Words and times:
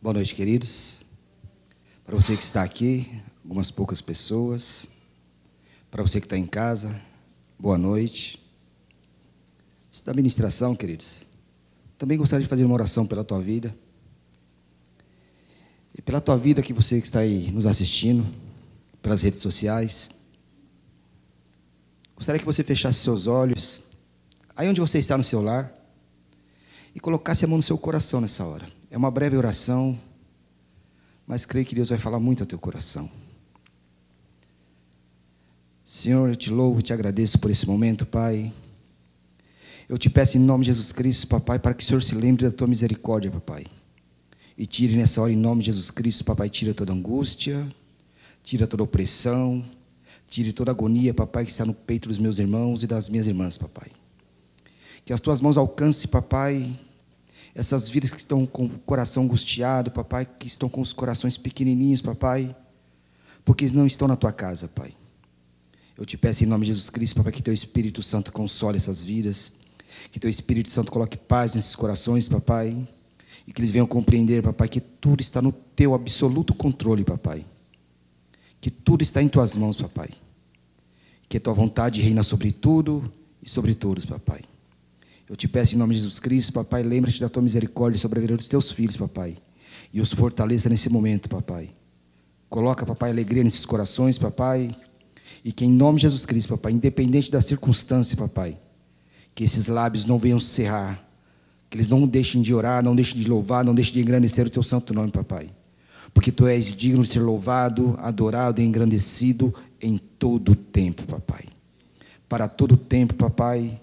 Boa 0.00 0.14
noite, 0.14 0.32
queridos. 0.32 1.02
Para 2.06 2.14
você 2.14 2.36
que 2.36 2.42
está 2.44 2.62
aqui, 2.62 3.20
algumas 3.42 3.68
poucas 3.68 4.00
pessoas. 4.00 4.86
Para 5.90 6.04
você 6.04 6.20
que 6.20 6.26
está 6.26 6.38
em 6.38 6.46
casa, 6.46 6.94
boa 7.58 7.76
noite. 7.76 8.40
Isso 9.90 10.06
da 10.06 10.14
ministração, 10.14 10.76
queridos. 10.76 11.22
Também 11.98 12.16
gostaria 12.16 12.44
de 12.44 12.48
fazer 12.48 12.64
uma 12.64 12.74
oração 12.74 13.08
pela 13.08 13.24
tua 13.24 13.40
vida. 13.40 13.74
E 15.96 16.00
pela 16.00 16.20
tua 16.20 16.36
vida 16.36 16.62
que 16.62 16.72
você 16.72 17.00
que 17.00 17.06
está 17.08 17.18
aí 17.18 17.50
nos 17.50 17.66
assistindo, 17.66 18.24
pelas 19.02 19.22
redes 19.22 19.40
sociais. 19.40 20.12
Gostaria 22.14 22.38
que 22.38 22.46
você 22.46 22.62
fechasse 22.62 23.00
seus 23.00 23.26
olhos, 23.26 23.82
aí 24.54 24.68
onde 24.68 24.80
você 24.80 25.00
está 25.00 25.18
no 25.18 25.24
seu 25.24 25.42
lar, 25.42 25.74
e 26.98 27.00
colocasse 27.00 27.44
a 27.44 27.48
mão 27.48 27.58
no 27.58 27.62
seu 27.62 27.78
coração 27.78 28.20
nessa 28.20 28.44
hora. 28.44 28.66
É 28.90 28.96
uma 28.96 29.08
breve 29.08 29.36
oração, 29.36 29.96
mas 31.24 31.46
creio 31.46 31.64
que 31.64 31.72
Deus 31.72 31.90
vai 31.90 31.96
falar 31.96 32.18
muito 32.18 32.42
ao 32.42 32.46
teu 32.46 32.58
coração. 32.58 33.08
Senhor, 35.84 36.28
eu 36.28 36.34
te 36.34 36.50
louvo, 36.50 36.82
te 36.82 36.92
agradeço 36.92 37.38
por 37.38 37.52
esse 37.52 37.68
momento, 37.68 38.04
Pai. 38.04 38.52
Eu 39.88 39.96
te 39.96 40.10
peço 40.10 40.38
em 40.38 40.40
nome 40.40 40.64
de 40.64 40.72
Jesus 40.72 40.90
Cristo, 40.90 41.28
papai, 41.28 41.60
para 41.60 41.72
que 41.72 41.84
o 41.84 41.86
Senhor 41.86 42.02
se 42.02 42.16
lembre 42.16 42.44
da 42.44 42.50
tua 42.50 42.66
misericórdia, 42.66 43.30
papai. 43.30 43.64
E 44.56 44.66
tire 44.66 44.96
nessa 44.96 45.22
hora, 45.22 45.30
em 45.30 45.36
nome 45.36 45.60
de 45.60 45.66
Jesus 45.66 45.92
Cristo, 45.92 46.24
papai, 46.24 46.50
tira 46.50 46.74
toda 46.74 46.92
angústia, 46.92 47.64
tira 48.42 48.66
toda 48.66 48.82
opressão, 48.82 49.64
tire 50.28 50.52
toda 50.52 50.72
agonia, 50.72 51.14
papai, 51.14 51.44
que 51.44 51.52
está 51.52 51.64
no 51.64 51.74
peito 51.74 52.08
dos 52.08 52.18
meus 52.18 52.40
irmãos 52.40 52.82
e 52.82 52.88
das 52.88 53.08
minhas 53.08 53.28
irmãs, 53.28 53.56
papai. 53.56 53.86
Que 55.04 55.12
as 55.12 55.20
tuas 55.20 55.40
mãos 55.40 55.56
alcancem, 55.56 56.10
papai, 56.10 56.68
essas 57.58 57.88
vidas 57.88 58.12
que 58.12 58.18
estão 58.18 58.46
com 58.46 58.66
o 58.66 58.78
coração 58.86 59.24
angustiado, 59.24 59.90
papai, 59.90 60.24
que 60.24 60.46
estão 60.46 60.68
com 60.68 60.80
os 60.80 60.92
corações 60.92 61.36
pequenininhos, 61.36 62.00
papai, 62.00 62.54
porque 63.44 63.66
não 63.72 63.84
estão 63.84 64.06
na 64.06 64.14
tua 64.14 64.30
casa, 64.30 64.68
pai. 64.68 64.94
Eu 65.96 66.06
te 66.06 66.16
peço 66.16 66.44
em 66.44 66.46
nome 66.46 66.64
de 66.64 66.68
Jesus 66.68 66.88
Cristo, 66.88 67.16
papai, 67.16 67.32
que 67.32 67.42
teu 67.42 67.52
Espírito 67.52 68.00
Santo 68.00 68.30
console 68.30 68.76
essas 68.76 69.02
vidas, 69.02 69.54
que 70.12 70.20
teu 70.20 70.30
Espírito 70.30 70.68
Santo 70.68 70.92
coloque 70.92 71.16
paz 71.16 71.56
nesses 71.56 71.74
corações, 71.74 72.28
papai, 72.28 72.86
e 73.44 73.52
que 73.52 73.60
eles 73.60 73.72
venham 73.72 73.88
compreender, 73.88 74.40
papai, 74.40 74.68
que 74.68 74.80
tudo 74.80 75.20
está 75.20 75.42
no 75.42 75.50
teu 75.50 75.94
absoluto 75.94 76.54
controle, 76.54 77.02
papai. 77.02 77.44
Que 78.60 78.70
tudo 78.70 79.02
está 79.02 79.20
em 79.20 79.26
tuas 79.26 79.56
mãos, 79.56 79.76
papai. 79.76 80.10
Que 81.28 81.38
a 81.38 81.40
tua 81.40 81.54
vontade 81.54 82.00
reina 82.00 82.22
sobre 82.22 82.52
tudo 82.52 83.10
e 83.42 83.50
sobre 83.50 83.74
todos, 83.74 84.06
papai. 84.06 84.42
Eu 85.28 85.36
te 85.36 85.46
peço 85.46 85.74
em 85.74 85.78
nome 85.78 85.94
de 85.94 86.00
Jesus 86.00 86.18
Cristo, 86.18 86.54
papai, 86.54 86.82
lembra-te 86.82 87.20
da 87.20 87.28
tua 87.28 87.42
misericórdia 87.42 88.00
sobre 88.00 88.18
a 88.18 88.22
vida 88.22 88.34
dos 88.34 88.48
teus 88.48 88.72
filhos, 88.72 88.96
papai. 88.96 89.36
E 89.92 90.00
os 90.00 90.12
fortaleça 90.12 90.70
nesse 90.70 90.88
momento, 90.88 91.28
papai. 91.28 91.68
Coloca, 92.48 92.86
papai, 92.86 93.10
alegria 93.10 93.44
nesses 93.44 93.66
corações, 93.66 94.16
papai. 94.16 94.74
E 95.44 95.52
que 95.52 95.66
em 95.66 95.70
nome 95.70 95.96
de 95.96 96.02
Jesus 96.02 96.24
Cristo, 96.24 96.48
papai, 96.48 96.72
independente 96.72 97.30
da 97.30 97.42
circunstância, 97.42 98.16
papai, 98.16 98.56
que 99.34 99.44
esses 99.44 99.68
lábios 99.68 100.06
não 100.06 100.18
venham 100.18 100.40
cerrar, 100.40 101.06
que 101.68 101.76
eles 101.76 101.90
não 101.90 102.06
deixem 102.06 102.40
de 102.40 102.54
orar, 102.54 102.82
não 102.82 102.96
deixem 102.96 103.20
de 103.20 103.28
louvar, 103.28 103.62
não 103.62 103.74
deixem 103.74 103.92
de 103.92 104.00
engrandecer 104.00 104.46
o 104.46 104.50
teu 104.50 104.62
santo 104.62 104.94
nome, 104.94 105.12
papai. 105.12 105.50
Porque 106.14 106.32
tu 106.32 106.46
és 106.46 106.74
digno 106.74 107.02
de 107.02 107.08
ser 107.08 107.20
louvado, 107.20 107.94
adorado 107.98 108.62
e 108.62 108.64
engrandecido 108.64 109.54
em 109.78 109.98
todo 109.98 110.52
o 110.52 110.56
tempo, 110.56 111.02
papai. 111.06 111.44
Para 112.26 112.48
todo 112.48 112.72
o 112.72 112.76
tempo, 112.78 113.12
papai 113.12 113.78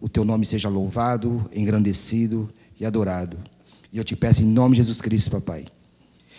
o 0.00 0.08
teu 0.08 0.24
nome 0.24 0.44
seja 0.44 0.68
louvado, 0.68 1.48
engrandecido 1.54 2.50
e 2.78 2.84
adorado. 2.84 3.36
E 3.92 3.98
eu 3.98 4.04
te 4.04 4.14
peço 4.14 4.42
em 4.42 4.46
nome 4.46 4.74
de 4.74 4.78
Jesus 4.78 5.00
Cristo, 5.00 5.30
papai, 5.30 5.66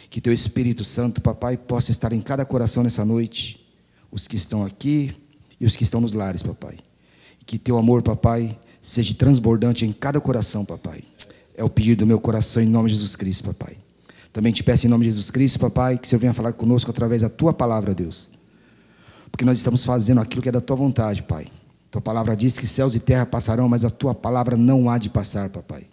que 0.09 0.21
teu 0.21 0.31
Espírito 0.31 0.83
Santo, 0.83 1.21
papai, 1.21 1.57
possa 1.57 1.91
estar 1.91 2.13
em 2.13 2.21
cada 2.21 2.45
coração 2.45 2.83
nessa 2.83 3.03
noite, 3.03 3.65
os 4.11 4.27
que 4.27 4.35
estão 4.35 4.65
aqui 4.65 5.15
e 5.59 5.65
os 5.65 5.75
que 5.75 5.83
estão 5.83 5.99
nos 5.99 6.13
lares, 6.13 6.43
papai. 6.43 6.77
Que 7.45 7.57
teu 7.57 7.77
amor, 7.77 8.01
papai, 8.01 8.57
seja 8.81 9.13
transbordante 9.13 9.85
em 9.85 9.91
cada 9.91 10.21
coração, 10.21 10.63
papai. 10.63 11.03
É 11.55 11.63
o 11.63 11.69
pedido 11.69 11.99
do 11.99 12.07
meu 12.07 12.19
coração 12.19 12.61
em 12.61 12.67
nome 12.67 12.89
de 12.89 12.95
Jesus 12.95 13.15
Cristo, 13.15 13.45
papai. 13.45 13.77
Também 14.31 14.53
te 14.53 14.63
peço 14.63 14.85
em 14.85 14.89
nome 14.89 15.05
de 15.05 15.11
Jesus 15.11 15.31
Cristo, 15.31 15.59
papai, 15.59 15.97
que 15.97 16.05
o 16.05 16.09
Senhor 16.09 16.19
venha 16.19 16.33
falar 16.33 16.53
conosco 16.53 16.91
através 16.91 17.21
da 17.21 17.29
tua 17.29 17.53
palavra, 17.53 17.95
Deus. 17.95 18.29
Porque 19.31 19.43
nós 19.43 19.57
estamos 19.57 19.83
fazendo 19.83 20.21
aquilo 20.21 20.41
que 20.41 20.49
é 20.49 20.51
da 20.51 20.61
tua 20.61 20.75
vontade, 20.75 21.23
Pai. 21.23 21.47
Tua 21.89 22.01
palavra 22.01 22.35
diz 22.35 22.57
que 22.57 22.67
céus 22.67 22.95
e 22.95 22.99
terra 22.99 23.25
passarão, 23.25 23.69
mas 23.69 23.85
a 23.85 23.89
tua 23.89 24.13
palavra 24.13 24.57
não 24.57 24.89
há 24.89 24.97
de 24.97 25.09
passar, 25.09 25.49
papai. 25.49 25.85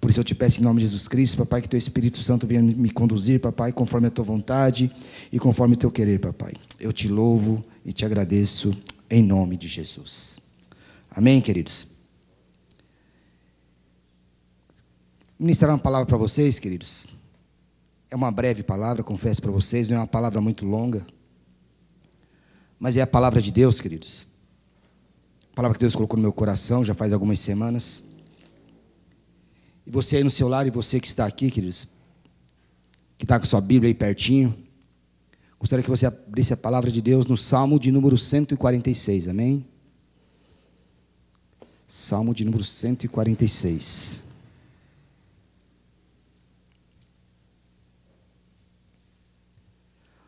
Por 0.00 0.10
isso 0.10 0.20
eu 0.20 0.24
te 0.24 0.34
peço 0.34 0.60
em 0.60 0.64
nome 0.64 0.80
de 0.80 0.86
Jesus 0.86 1.08
Cristo, 1.08 1.38
papai, 1.38 1.62
que 1.62 1.68
teu 1.68 1.78
Espírito 1.78 2.18
Santo 2.18 2.46
venha 2.46 2.62
me 2.62 2.90
conduzir, 2.90 3.40
papai, 3.40 3.72
conforme 3.72 4.08
a 4.08 4.10
tua 4.10 4.24
vontade 4.24 4.90
e 5.32 5.38
conforme 5.38 5.74
o 5.74 5.78
teu 5.78 5.90
querer, 5.90 6.20
papai. 6.20 6.52
Eu 6.78 6.92
te 6.92 7.08
louvo 7.08 7.64
e 7.84 7.92
te 7.92 8.04
agradeço 8.04 8.76
em 9.08 9.22
nome 9.22 9.56
de 9.56 9.68
Jesus. 9.68 10.40
Amém, 11.10 11.40
queridos? 11.40 11.88
Ministrar 15.38 15.70
uma 15.70 15.78
palavra 15.78 16.06
para 16.06 16.16
vocês, 16.16 16.58
queridos. 16.58 17.06
É 18.10 18.16
uma 18.16 18.30
breve 18.30 18.62
palavra, 18.62 19.02
confesso 19.02 19.40
para 19.40 19.50
vocês, 19.50 19.90
não 19.90 19.96
é 19.96 20.00
uma 20.00 20.06
palavra 20.06 20.40
muito 20.40 20.66
longa. 20.66 21.06
Mas 22.78 22.96
é 22.96 23.00
a 23.00 23.06
palavra 23.06 23.40
de 23.40 23.50
Deus, 23.50 23.80
queridos. 23.80 24.28
A 25.54 25.62
palavra 25.62 25.78
que 25.78 25.84
Deus 25.84 25.94
colocou 25.94 26.16
no 26.16 26.22
meu 26.22 26.32
coração 26.32 26.84
já 26.84 26.94
faz 26.94 27.12
algumas 27.12 27.38
semanas. 27.38 28.04
E 29.86 29.90
você 29.90 30.16
aí 30.16 30.24
no 30.24 30.30
seu 30.30 30.48
lar 30.48 30.66
e 30.66 30.70
você 30.70 30.98
que 30.98 31.06
está 31.06 31.24
aqui, 31.24 31.48
queridos, 31.48 31.86
que 33.16 33.24
está 33.24 33.38
com 33.38 33.46
sua 33.46 33.60
Bíblia 33.60 33.88
aí 33.88 33.94
pertinho, 33.94 34.52
gostaria 35.56 35.84
que 35.84 35.88
você 35.88 36.06
abrisse 36.06 36.52
a 36.52 36.56
palavra 36.56 36.90
de 36.90 37.00
Deus 37.00 37.24
no 37.26 37.36
Salmo 37.36 37.78
de 37.78 37.92
número 37.92 38.18
146, 38.18 39.28
amém? 39.28 39.64
Salmo 41.86 42.34
de 42.34 42.44
número 42.44 42.64
146. 42.64 44.22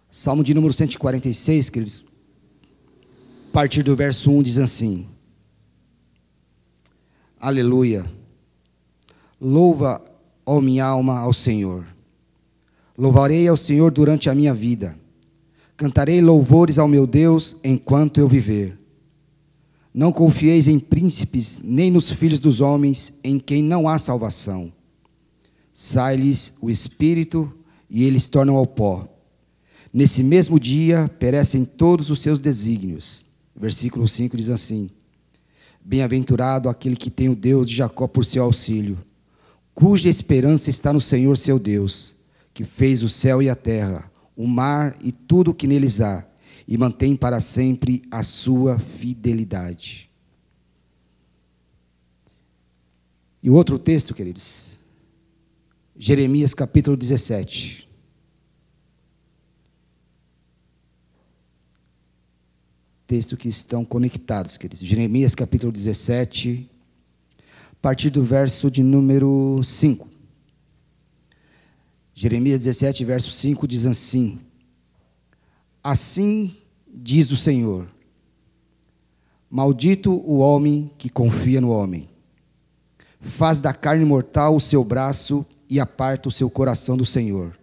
Salmo 0.09 0.45
de 0.45 0.55
número 0.55 0.73
146, 0.73 1.69
queridos, 1.69 2.05
a 3.51 3.53
partir 3.53 3.83
do 3.83 3.97
verso 3.97 4.31
1 4.31 4.43
diz 4.45 4.59
assim: 4.59 5.16
Aleluia. 7.39 8.05
Louva, 9.41 10.03
ó 10.45 10.61
minha 10.61 10.85
alma, 10.85 11.19
ao 11.19 11.33
Senhor. 11.33 11.87
Louvarei 12.97 13.47
ao 13.47 13.57
Senhor 13.57 13.91
durante 13.91 14.31
a 14.31 14.35
minha 14.35 14.55
vida. 14.55 14.99
Cantarei 15.77 16.23
louvores 16.23 16.79
ao 16.79 16.89
meu 16.89 17.07
Deus 17.07 17.59
enquanto 17.63 18.19
eu 18.19 18.27
viver. 18.27 18.79
Não 19.93 20.11
confieis 20.11 20.67
em 20.67 20.79
príncipes, 20.79 21.61
nem 21.63 21.91
nos 21.91 22.11
filhos 22.11 22.41
dos 22.41 22.61
homens, 22.61 23.19
em 23.23 23.39
quem 23.39 23.63
não 23.63 23.89
há 23.89 23.99
salvação. 23.99 24.73
Sai-lhes 25.73 26.57
o 26.63 26.71
espírito 26.71 27.53
e 27.89 28.05
eles 28.05 28.27
tornam 28.29 28.57
ao 28.57 28.67
pó. 28.67 29.07
Nesse 29.93 30.23
mesmo 30.23 30.59
dia 30.59 31.11
perecem 31.19 31.65
todos 31.65 32.11
os 32.11 32.21
seus 32.21 32.41
desígnios. 32.41 33.27
Versículo 33.55 34.09
5 34.09 34.37
diz 34.37 34.51
assim: 34.51 34.91
Bem-aventurado 35.89 36.69
aquele 36.69 36.97
que 36.97 37.09
tem 37.09 37.29
o 37.29 37.37
Deus 37.37 37.69
de 37.69 37.77
Jacó 37.77 38.09
por 38.09 38.25
seu 38.25 38.43
auxílio, 38.43 38.99
cuja 39.73 40.09
esperança 40.09 40.69
está 40.69 40.93
no 40.93 41.01
Senhor 41.01 41.37
seu 41.37 41.61
Deus, 41.61 42.17
que 42.53 42.65
fez 42.65 43.05
o 43.05 43.09
céu 43.09 43.41
e 43.41 43.49
a 43.49 43.55
terra, 43.55 44.11
o 44.37 44.49
mar 44.49 44.97
e 45.01 45.13
tudo 45.13 45.53
o 45.53 45.55
que 45.55 45.69
neles 45.69 46.01
há, 46.01 46.27
e 46.67 46.77
mantém 46.77 47.15
para 47.15 47.39
sempre 47.39 48.03
a 48.11 48.25
sua 48.25 48.81
fidelidade. 48.81 50.11
E 53.41 53.49
o 53.49 53.55
outro 53.55 53.79
texto, 53.79 54.13
queridos, 54.13 54.71
Jeremias 55.97 56.53
capítulo 56.53 56.97
17. 56.97 57.85
Texto 63.07 63.37
que 63.37 63.49
estão 63.49 63.85
conectados, 63.85 64.57
queridos. 64.57 64.85
Jeremias 64.85 65.35
capítulo 65.35 65.71
17, 65.71 66.69
a 67.39 67.77
partir 67.81 68.11
do 68.11 68.23
verso 68.23 68.71
de 68.71 68.83
número 68.83 69.61
5. 69.63 70.09
Jeremias 72.13 72.65
17, 72.65 73.05
verso 73.05 73.31
5 73.31 73.69
diz 73.69 73.87
assim: 73.87 74.41
Assim 75.85 76.57
diz 76.89 77.31
o 77.31 77.37
Senhor: 77.37 77.87
Maldito 79.49 80.13
o 80.13 80.39
homem 80.39 80.91
que 80.99 81.09
confia 81.09 81.61
no 81.61 81.71
homem, 81.71 82.09
faz 83.21 83.61
da 83.61 83.73
carne 83.73 84.05
mortal 84.05 84.57
o 84.57 84.61
seu 84.61 84.83
braço 84.83 85.47
e 85.71 85.79
aparta 85.79 86.29
o 86.29 86.33
seu 86.33 86.51
coração 86.51 86.97
do 86.97 87.05
Senhor 87.05 87.57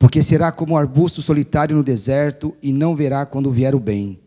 porque 0.00 0.22
será 0.22 0.50
como 0.50 0.72
um 0.72 0.76
arbusto 0.78 1.20
solitário 1.20 1.76
no 1.76 1.84
deserto 1.84 2.56
e 2.62 2.72
não 2.72 2.96
verá 2.96 3.26
quando 3.26 3.50
vier 3.50 3.74
o 3.74 3.78
bem. 3.78 4.18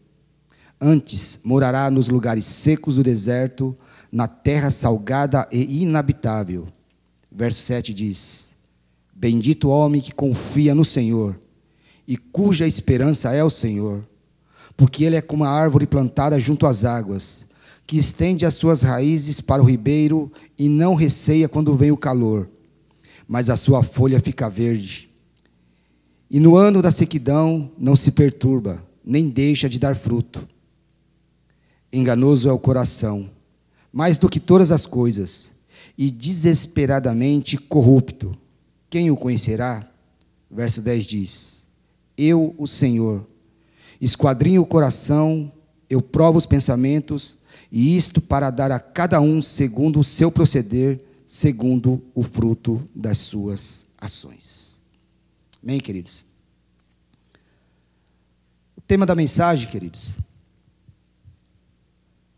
Antes 0.79 1.39
morará 1.43 1.89
nos 1.89 2.09
lugares 2.09 2.45
secos 2.45 2.97
do 2.97 3.03
deserto, 3.03 3.75
na 4.11 4.27
terra 4.27 4.69
salgada 4.69 5.49
e 5.51 5.81
inabitável. 5.81 6.67
Verso 7.31 7.63
7 7.63 7.91
diz: 7.91 8.53
Bendito 9.15 9.67
o 9.67 9.71
homem 9.71 9.99
que 9.99 10.13
confia 10.13 10.75
no 10.75 10.85
Senhor 10.85 11.39
e 12.07 12.17
cuja 12.17 12.67
esperança 12.67 13.33
é 13.33 13.43
o 13.43 13.49
Senhor, 13.49 14.07
porque 14.77 15.03
ele 15.03 15.15
é 15.15 15.21
como 15.21 15.43
a 15.43 15.49
árvore 15.49 15.87
plantada 15.87 16.37
junto 16.37 16.67
às 16.67 16.85
águas, 16.85 17.47
que 17.87 17.97
estende 17.97 18.45
as 18.45 18.53
suas 18.53 18.83
raízes 18.83 19.41
para 19.41 19.63
o 19.63 19.65
ribeiro 19.65 20.31
e 20.55 20.69
não 20.69 20.93
receia 20.93 21.49
quando 21.49 21.75
vem 21.75 21.91
o 21.91 21.97
calor, 21.97 22.47
mas 23.27 23.49
a 23.49 23.57
sua 23.57 23.81
folha 23.81 24.19
fica 24.19 24.47
verde. 24.47 25.11
E 26.33 26.39
no 26.39 26.55
ano 26.55 26.81
da 26.81 26.91
sequidão 26.91 27.69
não 27.77 27.95
se 27.95 28.11
perturba, 28.11 28.83
nem 29.05 29.29
deixa 29.29 29.69
de 29.69 29.77
dar 29.77 29.95
fruto. 29.95 30.49
Enganoso 31.91 32.49
é 32.49 32.51
o 32.51 32.57
coração, 32.57 33.29
mais 33.91 34.17
do 34.17 34.27
que 34.27 34.39
todas 34.39 34.71
as 34.71 34.87
coisas, 34.87 35.51
e 35.95 36.09
desesperadamente 36.09 37.55
corrupto. 37.55 38.35
Quem 38.89 39.11
o 39.11 39.15
conhecerá? 39.15 39.87
Verso 40.49 40.81
10 40.81 41.05
diz: 41.05 41.67
Eu, 42.17 42.55
o 42.57 42.65
Senhor, 42.65 43.27
esquadrinho 44.01 44.63
o 44.63 44.65
coração, 44.65 45.51
eu 45.87 46.01
provo 46.01 46.39
os 46.39 46.47
pensamentos, 46.47 47.37
e 47.71 47.95
isto 47.95 48.19
para 48.19 48.49
dar 48.49 48.71
a 48.71 48.79
cada 48.79 49.21
um 49.21 49.39
segundo 49.39 49.99
o 49.99 50.03
seu 50.03 50.31
proceder, 50.31 50.99
segundo 51.27 52.01
o 52.15 52.23
fruto 52.23 52.81
das 52.95 53.19
suas 53.19 53.85
ações. 53.99 54.81
Amém, 55.63 55.79
queridos? 55.79 56.25
O 58.75 58.81
tema 58.81 59.05
da 59.05 59.15
mensagem, 59.15 59.69
queridos, 59.69 60.19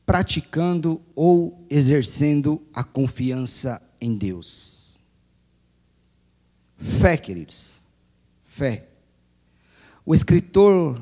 praticando 0.05 1.01
ou 1.15 1.65
exercendo 1.67 2.61
a 2.71 2.83
confiança 2.83 3.81
em 3.99 4.15
Deus. 4.15 4.99
Fé, 6.77 7.17
queridos. 7.17 7.83
Fé. 8.43 8.89
O 10.05 10.13
escritor 10.13 11.01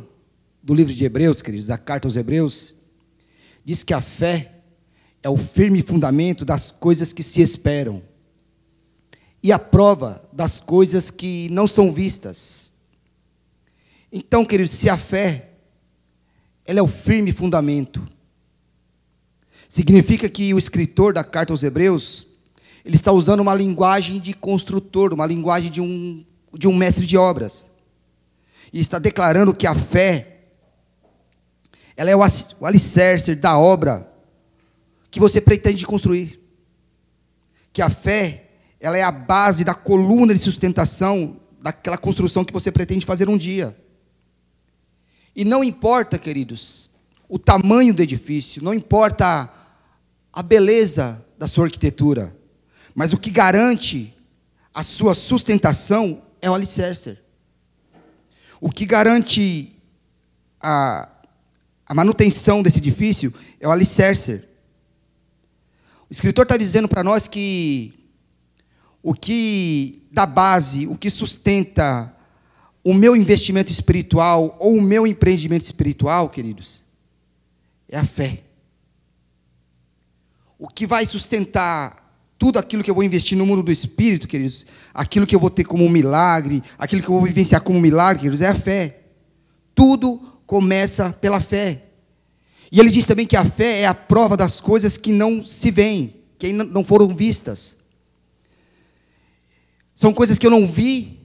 do 0.61 0.73
livro 0.73 0.93
de 0.93 1.03
Hebreus, 1.03 1.41
queridos, 1.41 1.67
da 1.67 1.77
carta 1.77 2.07
aos 2.07 2.15
Hebreus, 2.15 2.73
diz 3.65 3.83
que 3.83 3.93
a 3.93 3.99
fé 3.99 4.61
é 5.21 5.29
o 5.29 5.35
firme 5.35 5.81
fundamento 5.81 6.45
das 6.45 6.71
coisas 6.71 7.11
que 7.11 7.21
se 7.21 7.41
esperam 7.41 8.01
e 9.43 9.51
a 9.51 9.59
prova 9.59 10.27
das 10.31 10.59
coisas 10.59 11.11
que 11.11 11.49
não 11.49 11.67
são 11.67 11.91
vistas. 11.91 12.71
Então, 14.11 14.45
queridos, 14.45 14.71
se 14.71 14.89
a 14.89 14.97
fé 14.97 15.49
ela 16.65 16.79
é 16.79 16.81
o 16.81 16.87
firme 16.87 17.33
fundamento 17.33 18.01
Significa 19.73 20.29
que 20.29 20.53
o 20.53 20.59
escritor 20.59 21.13
da 21.13 21.23
carta 21.23 21.51
aos 21.51 21.63
Hebreus, 21.63 22.27
ele 22.85 22.93
está 22.93 23.11
usando 23.11 23.39
uma 23.39 23.55
linguagem 23.55 24.19
de 24.19 24.31
construtor, 24.31 25.11
uma 25.11 25.25
linguagem 25.25 25.71
de 25.71 25.81
um, 25.81 26.23
de 26.53 26.67
um 26.67 26.77
mestre 26.77 27.07
de 27.07 27.17
obras. 27.17 27.71
E 28.71 28.79
está 28.79 28.99
declarando 28.99 29.51
que 29.51 29.65
a 29.65 29.73
fé, 29.73 30.41
ela 31.97 32.11
é 32.11 32.15
o 32.15 32.21
alicerce 32.63 33.33
da 33.33 33.57
obra 33.57 34.07
que 35.09 35.19
você 35.19 35.41
pretende 35.41 35.87
construir. 35.87 36.39
Que 37.73 37.81
a 37.81 37.89
fé, 37.89 38.42
ela 38.83 38.97
é 38.97 39.01
a 39.01 39.11
base 39.13 39.63
da 39.63 39.73
coluna 39.73 40.33
de 40.33 40.39
sustentação 40.41 41.37
daquela 41.61 41.97
construção 41.97 42.43
que 42.43 42.51
você 42.51 42.69
pretende 42.69 43.05
fazer 43.05 43.29
um 43.29 43.37
dia. 43.37 43.73
E 45.33 45.45
não 45.45 45.63
importa, 45.63 46.19
queridos, 46.19 46.89
o 47.29 47.39
tamanho 47.39 47.93
do 47.93 48.01
edifício, 48.03 48.61
não 48.61 48.73
importa 48.73 49.49
a 50.33 50.43
beleza 50.43 51.25
da 51.39 51.47
sua 51.47 51.63
arquitetura, 51.63 52.35
mas 52.93 53.13
o 53.13 53.17
que 53.17 53.31
garante 53.31 54.13
a 54.73 54.83
sua 54.83 55.15
sustentação 55.15 56.21
é 56.41 56.49
o 56.49 56.53
alicerce. 56.53 57.17
O 58.59 58.69
que 58.69 58.85
garante 58.85 59.77
a, 60.59 61.07
a 61.85 61.93
manutenção 61.93 62.61
desse 62.61 62.79
edifício 62.79 63.33
é 63.61 63.67
o 63.67 63.71
alicerce. 63.71 64.43
O 66.09 66.11
escritor 66.11 66.43
está 66.43 66.57
dizendo 66.57 66.89
para 66.89 67.01
nós 67.01 67.27
que 67.27 68.02
o 69.03 69.13
que 69.13 70.07
dá 70.11 70.25
base, 70.25 70.87
o 70.87 70.97
que 70.97 71.09
sustenta 71.09 72.15
o 72.83 72.93
meu 72.93 73.15
investimento 73.15 73.71
espiritual 73.71 74.57
ou 74.59 74.77
o 74.77 74.81
meu 74.81 75.05
empreendimento 75.05 75.63
espiritual, 75.63 76.29
queridos, 76.29 76.83
é 77.87 77.99
a 77.99 78.03
fé 78.03 78.43
o 80.63 80.69
que 80.69 80.87
vai 80.87 81.05
sustentar 81.05 82.01
tudo 82.39 82.57
aquilo 82.57 82.81
que 82.81 82.89
eu 82.89 82.95
vou 82.95 83.03
investir 83.03 83.37
no 83.37 83.45
mundo 83.45 83.61
do 83.61 83.69
espírito, 83.69 84.29
queridos, 84.29 84.65
aquilo 84.93 85.27
que 85.27 85.35
eu 85.35 85.39
vou 85.39 85.49
ter 85.49 85.65
como 85.65 85.89
milagre, 85.89 86.63
aquilo 86.79 87.01
que 87.01 87.09
eu 87.09 87.15
vou 87.15 87.23
vivenciar 87.23 87.59
como 87.59 87.81
milagre, 87.81 88.21
queridos, 88.21 88.41
é 88.41 88.47
a 88.47 88.55
fé. 88.55 89.01
Tudo 89.75 90.21
começa 90.45 91.11
pela 91.11 91.41
fé. 91.41 91.83
E 92.71 92.79
ele 92.79 92.91
diz 92.91 93.03
também 93.03 93.27
que 93.27 93.35
a 93.35 93.43
fé 93.43 93.81
é 93.81 93.85
a 93.85 93.93
prova 93.93 94.37
das 94.37 94.61
coisas 94.61 94.95
que 94.95 95.11
não 95.11 95.43
se 95.43 95.69
veem, 95.69 96.15
que 96.39 96.53
não 96.53 96.85
foram 96.85 97.09
vistas. 97.09 97.79
São 99.95 100.13
coisas 100.13 100.37
que 100.37 100.45
eu 100.45 100.51
não 100.51 100.65
vi, 100.65 101.19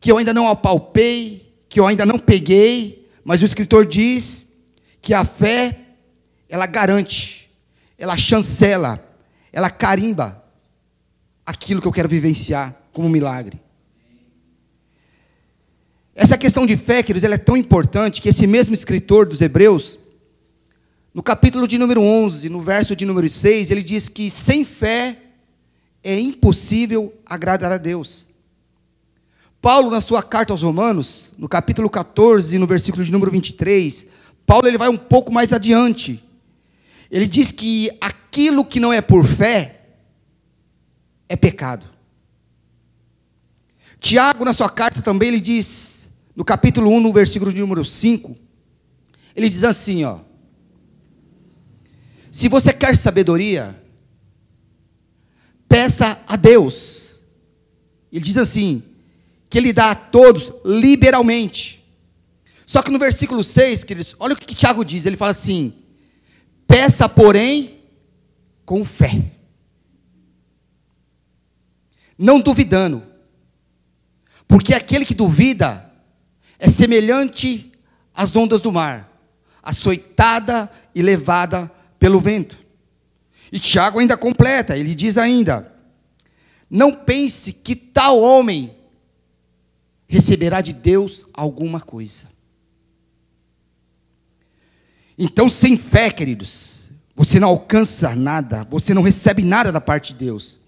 que 0.00 0.10
eu 0.10 0.18
ainda 0.18 0.34
não 0.34 0.48
apalpei, 0.48 1.54
que 1.68 1.80
eu 1.80 1.86
ainda 1.86 2.04
não 2.04 2.18
peguei, 2.18 3.08
mas 3.24 3.42
o 3.42 3.44
escritor 3.44 3.86
diz 3.86 4.54
que 5.00 5.14
a 5.14 5.24
fé, 5.24 5.78
ela 6.48 6.66
garante 6.66 7.44
ela 7.98 8.16
chancela, 8.16 9.02
ela 9.52 9.70
carimba 9.70 10.42
aquilo 11.46 11.80
que 11.80 11.88
eu 11.88 11.92
quero 11.92 12.08
vivenciar 12.08 12.74
como 12.92 13.08
milagre. 13.08 13.60
Essa 16.14 16.38
questão 16.38 16.66
de 16.66 16.76
fé, 16.76 17.02
queridos, 17.02 17.24
ela 17.24 17.34
é 17.34 17.38
tão 17.38 17.56
importante 17.56 18.22
que 18.22 18.28
esse 18.28 18.46
mesmo 18.46 18.74
escritor 18.74 19.26
dos 19.26 19.40
Hebreus, 19.40 19.98
no 21.12 21.22
capítulo 21.22 21.66
de 21.66 21.76
número 21.76 22.00
11, 22.00 22.48
no 22.48 22.60
verso 22.60 22.94
de 22.94 23.04
número 23.04 23.28
6, 23.28 23.70
ele 23.70 23.82
diz 23.82 24.08
que 24.08 24.30
sem 24.30 24.64
fé 24.64 25.18
é 26.04 26.20
impossível 26.20 27.14
agradar 27.24 27.72
a 27.72 27.78
Deus. 27.78 28.28
Paulo, 29.60 29.90
na 29.90 30.02
sua 30.02 30.22
carta 30.22 30.52
aos 30.52 30.62
Romanos, 30.62 31.32
no 31.38 31.48
capítulo 31.48 31.88
14, 31.88 32.58
no 32.58 32.66
versículo 32.66 33.02
de 33.02 33.10
número 33.10 33.30
23, 33.30 34.08
Paulo 34.44 34.68
ele 34.68 34.76
vai 34.76 34.90
um 34.90 34.96
pouco 34.98 35.32
mais 35.32 35.54
adiante. 35.54 36.22
Ele 37.10 37.26
diz 37.26 37.50
que 37.50 37.90
aquilo 37.98 38.66
que 38.66 38.78
não 38.78 38.92
é 38.92 39.00
por 39.00 39.24
fé 39.24 39.80
é 41.26 41.34
pecado. 41.34 41.86
Tiago, 43.98 44.44
na 44.44 44.52
sua 44.52 44.68
carta 44.68 45.00
também, 45.00 45.28
ele 45.28 45.40
diz, 45.40 46.12
no 46.36 46.44
capítulo 46.44 46.90
1, 46.90 47.00
no 47.00 47.12
versículo 47.14 47.50
de 47.50 47.60
número 47.60 47.82
5, 47.82 48.36
ele 49.34 49.48
diz 49.48 49.64
assim, 49.64 50.04
ó. 50.04 50.18
Se 52.30 52.48
você 52.48 52.74
quer 52.74 52.94
sabedoria, 52.94 53.82
peça 55.68 56.20
a 56.26 56.36
Deus. 56.36 57.20
Ele 58.12 58.24
diz 58.24 58.38
assim, 58.38 58.82
que 59.50 59.58
ele 59.58 59.72
dá 59.72 59.92
a 59.92 59.94
todos 59.94 60.52
liberalmente. 60.64 61.84
Só 62.66 62.82
que 62.82 62.90
no 62.90 62.98
versículo 62.98 63.44
6, 63.44 63.84
queridos, 63.84 64.16
olha 64.18 64.34
o 64.34 64.36
que, 64.36 64.46
que 64.46 64.54
Tiago 64.54 64.84
diz, 64.84 65.06
ele 65.06 65.16
fala 65.16 65.30
assim: 65.30 65.72
Peça, 66.66 67.08
porém, 67.08 67.78
com 68.64 68.84
fé. 68.84 69.30
Não 72.18 72.40
duvidando. 72.40 73.02
Porque 74.48 74.74
aquele 74.74 75.04
que 75.04 75.14
duvida 75.14 75.90
é 76.58 76.68
semelhante 76.68 77.72
às 78.14 78.34
ondas 78.36 78.60
do 78.60 78.72
mar, 78.72 79.10
açoitada 79.62 80.70
e 80.94 81.02
levada 81.02 81.70
pelo 81.98 82.20
vento. 82.20 82.63
E 83.54 83.58
Tiago 83.60 84.00
ainda 84.00 84.16
completa, 84.16 84.76
ele 84.76 84.96
diz 84.96 85.16
ainda: 85.16 85.72
Não 86.68 86.92
pense 86.92 87.52
que 87.52 87.76
tal 87.76 88.20
homem 88.20 88.76
receberá 90.08 90.60
de 90.60 90.72
Deus 90.72 91.24
alguma 91.32 91.80
coisa. 91.80 92.28
Então, 95.16 95.48
sem 95.48 95.78
fé, 95.78 96.10
queridos, 96.10 96.90
você 97.14 97.38
não 97.38 97.46
alcança 97.46 98.16
nada, 98.16 98.64
você 98.64 98.92
não 98.92 99.02
recebe 99.02 99.44
nada 99.44 99.70
da 99.70 99.80
parte 99.80 100.14
de 100.14 100.24
Deus. 100.24 100.58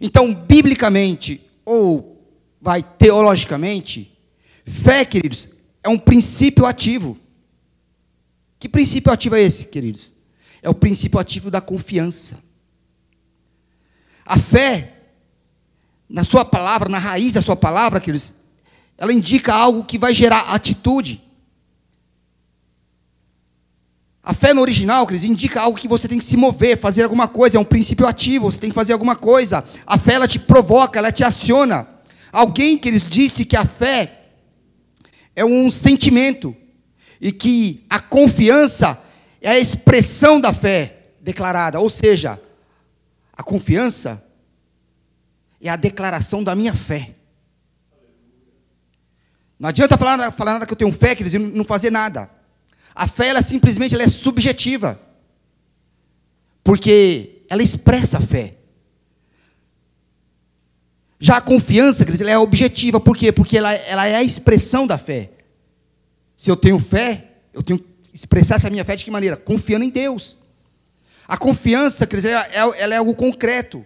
Então, 0.00 0.32
biblicamente, 0.32 1.44
ou 1.64 2.24
vai 2.60 2.84
teologicamente, 2.84 4.16
fé, 4.64 5.04
queridos, 5.04 5.50
é 5.82 5.88
um 5.88 5.98
princípio 5.98 6.66
ativo. 6.66 7.18
Que 8.60 8.68
princípio 8.68 9.12
ativo 9.12 9.34
é 9.34 9.42
esse, 9.42 9.64
queridos? 9.64 10.17
É 10.62 10.68
o 10.68 10.74
princípio 10.74 11.18
ativo 11.18 11.50
da 11.50 11.60
confiança. 11.60 12.42
A 14.24 14.36
fé, 14.36 14.94
na 16.08 16.24
sua 16.24 16.44
palavra, 16.44 16.88
na 16.88 16.98
raiz 16.98 17.34
da 17.34 17.42
sua 17.42 17.56
palavra, 17.56 18.00
queridos, 18.00 18.34
ela 18.96 19.12
indica 19.12 19.54
algo 19.54 19.84
que 19.84 19.96
vai 19.96 20.12
gerar 20.12 20.52
atitude. 20.52 21.22
A 24.22 24.34
fé 24.34 24.52
no 24.52 24.60
original, 24.60 25.06
queridos, 25.06 25.24
indica 25.24 25.62
algo 25.62 25.78
que 25.78 25.88
você 25.88 26.06
tem 26.06 26.18
que 26.18 26.24
se 26.24 26.36
mover, 26.36 26.76
fazer 26.76 27.04
alguma 27.04 27.26
coisa, 27.26 27.56
é 27.56 27.60
um 27.60 27.64
princípio 27.64 28.06
ativo, 28.06 28.50
você 28.50 28.60
tem 28.60 28.68
que 28.68 28.74
fazer 28.74 28.92
alguma 28.92 29.16
coisa. 29.16 29.64
A 29.86 29.96
fé, 29.96 30.14
ela 30.14 30.28
te 30.28 30.38
provoca, 30.38 30.98
ela 30.98 31.10
te 31.10 31.24
aciona. 31.24 31.88
Alguém 32.30 32.76
que 32.76 32.88
eles 32.88 33.08
disse 33.08 33.44
que 33.44 33.56
a 33.56 33.64
fé 33.64 34.26
é 35.34 35.44
um 35.44 35.70
sentimento 35.70 36.54
e 37.20 37.32
que 37.32 37.86
a 37.88 38.00
confiança 38.00 39.02
é 39.40 39.50
a 39.50 39.58
expressão 39.58 40.40
da 40.40 40.52
fé 40.52 41.12
declarada, 41.20 41.80
ou 41.80 41.90
seja, 41.90 42.40
a 43.32 43.42
confiança 43.42 44.24
é 45.60 45.68
a 45.68 45.76
declaração 45.76 46.42
da 46.42 46.54
minha 46.54 46.74
fé. 46.74 47.14
Não 49.58 49.68
adianta 49.68 49.98
falar, 49.98 50.30
falar 50.30 50.54
nada 50.54 50.66
que 50.66 50.72
eu 50.72 50.76
tenho 50.76 50.92
fé, 50.92 51.14
queridos, 51.14 51.34
e 51.34 51.38
não 51.38 51.64
fazer 51.64 51.90
nada. 51.90 52.30
A 52.94 53.06
fé, 53.06 53.28
ela 53.28 53.42
simplesmente 53.42 53.94
ela 53.94 54.04
é 54.04 54.08
subjetiva. 54.08 55.00
Porque 56.62 57.42
ela 57.48 57.62
expressa 57.62 58.18
a 58.18 58.20
fé. 58.20 58.54
Já 61.18 61.38
a 61.38 61.40
confiança, 61.40 62.04
queridos, 62.04 62.20
ela 62.20 62.30
é 62.30 62.38
objetiva. 62.38 63.00
Por 63.00 63.16
quê? 63.16 63.32
Porque 63.32 63.58
ela, 63.58 63.72
ela 63.72 64.06
é 64.06 64.14
a 64.14 64.22
expressão 64.22 64.86
da 64.86 64.96
fé. 64.96 65.30
Se 66.36 66.50
eu 66.50 66.56
tenho 66.56 66.78
fé, 66.78 67.32
eu 67.52 67.62
tenho 67.62 67.80
que 67.80 67.86
expressar 68.18 68.56
essa 68.56 68.70
minha 68.70 68.84
fé 68.84 68.96
de 68.96 69.04
que 69.04 69.10
maneira? 69.10 69.36
Confiando 69.36 69.84
em 69.84 69.90
Deus. 69.90 70.38
A 71.26 71.36
confiança, 71.36 72.06
queridos, 72.06 72.30
ela 72.30 72.46
é, 72.46 72.82
ela 72.82 72.94
é 72.94 72.96
algo 72.96 73.14
concreto. 73.14 73.84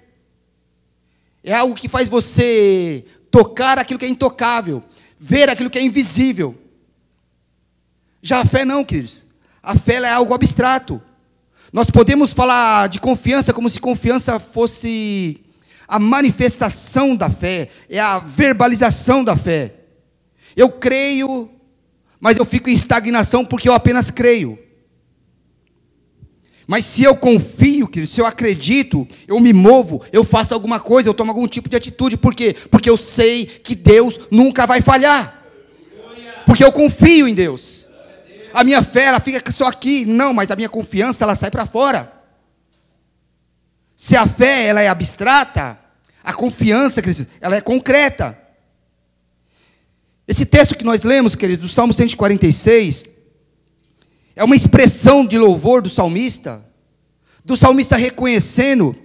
É 1.45 1.53
algo 1.53 1.75
que 1.75 1.89
faz 1.89 2.09
você 2.09 3.05
tocar 3.31 3.79
aquilo 3.79 3.99
que 3.99 4.07
é 4.07 4.09
intocável, 4.09 4.83
ver 5.19 5.51
aquilo 5.51 5.69
que 5.69 5.79
é 5.79 5.83
invisível. 5.83 6.57
Já 8.23 8.41
a 8.41 8.45
fé 8.45 8.65
não, 8.65 8.85
queridos. 8.85 9.27
A 9.63 9.77
fé 9.77 9.97
é 9.97 10.11
algo 10.11 10.33
abstrato. 10.33 11.03
Nós 11.73 11.91
podemos 11.91 12.33
falar 12.33 12.89
de 12.89 13.01
confiança 13.01 13.53
como 13.53 13.69
se 13.69 13.81
confiança 13.81 14.39
fosse 14.39 15.41
a 15.87 15.99
manifestação 15.99 17.15
da 17.15 17.29
fé, 17.29 17.69
é 17.89 17.99
a 17.99 18.19
verbalização 18.19 19.23
da 19.23 19.37
fé. 19.37 19.75
Eu 20.57 20.71
creio, 20.71 21.51
mas 22.23 22.37
eu 22.37 22.45
fico 22.45 22.71
em 22.71 22.73
estagnação 22.73 23.45
porque 23.45 23.69
eu 23.69 23.73
apenas 23.73 24.09
creio. 24.09 24.57
Mas 26.69 26.85
se 26.85 27.03
eu 27.03 27.17
confio, 27.17 27.91
se 28.07 28.21
eu 28.21 28.25
acredito, 28.25 29.09
eu 29.27 29.41
me 29.41 29.53
movo, 29.53 30.01
eu 30.13 30.23
faço 30.23 30.55
alguma 30.55 30.79
coisa, 30.79 31.09
eu 31.09 31.15
tomo 31.15 31.33
algum 31.33 31.49
tipo 31.49 31.69
de 31.69 31.75
atitude. 31.75 32.17
Por 32.17 32.33
quê? 32.33 32.55
Porque 32.71 32.89
eu 32.89 32.97
sei 32.97 33.45
que 33.45 33.75
Deus 33.75 34.21
nunca 34.31 34.67
vai 34.67 34.81
falhar. 34.81 35.43
Porque 36.47 36.63
eu 36.63 36.71
confio 36.71 37.27
em 37.27 37.35
Deus. 37.35 37.89
A 38.55 38.63
minha 38.63 38.83
fé, 38.85 39.07
ela 39.07 39.19
fica 39.19 39.51
só 39.51 39.67
aqui. 39.67 40.07
Não, 40.07 40.33
mas 40.33 40.53
a 40.53 40.57
minha 40.57 40.69
confiança, 40.69 41.25
ela 41.25 41.35
sai 41.35 41.51
para 41.51 41.67
fora. 41.67 42.23
Se 43.97 44.15
a 44.15 44.29
fé, 44.29 44.67
ela 44.67 44.81
é 44.81 44.87
abstrata, 44.87 45.77
a 46.23 46.33
confiança, 46.33 47.03
ela 47.41 47.57
é 47.57 47.61
concreta. 47.61 48.41
Esse 50.33 50.47
texto 50.47 50.75
que 50.75 50.83
nós 50.83 51.03
lemos, 51.03 51.35
queridos, 51.35 51.69
do 51.69 51.69
Salmo 51.69 51.93
146, 51.93 53.05
é 54.35 54.43
uma 54.43 54.57
expressão 54.57 55.27
de 55.27 55.37
louvor 55.37 55.83
do 55.83 55.91
salmista, 55.91 56.65
do 57.45 57.55
salmista 57.55 57.99
reconhecendo 57.99 58.97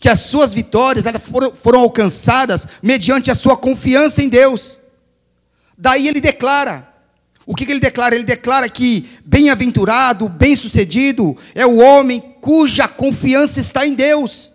que 0.00 0.08
as 0.08 0.18
suas 0.18 0.52
vitórias 0.52 1.04
foram, 1.20 1.54
foram 1.54 1.78
alcançadas 1.78 2.66
mediante 2.82 3.30
a 3.30 3.36
sua 3.36 3.56
confiança 3.56 4.20
em 4.20 4.28
Deus. 4.28 4.80
Daí 5.78 6.08
ele 6.08 6.20
declara: 6.20 6.92
o 7.46 7.54
que, 7.54 7.64
que 7.64 7.70
ele 7.70 7.78
declara? 7.78 8.16
Ele 8.16 8.24
declara 8.24 8.68
que 8.68 9.08
bem-aventurado, 9.24 10.28
bem-sucedido 10.28 11.36
é 11.54 11.64
o 11.64 11.76
homem 11.76 12.34
cuja 12.40 12.88
confiança 12.88 13.60
está 13.60 13.86
em 13.86 13.94
Deus. 13.94 14.52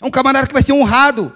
É 0.00 0.06
um 0.06 0.10
camarada 0.10 0.46
que 0.46 0.54
vai 0.54 0.62
ser 0.62 0.72
honrado. 0.72 1.30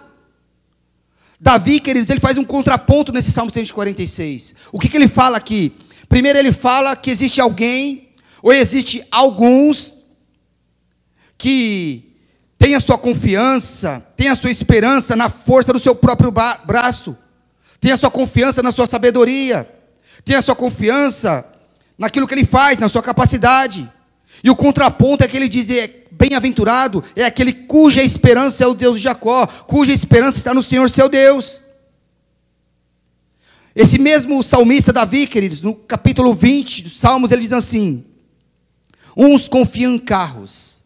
Davi, 1.41 1.81
queridos, 1.81 2.11
ele 2.11 2.21
faz 2.21 2.37
um 2.37 2.45
contraponto 2.45 3.13
nesse 3.13 3.33
Salmo 3.33 3.51
146. 3.51 4.57
O 4.71 4.79
que, 4.79 4.89
que 4.89 4.97
ele 4.97 5.09
fala 5.09 5.39
aqui? 5.39 5.73
Primeiro 6.07 6.39
ele 6.39 6.53
fala 6.53 6.95
que 6.95 7.11
existe 7.11 7.41
alguém, 7.41 8.11
ou 8.43 8.53
existe 8.53 9.03
alguns, 9.11 9.97
que 11.39 12.11
tem 12.59 12.75
a 12.75 12.81
sua 12.81 12.99
confiança, 12.99 14.07
tem 14.17 14.29
a 14.29 14.35
sua 14.35 14.51
esperança 14.51 15.17
na 15.17 15.31
força 15.31 15.73
do 15.73 15.79
seu 15.79 15.95
próprio 15.95 16.31
braço, 16.31 17.17
tem 17.81 17.91
a 17.91 17.97
sua 17.97 18.11
confiança 18.11 18.63
na 18.63 18.71
sua 18.71 18.87
sabedoria, 18.87 19.67
tem 20.23 20.37
a 20.37 20.43
sua 20.43 20.55
confiança 20.55 21.47
naquilo 21.97 22.29
que 22.29 22.35
ele 22.35 22.45
faz, 22.45 22.79
na 22.79 22.91
sua 22.91 23.03
capacidade. 23.03 23.91
E 24.45 24.51
o 24.51 24.57
contraponto 24.57 25.25
é 25.25 25.29
que 25.29 25.39
ele 25.39 25.49
diz: 25.49 25.71
é, 25.71 26.00
bem-aventurado 26.21 27.03
é 27.17 27.25
aquele 27.25 27.53
cuja 27.53 28.03
esperança 28.03 28.63
é 28.63 28.67
o 28.67 28.75
Deus 28.75 28.99
de 28.99 29.05
Jacó, 29.05 29.47
cuja 29.47 29.91
esperança 29.93 30.37
está 30.37 30.53
no 30.53 30.61
Senhor 30.61 30.89
seu 30.91 31.09
Deus. 31.09 31.63
Esse 33.75 33.99
mesmo 33.99 34.43
salmista 34.43 34.93
Davi, 34.93 35.27
queridos, 35.27 35.63
no 35.63 35.75
capítulo 35.75 36.35
20 36.35 36.83
dos 36.83 37.01
Salmos, 37.01 37.33
ele 37.33 37.43
diz 37.43 37.55
assim: 37.55 38.05
Uns 39.17 39.49
confiam 39.49 39.95
em 39.95 39.99
carros, 39.99 40.83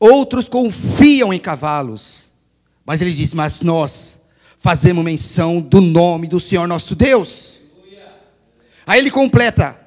outros 0.00 0.48
confiam 0.48 1.34
em 1.34 1.38
cavalos. 1.38 2.32
Mas 2.86 3.02
ele 3.02 3.12
diz: 3.12 3.34
Mas 3.34 3.60
nós 3.60 4.26
fazemos 4.58 5.04
menção 5.04 5.60
do 5.60 5.80
nome 5.80 6.28
do 6.28 6.40
Senhor 6.40 6.66
nosso 6.66 6.94
Deus. 6.94 7.60
Aí 8.86 9.00
ele 9.00 9.10
completa: 9.10 9.78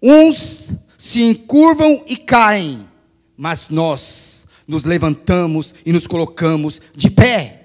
Uns 0.00 0.74
se 0.96 1.22
encurvam 1.22 2.04
e 2.06 2.16
caem, 2.16 2.86
mas 3.36 3.68
nós 3.68 4.46
nos 4.66 4.84
levantamos 4.84 5.74
e 5.84 5.92
nos 5.92 6.06
colocamos 6.06 6.80
de 6.94 7.10
pé. 7.10 7.64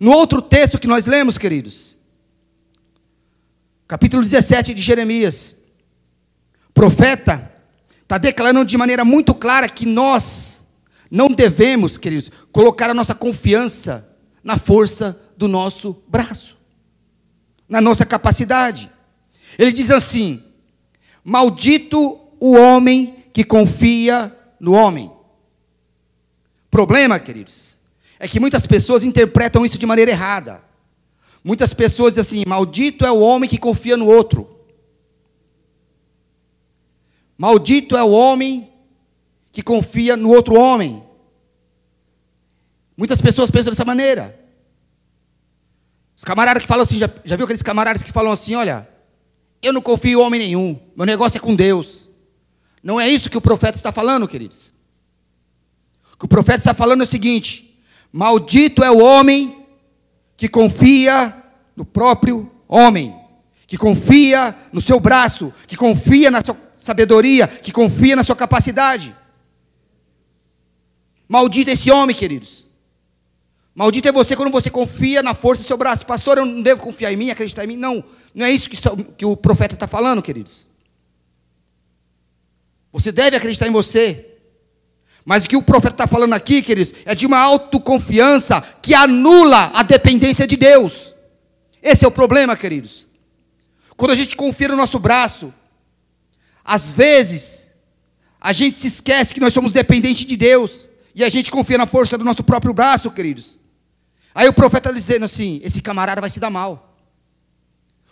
No 0.00 0.10
outro 0.10 0.40
texto 0.40 0.78
que 0.78 0.86
nós 0.86 1.06
lemos, 1.06 1.38
queridos, 1.38 1.98
capítulo 3.86 4.22
17 4.22 4.74
de 4.74 4.82
Jeremias, 4.82 5.64
profeta 6.72 7.52
está 8.02 8.18
declarando 8.18 8.64
de 8.64 8.76
maneira 8.76 9.04
muito 9.04 9.34
clara 9.34 9.68
que 9.68 9.86
nós 9.86 10.68
não 11.10 11.28
devemos, 11.28 11.96
queridos, 11.96 12.30
colocar 12.50 12.90
a 12.90 12.94
nossa 12.94 13.14
confiança 13.14 14.16
na 14.42 14.58
força 14.58 15.18
do 15.36 15.48
nosso 15.48 16.02
braço, 16.08 16.56
na 17.68 17.80
nossa 17.80 18.04
capacidade. 18.04 18.90
Ele 19.58 19.72
diz 19.72 19.90
assim: 19.90 20.42
Maldito 21.22 22.18
o 22.40 22.56
homem 22.56 23.23
que 23.34 23.42
confia 23.42 24.32
no 24.60 24.72
homem. 24.72 25.12
Problema, 26.70 27.18
queridos, 27.18 27.80
é 28.18 28.28
que 28.28 28.38
muitas 28.38 28.64
pessoas 28.64 29.02
interpretam 29.02 29.64
isso 29.64 29.76
de 29.76 29.84
maneira 29.84 30.12
errada. 30.12 30.62
Muitas 31.42 31.74
pessoas 31.74 32.14
dizem 32.14 32.22
assim: 32.22 32.48
maldito 32.48 33.04
é 33.04 33.10
o 33.10 33.18
homem 33.18 33.50
que 33.50 33.58
confia 33.58 33.96
no 33.96 34.06
outro. 34.06 34.48
Maldito 37.36 37.96
é 37.96 38.02
o 38.04 38.12
homem 38.12 38.70
que 39.50 39.62
confia 39.62 40.16
no 40.16 40.30
outro 40.30 40.54
homem. 40.54 41.02
Muitas 42.96 43.20
pessoas 43.20 43.50
pensam 43.50 43.72
dessa 43.72 43.84
maneira. 43.84 44.38
Os 46.16 46.22
camaradas 46.22 46.62
que 46.62 46.68
falam 46.68 46.82
assim, 46.82 46.98
já, 46.98 47.10
já 47.24 47.34
viu 47.34 47.44
aqueles 47.44 47.62
camaradas 47.62 48.00
que 48.00 48.12
falam 48.12 48.30
assim: 48.30 48.54
olha, 48.54 48.88
eu 49.60 49.72
não 49.72 49.82
confio 49.82 50.20
em 50.20 50.22
homem 50.22 50.38
nenhum, 50.38 50.78
meu 50.94 51.04
negócio 51.04 51.38
é 51.38 51.40
com 51.40 51.56
Deus. 51.56 52.13
Não 52.84 53.00
é 53.00 53.08
isso 53.08 53.30
que 53.30 53.38
o 53.38 53.40
profeta 53.40 53.78
está 53.78 53.90
falando, 53.90 54.28
queridos. 54.28 54.74
O 56.12 56.18
que 56.18 56.26
o 56.26 56.28
profeta 56.28 56.58
está 56.58 56.74
falando 56.74 57.00
é 57.00 57.04
o 57.04 57.06
seguinte: 57.06 57.80
maldito 58.12 58.84
é 58.84 58.90
o 58.90 59.02
homem 59.02 59.66
que 60.36 60.50
confia 60.50 61.34
no 61.74 61.86
próprio 61.86 62.52
homem, 62.68 63.18
que 63.66 63.78
confia 63.78 64.54
no 64.70 64.82
seu 64.82 65.00
braço, 65.00 65.50
que 65.66 65.78
confia 65.78 66.30
na 66.30 66.44
sua 66.44 66.54
sabedoria, 66.76 67.48
que 67.48 67.72
confia 67.72 68.14
na 68.14 68.22
sua 68.22 68.36
capacidade. 68.36 69.16
Maldito 71.26 71.70
esse 71.70 71.90
homem, 71.90 72.14
queridos. 72.14 72.70
Maldito 73.74 74.06
é 74.06 74.12
você 74.12 74.36
quando 74.36 74.52
você 74.52 74.68
confia 74.68 75.22
na 75.22 75.32
força 75.32 75.62
do 75.62 75.66
seu 75.66 75.78
braço. 75.78 76.04
Pastor, 76.04 76.36
eu 76.36 76.44
não 76.44 76.60
devo 76.60 76.82
confiar 76.82 77.10
em 77.14 77.16
mim, 77.16 77.30
acreditar 77.30 77.64
em 77.64 77.68
mim. 77.68 77.76
Não, 77.78 78.04
não 78.34 78.44
é 78.44 78.50
isso 78.50 78.68
que, 78.68 78.76
que 79.16 79.24
o 79.24 79.34
profeta 79.34 79.72
está 79.72 79.88
falando, 79.88 80.20
queridos. 80.20 80.73
Você 82.94 83.10
deve 83.10 83.36
acreditar 83.36 83.66
em 83.66 83.72
você. 83.72 84.24
Mas 85.24 85.44
o 85.44 85.48
que 85.48 85.56
o 85.56 85.62
profeta 85.62 85.94
está 85.94 86.06
falando 86.06 86.32
aqui, 86.32 86.62
queridos, 86.62 86.94
é 87.04 87.12
de 87.12 87.26
uma 87.26 87.40
autoconfiança 87.40 88.62
que 88.80 88.94
anula 88.94 89.72
a 89.74 89.82
dependência 89.82 90.46
de 90.46 90.56
Deus. 90.56 91.12
Esse 91.82 92.04
é 92.04 92.08
o 92.08 92.12
problema, 92.12 92.56
queridos. 92.56 93.08
Quando 93.96 94.12
a 94.12 94.14
gente 94.14 94.36
confia 94.36 94.68
no 94.68 94.76
nosso 94.76 95.00
braço, 95.00 95.52
às 96.64 96.92
vezes, 96.92 97.72
a 98.40 98.52
gente 98.52 98.78
se 98.78 98.86
esquece 98.86 99.34
que 99.34 99.40
nós 99.40 99.52
somos 99.52 99.72
dependentes 99.72 100.24
de 100.24 100.36
Deus. 100.36 100.88
E 101.16 101.24
a 101.24 101.28
gente 101.28 101.50
confia 101.50 101.76
na 101.76 101.86
força 101.86 102.16
do 102.16 102.24
nosso 102.24 102.44
próprio 102.44 102.72
braço, 102.72 103.10
queridos. 103.10 103.58
Aí 104.32 104.46
o 104.46 104.52
profeta 104.52 104.90
está 104.90 104.92
dizendo 104.92 105.24
assim: 105.24 105.60
esse 105.64 105.82
camarada 105.82 106.20
vai 106.20 106.30
se 106.30 106.38
dar 106.38 106.50
mal. 106.50 106.96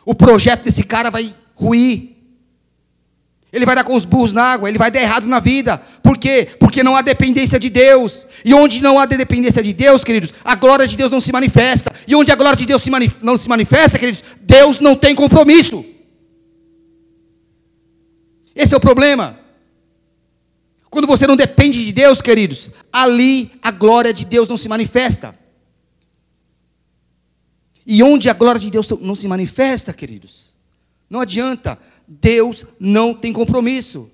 O 0.05 0.13
projeto 0.13 0.65
desse 0.65 0.83
cara 0.83 1.09
vai 1.09 1.37
ruir. 1.55 2.12
Ele 3.53 3.67
vai 3.67 3.75
dar 3.75 3.85
com 3.85 3.95
os 3.95 4.07
burros 4.07 4.33
na 4.33 4.43
água, 4.43 4.69
ele 4.69 4.79
vai 4.79 4.91
dar 4.91 5.01
errado 5.01 5.27
na 5.27 5.39
vida. 5.39 5.77
Por 6.03 6.17
quê? 6.17 6.49
Porque 6.59 6.83
não 6.83 6.97
há 6.97 7.03
dependência 7.03 7.59
de 7.59 7.69
Deus. 7.69 8.27
E 8.45 8.55
onde 8.55 8.81
não 8.81 8.99
há 8.99 9.05
dependência 9.05 9.63
de 9.63 9.75
Deus, 9.75 10.03
queridos, 10.03 10.33
a 10.43 10.55
glória 10.55 10.89
de 10.89 10.97
Deus 10.97 11.13
não 11.13 11.21
se 11.21 11.31
manifesta. 11.31 11.93
E 12.09 12.15
onde 12.15 12.33
a 12.33 12.35
glória 12.35 12.57
de 12.57 12.65
Deus 12.65 12.83
não 13.21 13.37
se 13.37 13.49
manifesta, 13.51 13.99
queridos, 13.99 14.25
Deus 14.41 14.81
não 14.81 14.97
tem 14.97 15.15
compromisso. 15.15 15.85
Esse 18.55 18.73
é 18.73 18.77
o 18.77 18.81
problema. 18.81 19.39
Quando 20.89 21.07
você 21.07 21.27
não 21.27 21.37
depende 21.37 21.85
de 21.85 21.93
Deus, 21.93 22.23
queridos, 22.23 22.71
ali 22.91 23.53
a 23.63 23.71
glória 23.71 24.15
de 24.15 24.25
Deus 24.25 24.49
não 24.49 24.57
se 24.57 24.69
manifesta. 24.69 25.39
E 27.87 28.03
onde 28.03 28.31
a 28.31 28.35
glória 28.35 28.61
de 28.61 28.71
Deus 28.71 28.89
não 29.01 29.15
se 29.15 29.29
manifesta, 29.29 29.93
queridos, 29.93 30.55
não 31.11 31.21
adianta, 31.21 31.79
Deus 32.07 32.67
não 32.79 33.15
tem 33.15 33.33
compromisso. 33.33 34.11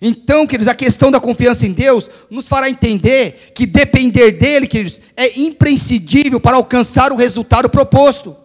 Então, 0.00 0.46
queridos, 0.46 0.68
a 0.68 0.74
questão 0.74 1.10
da 1.10 1.20
confiança 1.20 1.66
em 1.66 1.72
Deus 1.72 2.08
nos 2.30 2.48
fará 2.48 2.70
entender 2.70 3.52
que 3.54 3.66
depender 3.66 4.32
dele, 4.32 4.66
queridos, 4.66 5.00
é 5.16 5.40
imprescindível 5.40 6.38
para 6.40 6.56
alcançar 6.56 7.12
o 7.12 7.16
resultado 7.16 7.68
proposto. 7.68 8.36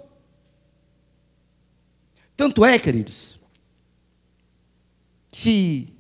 Tanto 2.36 2.66
é, 2.66 2.80
queridos, 2.80 3.40
se 5.32 5.94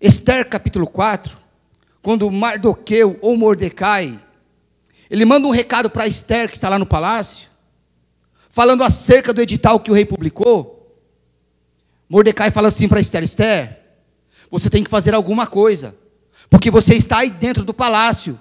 Esther 0.00 0.48
capítulo 0.48 0.88
4, 0.88 1.38
quando 2.02 2.30
Mardoqueu 2.30 3.18
ou 3.22 3.36
Mordecai, 3.36 4.20
ele 5.08 5.24
manda 5.24 5.46
um 5.46 5.52
recado 5.52 5.88
para 5.88 6.06
Esther, 6.06 6.48
que 6.48 6.56
está 6.56 6.68
lá 6.68 6.78
no 6.78 6.86
palácio, 6.86 7.48
falando 8.50 8.82
acerca 8.82 9.32
do 9.32 9.40
edital 9.40 9.78
que 9.78 9.90
o 9.90 9.94
rei 9.94 10.04
publicou, 10.04 10.75
Mordecai 12.08 12.50
fala 12.50 12.68
assim 12.68 12.88
para 12.88 13.00
Esther: 13.00 13.22
Esther, 13.22 13.78
você 14.50 14.70
tem 14.70 14.84
que 14.84 14.90
fazer 14.90 15.14
alguma 15.14 15.46
coisa, 15.46 15.96
porque 16.48 16.70
você 16.70 16.94
está 16.94 17.18
aí 17.18 17.30
dentro 17.30 17.64
do 17.64 17.74
palácio, 17.74 18.38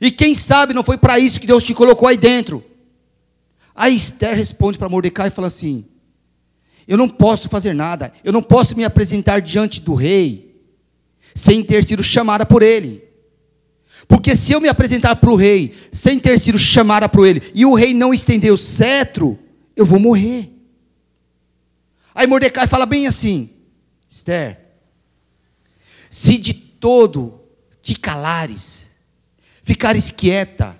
e 0.00 0.10
quem 0.10 0.34
sabe 0.34 0.74
não 0.74 0.82
foi 0.82 0.98
para 0.98 1.18
isso 1.18 1.40
que 1.40 1.46
Deus 1.46 1.62
te 1.62 1.74
colocou 1.74 2.08
aí 2.08 2.16
dentro. 2.16 2.64
Aí 3.74 3.96
Esther 3.96 4.36
responde 4.36 4.78
para 4.78 4.88
Mordecai 4.88 5.28
e 5.28 5.30
fala 5.32 5.48
assim: 5.48 5.86
Eu 6.86 6.96
não 6.96 7.08
posso 7.08 7.48
fazer 7.48 7.74
nada, 7.74 8.12
eu 8.22 8.32
não 8.32 8.42
posso 8.42 8.76
me 8.76 8.84
apresentar 8.84 9.40
diante 9.40 9.80
do 9.80 9.94
rei 9.94 10.52
sem 11.34 11.62
ter 11.62 11.84
sido 11.84 12.02
chamada 12.02 12.44
por 12.44 12.62
ele. 12.62 13.02
Porque 14.06 14.36
se 14.36 14.52
eu 14.52 14.60
me 14.60 14.68
apresentar 14.68 15.16
para 15.16 15.30
o 15.30 15.36
rei 15.36 15.74
sem 15.90 16.18
ter 16.18 16.38
sido 16.38 16.58
chamada 16.58 17.08
por 17.08 17.26
ele, 17.26 17.42
e 17.54 17.64
o 17.64 17.74
rei 17.74 17.94
não 17.94 18.12
estender 18.12 18.52
o 18.52 18.56
cetro, 18.56 19.38
eu 19.74 19.86
vou 19.86 19.98
morrer. 19.98 20.50
Aí 22.14 22.26
Mordecai 22.26 22.66
fala 22.66 22.86
bem 22.86 23.06
assim: 23.06 23.50
Esther, 24.08 24.58
se 26.10 26.38
de 26.38 26.54
todo 26.54 27.40
te 27.80 27.94
calares, 27.94 28.90
ficares 29.62 30.10
quieta, 30.10 30.78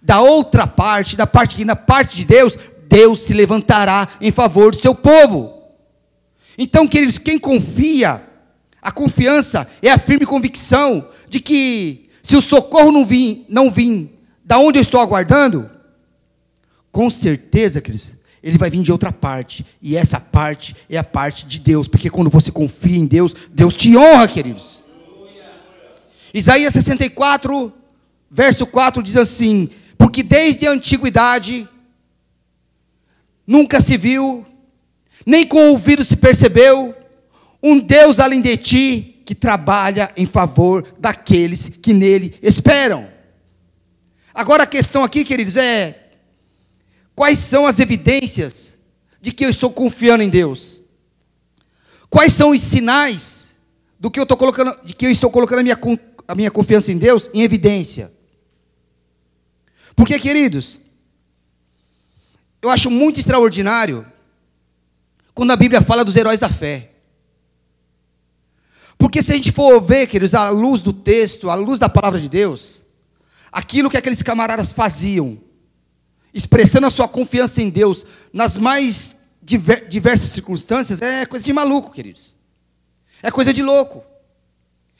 da 0.00 0.20
outra 0.20 0.66
parte, 0.66 1.16
da 1.16 1.26
parte 1.26 1.56
que 1.56 1.64
na 1.64 1.76
parte 1.76 2.16
de 2.16 2.24
Deus, 2.24 2.56
Deus 2.88 3.20
se 3.20 3.34
levantará 3.34 4.08
em 4.20 4.30
favor 4.30 4.70
do 4.70 4.80
seu 4.80 4.94
povo. 4.94 5.52
Então, 6.56 6.86
queridos, 6.86 7.18
quem 7.18 7.38
confia, 7.38 8.22
a 8.80 8.92
confiança 8.92 9.68
é 9.82 9.90
a 9.90 9.98
firme 9.98 10.24
convicção 10.24 11.08
de 11.28 11.40
que 11.40 12.08
se 12.22 12.36
o 12.36 12.40
socorro 12.40 12.90
não 12.90 13.04
vir, 13.04 13.44
não 13.48 13.70
vir 13.70 14.16
da 14.44 14.58
onde 14.58 14.78
eu 14.78 14.82
estou 14.82 15.00
aguardando, 15.00 15.68
com 16.90 17.10
certeza, 17.10 17.80
queridos, 17.80 18.15
ele 18.46 18.58
vai 18.58 18.70
vir 18.70 18.80
de 18.80 18.92
outra 18.92 19.10
parte. 19.10 19.66
E 19.82 19.96
essa 19.96 20.20
parte 20.20 20.76
é 20.88 20.96
a 20.96 21.02
parte 21.02 21.44
de 21.46 21.58
Deus. 21.58 21.88
Porque 21.88 22.08
quando 22.08 22.30
você 22.30 22.52
confia 22.52 22.96
em 22.96 23.04
Deus, 23.04 23.34
Deus 23.52 23.74
te 23.74 23.96
honra, 23.96 24.28
queridos. 24.28 24.84
Isaías 26.32 26.72
64, 26.72 27.72
verso 28.30 28.64
4 28.64 29.02
diz 29.02 29.16
assim: 29.16 29.68
Porque 29.98 30.22
desde 30.22 30.64
a 30.64 30.70
antiguidade 30.70 31.68
nunca 33.44 33.80
se 33.80 33.96
viu, 33.96 34.46
nem 35.26 35.44
com 35.44 35.58
o 35.58 35.70
ouvido 35.70 36.04
se 36.04 36.14
percebeu, 36.14 36.94
um 37.60 37.80
Deus 37.80 38.20
além 38.20 38.40
de 38.40 38.56
ti 38.56 39.22
que 39.24 39.34
trabalha 39.34 40.12
em 40.16 40.24
favor 40.24 40.86
daqueles 41.00 41.68
que 41.68 41.92
nele 41.92 42.38
esperam. 42.40 43.08
Agora 44.32 44.62
a 44.62 44.66
questão 44.68 45.02
aqui, 45.02 45.24
queridos, 45.24 45.56
é 45.56 46.05
Quais 47.16 47.38
são 47.38 47.66
as 47.66 47.80
evidências 47.80 48.78
de 49.22 49.32
que 49.32 49.42
eu 49.42 49.48
estou 49.48 49.70
confiando 49.70 50.22
em 50.22 50.28
Deus? 50.28 50.82
Quais 52.10 52.34
são 52.34 52.50
os 52.50 52.60
sinais 52.60 53.56
do 53.98 54.10
que 54.10 54.20
eu 54.20 54.24
estou 54.24 54.36
colocando, 54.36 54.78
de 54.84 54.94
que 54.94 55.06
eu 55.06 55.10
estou 55.10 55.30
colocando 55.30 55.60
a 55.60 55.62
minha, 55.62 55.78
a 56.28 56.34
minha 56.34 56.50
confiança 56.50 56.92
em 56.92 56.98
Deus 56.98 57.30
em 57.32 57.40
evidência? 57.40 58.12
Porque, 59.96 60.18
queridos, 60.18 60.82
eu 62.60 62.68
acho 62.68 62.90
muito 62.90 63.18
extraordinário 63.18 64.06
quando 65.32 65.52
a 65.52 65.56
Bíblia 65.56 65.80
fala 65.80 66.04
dos 66.04 66.16
heróis 66.16 66.40
da 66.40 66.50
fé. 66.50 66.90
Porque 68.98 69.22
se 69.22 69.32
a 69.32 69.36
gente 69.36 69.52
for 69.52 69.80
ver, 69.80 70.06
queridos, 70.06 70.34
à 70.34 70.50
luz 70.50 70.82
do 70.82 70.92
texto, 70.92 71.48
à 71.48 71.54
luz 71.54 71.78
da 71.78 71.88
palavra 71.88 72.20
de 72.20 72.28
Deus, 72.28 72.84
aquilo 73.50 73.88
que 73.88 73.96
aqueles 73.96 74.22
camaradas 74.22 74.70
faziam 74.70 75.45
expressando 76.36 76.86
a 76.86 76.90
sua 76.90 77.08
confiança 77.08 77.62
em 77.62 77.70
Deus 77.70 78.04
nas 78.30 78.58
mais 78.58 79.16
diversas 79.42 80.28
circunstâncias, 80.28 81.00
é 81.00 81.24
coisa 81.24 81.42
de 81.42 81.50
maluco, 81.50 81.90
queridos. 81.90 82.36
É 83.22 83.30
coisa 83.30 83.54
de 83.54 83.62
louco. 83.62 84.04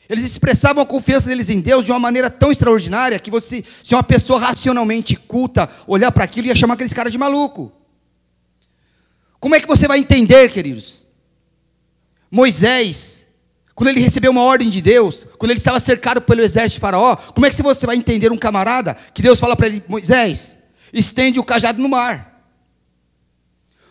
Eles 0.08 0.24
expressavam 0.24 0.82
a 0.82 0.86
confiança 0.86 1.28
deles 1.28 1.50
em 1.50 1.60
Deus 1.60 1.84
de 1.84 1.92
uma 1.92 1.98
maneira 1.98 2.30
tão 2.30 2.50
extraordinária 2.50 3.18
que 3.18 3.30
você, 3.30 3.62
se 3.82 3.94
uma 3.94 4.02
pessoa 4.02 4.40
racionalmente 4.40 5.14
culta 5.14 5.68
olhar 5.86 6.10
para 6.10 6.24
aquilo, 6.24 6.46
ia 6.46 6.56
chamar 6.56 6.72
aqueles 6.74 6.94
caras 6.94 7.12
de 7.12 7.18
maluco. 7.18 7.70
Como 9.38 9.54
é 9.54 9.60
que 9.60 9.66
você 9.66 9.86
vai 9.86 9.98
entender, 9.98 10.50
queridos? 10.50 11.06
Moisés, 12.30 13.26
quando 13.74 13.88
ele 13.88 14.00
recebeu 14.00 14.30
uma 14.30 14.42
ordem 14.42 14.70
de 14.70 14.80
Deus, 14.80 15.26
quando 15.36 15.50
ele 15.50 15.60
estava 15.60 15.78
cercado 15.80 16.22
pelo 16.22 16.40
exército 16.40 16.78
de 16.78 16.80
Faraó, 16.80 17.14
como 17.16 17.44
é 17.44 17.50
que 17.50 17.62
você 17.62 17.84
vai 17.84 17.96
entender 17.96 18.32
um 18.32 18.38
camarada 18.38 18.96
que 19.12 19.20
Deus 19.20 19.38
fala 19.38 19.54
para 19.54 19.66
ele, 19.66 19.84
Moisés, 19.86 20.65
estende 20.98 21.38
o 21.38 21.44
cajado 21.44 21.80
no 21.80 21.88
mar. 21.88 22.42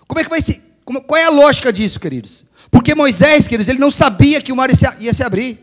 Como 0.08 0.20
é 0.20 0.24
que 0.24 0.30
vai 0.30 0.42
se. 0.42 0.62
Como, 0.84 1.02
qual 1.02 1.20
é 1.20 1.26
a 1.26 1.30
lógica 1.30 1.74
disso, 1.74 2.00
queridos? 2.00 2.46
Porque 2.70 2.94
Moisés, 2.94 3.48
queridos, 3.48 3.70
ele 3.70 3.80
não 3.80 3.92
sabia 3.92 4.42
que 4.42 4.52
o 4.52 4.56
mar 4.56 4.70
ia 4.70 4.76
se, 4.76 4.86
ia 5.00 5.14
se 5.14 5.24
abrir. 5.24 5.60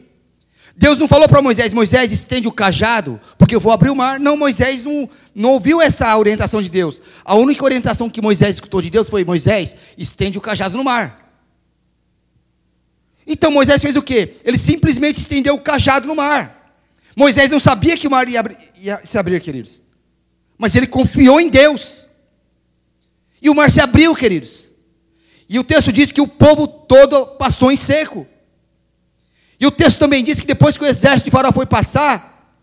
Deus 0.74 0.98
não 0.98 1.07
falou 1.07 1.28
para 1.28 1.42
Moisés, 1.42 1.72
Moisés, 1.72 2.12
estende 2.12 2.48
o 2.48 2.52
cajado, 2.52 3.20
porque 3.37 3.55
eu 3.55 3.61
vou 3.61 3.72
abrir 3.72 3.90
o 3.90 3.94
mar. 3.94 4.18
Não, 4.18 4.37
Moisés 4.37 4.85
não, 4.85 5.09
não 5.35 5.50
ouviu 5.50 5.83
essa 5.83 6.16
orientação 6.16 6.62
de 6.62 6.68
Deus. 6.68 7.02
A 7.24 7.35
única 7.35 7.62
orientação 7.62 8.09
que 8.09 8.22
Moisés 8.22 8.57
escutou 8.57 8.81
de 8.81 8.90
Deus 8.90 9.09
foi: 9.09 9.24
Moisés, 9.24 9.76
estende 9.98 10.38
o 10.38 10.40
cajado 10.40 10.76
no 10.76 10.85
mar. 10.85 11.20
Então 13.26 13.50
Moisés 13.50 13.81
fez 13.81 13.94
o 13.94 14.02
quê? 14.02 14.37
Ele 14.44 14.59
simplesmente 14.59 15.16
estendeu 15.16 15.55
o 15.55 15.61
cajado 15.61 16.09
no 16.09 16.16
mar. 16.16 16.74
Moisés 17.14 17.50
não 17.50 17.61
sabia 17.61 17.96
que 17.96 18.09
o 18.09 18.11
mar 18.11 18.28
ia, 18.28 18.40
abrir, 18.40 18.57
ia 18.81 18.98
se 18.98 19.18
abrir, 19.18 19.40
queridos 19.40 19.83
mas 20.62 20.77
ele 20.77 20.87
confiou 20.87 21.40
em 21.40 21.48
Deus. 21.48 22.07
E 23.42 23.51
o 23.51 23.55
mar 23.55 23.68
se 23.68 23.81
abriu, 23.81 24.14
queridos. 24.14 24.70
E 25.48 25.59
o 25.59 25.64
texto 25.64 25.90
diz 25.90 26.12
que 26.12 26.20
o 26.20 26.29
povo 26.29 26.68
todo 26.68 27.27
passou 27.27 27.72
em 27.72 27.75
seco. 27.75 28.25
E 29.59 29.66
o 29.66 29.72
texto 29.72 29.98
também 29.98 30.22
diz 30.22 30.38
que 30.38 30.46
depois 30.46 30.77
que 30.77 30.85
o 30.85 30.87
exército 30.87 31.25
de 31.25 31.33
Faraó 31.33 31.51
foi 31.51 31.66
passar, 31.66 32.57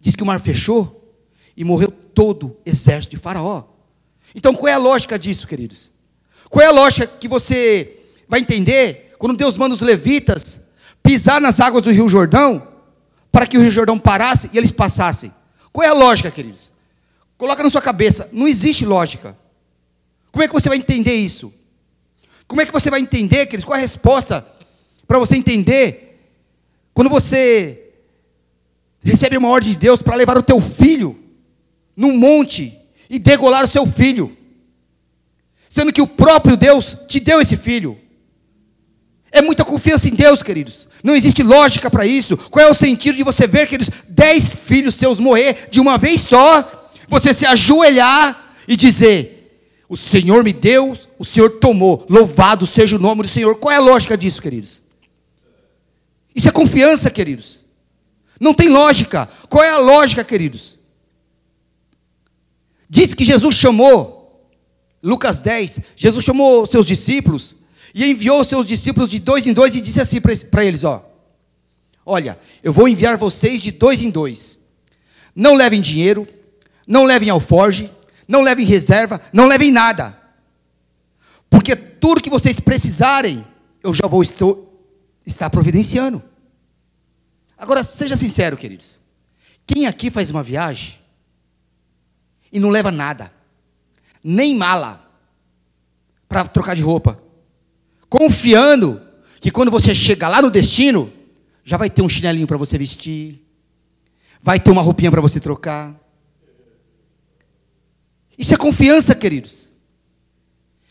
diz 0.00 0.16
que 0.16 0.24
o 0.24 0.26
mar 0.26 0.40
fechou 0.40 1.14
e 1.56 1.62
morreu 1.62 1.92
todo 1.92 2.48
o 2.48 2.56
exército 2.66 3.14
de 3.14 3.22
Faraó. 3.22 3.62
Então 4.34 4.52
qual 4.52 4.66
é 4.66 4.74
a 4.74 4.78
lógica 4.78 5.16
disso, 5.16 5.46
queridos? 5.46 5.92
Qual 6.48 6.64
é 6.64 6.66
a 6.66 6.72
lógica 6.72 7.06
que 7.06 7.28
você 7.28 7.96
vai 8.28 8.40
entender 8.40 9.14
quando 9.20 9.36
Deus 9.36 9.56
manda 9.56 9.72
os 9.72 9.82
levitas 9.82 10.68
pisar 11.00 11.40
nas 11.40 11.60
águas 11.60 11.84
do 11.84 11.92
Rio 11.92 12.08
Jordão 12.08 12.66
para 13.30 13.46
que 13.46 13.56
o 13.56 13.60
Rio 13.60 13.70
Jordão 13.70 14.00
parasse 14.00 14.50
e 14.52 14.58
eles 14.58 14.72
passassem? 14.72 15.32
Qual 15.72 15.84
é 15.84 15.88
a 15.88 15.94
lógica, 15.94 16.30
queridos? 16.30 16.72
Coloca 17.36 17.62
na 17.62 17.70
sua 17.70 17.80
cabeça, 17.80 18.28
não 18.32 18.46
existe 18.46 18.84
lógica. 18.84 19.36
Como 20.30 20.42
é 20.42 20.48
que 20.48 20.54
você 20.54 20.68
vai 20.68 20.78
entender 20.78 21.14
isso? 21.14 21.52
Como 22.46 22.60
é 22.60 22.66
que 22.66 22.72
você 22.72 22.90
vai 22.90 23.00
entender, 23.00 23.46
queridos? 23.46 23.64
Qual 23.64 23.76
é 23.76 23.78
a 23.78 23.82
resposta 23.82 24.46
para 25.06 25.18
você 25.18 25.36
entender 25.36 26.20
quando 26.92 27.08
você 27.08 27.92
recebe 29.04 29.36
uma 29.36 29.48
ordem 29.48 29.72
de 29.72 29.78
Deus 29.78 30.02
para 30.02 30.16
levar 30.16 30.36
o 30.36 30.42
teu 30.42 30.60
filho 30.60 31.18
num 31.96 32.16
monte 32.16 32.76
e 33.08 33.18
degolar 33.18 33.64
o 33.64 33.68
seu 33.68 33.86
filho, 33.86 34.36
sendo 35.68 35.92
que 35.92 36.02
o 36.02 36.06
próprio 36.06 36.56
Deus 36.56 36.96
te 37.08 37.20
deu 37.20 37.40
esse 37.40 37.56
filho? 37.56 37.98
É 39.40 39.42
muita 39.42 39.64
confiança 39.64 40.06
em 40.06 40.14
Deus, 40.14 40.42
queridos. 40.42 40.86
Não 41.02 41.16
existe 41.16 41.42
lógica 41.42 41.90
para 41.90 42.04
isso. 42.04 42.36
Qual 42.36 42.66
é 42.66 42.68
o 42.68 42.74
sentido 42.74 43.16
de 43.16 43.22
você 43.22 43.46
ver, 43.46 43.66
queridos, 43.66 43.90
dez 44.06 44.54
filhos 44.54 44.96
seus 44.96 45.18
morrer 45.18 45.68
de 45.70 45.80
uma 45.80 45.96
vez 45.96 46.20
só? 46.20 46.90
Você 47.08 47.32
se 47.32 47.46
ajoelhar 47.46 48.54
e 48.68 48.76
dizer: 48.76 49.64
O 49.88 49.96
Senhor 49.96 50.44
me 50.44 50.52
deu, 50.52 50.94
o 51.18 51.24
Senhor 51.24 51.52
tomou. 51.52 52.04
Louvado 52.10 52.66
seja 52.66 52.96
o 52.96 52.98
nome 52.98 53.22
do 53.22 53.28
Senhor. 53.28 53.56
Qual 53.56 53.72
é 53.72 53.78
a 53.78 53.80
lógica 53.80 54.14
disso, 54.14 54.42
queridos? 54.42 54.82
Isso 56.34 56.48
é 56.48 56.52
confiança, 56.52 57.10
queridos. 57.10 57.64
Não 58.38 58.52
tem 58.52 58.68
lógica. 58.68 59.26
Qual 59.48 59.64
é 59.64 59.70
a 59.70 59.78
lógica, 59.78 60.22
queridos? 60.22 60.78
Diz 62.90 63.14
que 63.14 63.24
Jesus 63.24 63.54
chamou, 63.54 64.50
Lucas 65.02 65.40
10, 65.40 65.80
Jesus 65.96 66.22
chamou 66.22 66.66
seus 66.66 66.86
discípulos 66.86 67.56
e 67.94 68.10
enviou 68.10 68.44
seus 68.44 68.66
discípulos 68.66 69.08
de 69.08 69.18
dois 69.18 69.46
em 69.46 69.52
dois 69.52 69.74
e 69.74 69.80
disse 69.80 70.00
assim 70.00 70.20
para 70.20 70.64
eles: 70.64 70.84
ó, 70.84 71.10
Olha, 72.04 72.38
eu 72.62 72.72
vou 72.72 72.88
enviar 72.88 73.16
vocês 73.16 73.60
de 73.60 73.70
dois 73.70 74.00
em 74.00 74.10
dois. 74.10 74.68
Não 75.34 75.54
levem 75.54 75.80
dinheiro, 75.80 76.26
não 76.86 77.04
levem 77.04 77.30
alforge, 77.30 77.90
não 78.26 78.42
levem 78.42 78.66
reserva, 78.66 79.20
não 79.32 79.46
levem 79.46 79.70
nada. 79.70 80.18
Porque 81.48 81.76
tudo 81.76 82.20
que 82.20 82.30
vocês 82.30 82.58
precisarem, 82.58 83.46
eu 83.82 83.92
já 83.92 84.06
vou 84.06 84.22
estou, 84.22 84.88
estar 85.26 85.50
providenciando. 85.50 86.22
Agora, 87.56 87.84
seja 87.84 88.16
sincero, 88.16 88.56
queridos. 88.56 89.00
Quem 89.66 89.86
aqui 89.86 90.10
faz 90.10 90.30
uma 90.30 90.42
viagem 90.42 90.98
e 92.50 92.58
não 92.58 92.70
leva 92.70 92.90
nada, 92.90 93.32
nem 94.24 94.56
mala, 94.56 95.08
para 96.28 96.44
trocar 96.44 96.74
de 96.74 96.82
roupa, 96.82 97.22
confiando 98.10 99.00
que 99.40 99.50
quando 99.50 99.70
você 99.70 99.94
chega 99.94 100.28
lá 100.28 100.42
no 100.42 100.50
destino, 100.50 101.10
já 101.64 101.76
vai 101.76 101.88
ter 101.88 102.02
um 102.02 102.08
chinelinho 102.08 102.46
para 102.46 102.56
você 102.56 102.76
vestir, 102.76 103.40
vai 104.42 104.58
ter 104.58 104.72
uma 104.72 104.82
roupinha 104.82 105.10
para 105.10 105.20
você 105.20 105.38
trocar. 105.38 105.94
Isso 108.36 108.52
é 108.52 108.56
confiança, 108.56 109.14
queridos. 109.14 109.70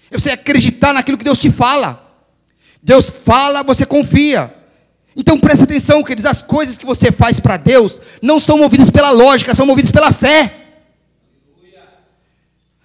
É 0.09 0.17
você 0.17 0.31
acreditar 0.31 0.93
naquilo 0.93 1.17
que 1.17 1.23
Deus 1.23 1.37
te 1.37 1.51
fala. 1.51 2.07
Deus 2.81 3.09
fala, 3.09 3.61
você 3.61 3.85
confia. 3.85 4.55
Então 5.15 5.37
preste 5.37 5.63
atenção, 5.65 6.01
queridos, 6.01 6.25
as 6.25 6.41
coisas 6.41 6.77
que 6.77 6.85
você 6.85 7.11
faz 7.11 7.39
para 7.39 7.57
Deus 7.57 8.01
não 8.21 8.39
são 8.39 8.57
movidas 8.57 8.89
pela 8.89 9.09
lógica, 9.09 9.53
são 9.53 9.65
movidas 9.65 9.91
pela 9.91 10.13
fé. 10.13 10.55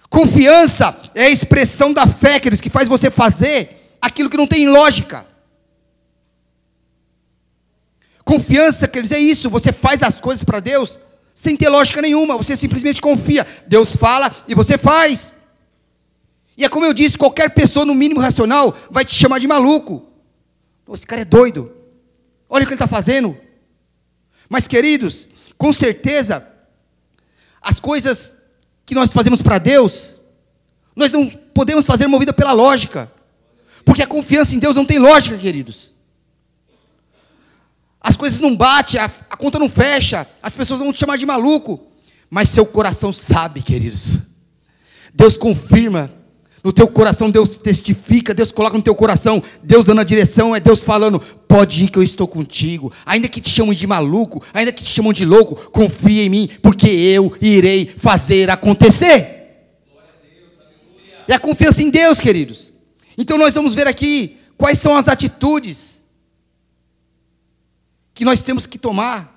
Confiança 0.09 0.95
é 1.15 1.25
a 1.25 1.29
expressão 1.29 1.93
da 1.93 2.05
fé, 2.05 2.39
queridos, 2.39 2.59
que 2.59 2.69
faz 2.69 2.89
você 2.89 3.09
fazer 3.09 3.84
aquilo 4.05 4.29
que 4.29 4.37
não 4.37 4.47
tem 4.47 4.69
lógica. 4.69 5.25
Confiança, 8.23 8.87
quer 8.87 9.03
dizer 9.03 9.19
isso, 9.19 9.49
você 9.49 9.71
faz 9.71 10.01
as 10.03 10.19
coisas 10.19 10.43
para 10.43 10.59
Deus 10.59 10.99
sem 11.33 11.57
ter 11.57 11.67
lógica 11.67 12.01
nenhuma, 12.01 12.37
você 12.37 12.55
simplesmente 12.55 13.01
confia. 13.01 13.45
Deus 13.67 13.95
fala 13.95 14.33
e 14.47 14.55
você 14.55 14.77
faz. 14.77 15.35
E 16.57 16.63
é 16.63 16.69
como 16.69 16.85
eu 16.85 16.93
disse, 16.93 17.17
qualquer 17.17 17.49
pessoa, 17.49 17.85
no 17.85 17.93
mínimo 17.93 18.21
racional, 18.21 18.75
vai 18.89 19.03
te 19.03 19.13
chamar 19.13 19.39
de 19.39 19.47
maluco. 19.47 20.07
Esse 20.93 21.05
cara 21.05 21.23
é 21.23 21.25
doido. 21.25 21.75
Olha 22.49 22.63
o 22.63 22.67
que 22.67 22.73
ele 22.73 22.81
está 22.81 22.87
fazendo. 22.87 23.35
Mas, 24.47 24.65
queridos, 24.67 25.27
com 25.57 25.73
certeza, 25.73 26.47
as 27.61 27.79
coisas 27.79 28.43
que 28.85 28.95
nós 28.95 29.11
fazemos 29.11 29.41
para 29.41 29.57
Deus, 29.57 30.15
nós 30.95 31.11
não 31.11 31.27
podemos 31.27 31.85
fazer 31.85 32.07
movida 32.07 32.31
pela 32.31 32.53
lógica. 32.53 33.11
Porque 33.85 34.01
a 34.01 34.07
confiança 34.07 34.55
em 34.55 34.59
Deus 34.59 34.75
não 34.75 34.83
tem 34.83 34.97
lógica, 34.97 35.37
queridos 35.37 35.95
as 38.05 38.15
coisas 38.15 38.39
não 38.39 38.55
batem, 38.55 38.99
a, 38.99 39.05
a 39.05 39.35
conta 39.35 39.57
não 39.57 39.67
fecha, 39.67 40.27
as 40.43 40.53
pessoas 40.53 40.79
vão 40.79 40.93
te 40.93 40.99
chamar 40.99 41.17
de 41.17 41.25
maluco, 41.25 41.87
mas 42.29 42.49
seu 42.49 42.63
coração 42.63 43.11
sabe, 43.11 43.63
queridos. 43.63 44.19
Deus 45.11 45.35
confirma 45.35 46.11
no 46.63 46.71
teu 46.71 46.87
coração, 46.87 47.31
Deus 47.31 47.57
testifica, 47.57 48.31
Deus 48.31 48.51
coloca 48.51 48.77
no 48.77 48.83
teu 48.83 48.93
coração, 48.93 49.41
Deus 49.63 49.87
dando 49.87 50.01
a 50.01 50.03
direção, 50.03 50.55
é 50.55 50.59
Deus 50.59 50.83
falando: 50.83 51.19
pode 51.19 51.85
ir 51.85 51.89
que 51.89 51.97
eu 51.97 52.03
estou 52.03 52.27
contigo. 52.27 52.93
Ainda 53.07 53.27
que 53.27 53.41
te 53.41 53.49
chamem 53.49 53.73
de 53.73 53.87
maluco, 53.87 54.43
ainda 54.53 54.71
que 54.71 54.83
te 54.83 54.89
chamem 54.91 55.11
de 55.11 55.25
louco, 55.25 55.71
confia 55.71 56.21
em 56.21 56.29
mim, 56.29 56.49
porque 56.61 56.87
eu 56.87 57.33
irei 57.41 57.91
fazer 57.97 58.51
acontecer. 58.51 59.63
É 61.27 61.33
a 61.33 61.39
confiança 61.39 61.81
em 61.81 61.89
Deus, 61.89 62.19
queridos. 62.19 62.74
Então 63.17 63.37
nós 63.37 63.55
vamos 63.55 63.73
ver 63.73 63.87
aqui 63.87 64.39
quais 64.57 64.79
são 64.79 64.95
as 64.95 65.07
atitudes 65.07 66.03
que 68.13 68.25
nós 68.25 68.41
temos 68.41 68.65
que 68.65 68.77
tomar 68.77 69.35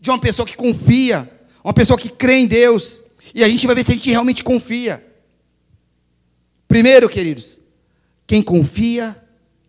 de 0.00 0.10
uma 0.10 0.18
pessoa 0.18 0.46
que 0.46 0.56
confia, 0.56 1.30
uma 1.62 1.72
pessoa 1.72 1.98
que 1.98 2.08
crê 2.08 2.36
em 2.36 2.46
Deus, 2.46 3.02
e 3.34 3.42
a 3.42 3.48
gente 3.48 3.66
vai 3.66 3.74
ver 3.74 3.82
se 3.82 3.92
a 3.92 3.94
gente 3.94 4.10
realmente 4.10 4.44
confia. 4.44 5.04
Primeiro, 6.68 7.08
queridos, 7.08 7.58
quem 8.26 8.42
confia, 8.42 9.16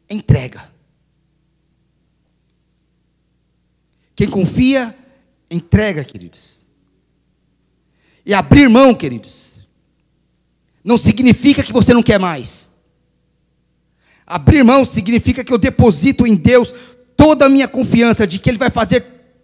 entrega. 0.09 0.73
Quem 4.15 4.29
confia, 4.29 4.95
entrega, 5.49 6.03
queridos. 6.03 6.65
E 8.25 8.33
abrir 8.33 8.69
mão, 8.69 8.95
queridos, 8.95 9.59
não 10.83 10.97
significa 10.97 11.61
que 11.61 11.73
você 11.73 11.93
não 11.93 12.01
quer 12.03 12.19
mais. 12.19 12.74
Abrir 14.27 14.63
mão 14.63 14.83
significa 14.83 15.43
que 15.43 15.53
eu 15.53 15.57
deposito 15.57 16.25
em 16.25 16.35
Deus 16.35 16.73
toda 17.15 17.45
a 17.45 17.49
minha 17.49 17.67
confiança 17.67 18.25
de 18.25 18.39
que 18.39 18.49
Ele 18.49 18.57
vai 18.57 18.69
fazer 18.69 19.03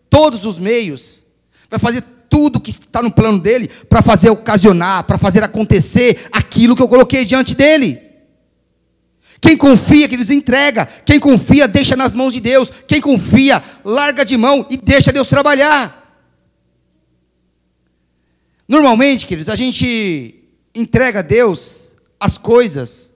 todos 0.10 0.46
os 0.46 0.58
meios, 0.58 1.26
vai 1.70 1.80
fazer 1.80 2.04
tudo 2.30 2.60
que 2.60 2.72
está 2.72 3.02
no 3.02 3.12
plano 3.12 3.40
dele 3.40 3.70
para 3.90 4.02
fazer 4.02 4.30
ocasionar, 4.30 5.04
para 5.04 5.18
fazer 5.18 5.44
acontecer 5.44 6.30
aquilo 6.32 6.76
que 6.76 6.82
eu 6.82 6.88
coloquei 6.88 7.26
diante 7.26 7.54
dele. 7.54 8.00
Quem 9.42 9.58
confia, 9.58 10.08
que 10.08 10.16
eles 10.16 10.30
entrega. 10.30 10.86
Quem 10.86 11.20
confia, 11.20 11.68
deixa 11.68 11.96
nas 11.96 12.14
mãos 12.14 12.34
de 12.34 12.40
Deus. 12.40 12.72
Quem 12.88 13.02
confia, 13.02 13.62
larga 13.84 14.24
de 14.24 14.38
mão 14.38 14.68
e 14.70 14.78
deixa 14.78 15.12
Deus 15.12 15.28
trabalhar. 15.28 15.98
Normalmente, 18.68 19.26
queridos, 19.26 19.50
a 19.50 19.56
gente 19.56 20.36
entrega 20.74 21.20
a 21.20 21.24
Deus 21.24 21.94
as 22.20 22.38
coisas 22.38 23.11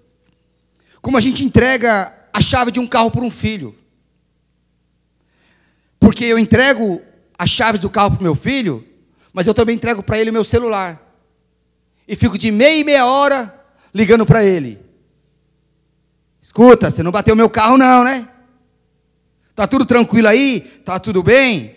como 1.05 1.17
a 1.17 1.21
gente 1.21 1.45
entrega 1.45 2.11
a 2.33 2.41
chave 2.41 2.71
de 2.71 2.79
um 2.79 2.87
carro 2.87 3.11
para 3.11 3.21
um 3.21 3.29
filho. 3.29 3.75
Porque 5.99 6.25
eu 6.25 6.39
entrego 6.39 6.99
as 7.37 7.47
chaves 7.47 7.79
do 7.79 7.91
carro 7.91 8.09
para 8.09 8.21
o 8.21 8.23
meu 8.23 8.33
filho, 8.33 8.83
mas 9.31 9.45
eu 9.45 9.53
também 9.53 9.75
entrego 9.75 10.01
para 10.01 10.17
ele 10.17 10.31
o 10.31 10.33
meu 10.33 10.43
celular. 10.43 10.99
E 12.07 12.15
fico 12.15 12.39
de 12.39 12.49
meia 12.49 12.77
e 12.77 12.83
meia 12.83 13.05
hora 13.05 13.53
ligando 13.93 14.25
para 14.25 14.43
ele. 14.43 14.79
Escuta, 16.41 16.89
você 16.89 17.03
não 17.03 17.11
bateu 17.11 17.35
meu 17.35 17.51
carro 17.51 17.77
não, 17.77 18.03
né? 18.03 18.27
Tá 19.53 19.67
tudo 19.67 19.85
tranquilo 19.85 20.27
aí? 20.27 20.59
Tá 20.83 20.97
tudo 20.97 21.21
bem? 21.21 21.75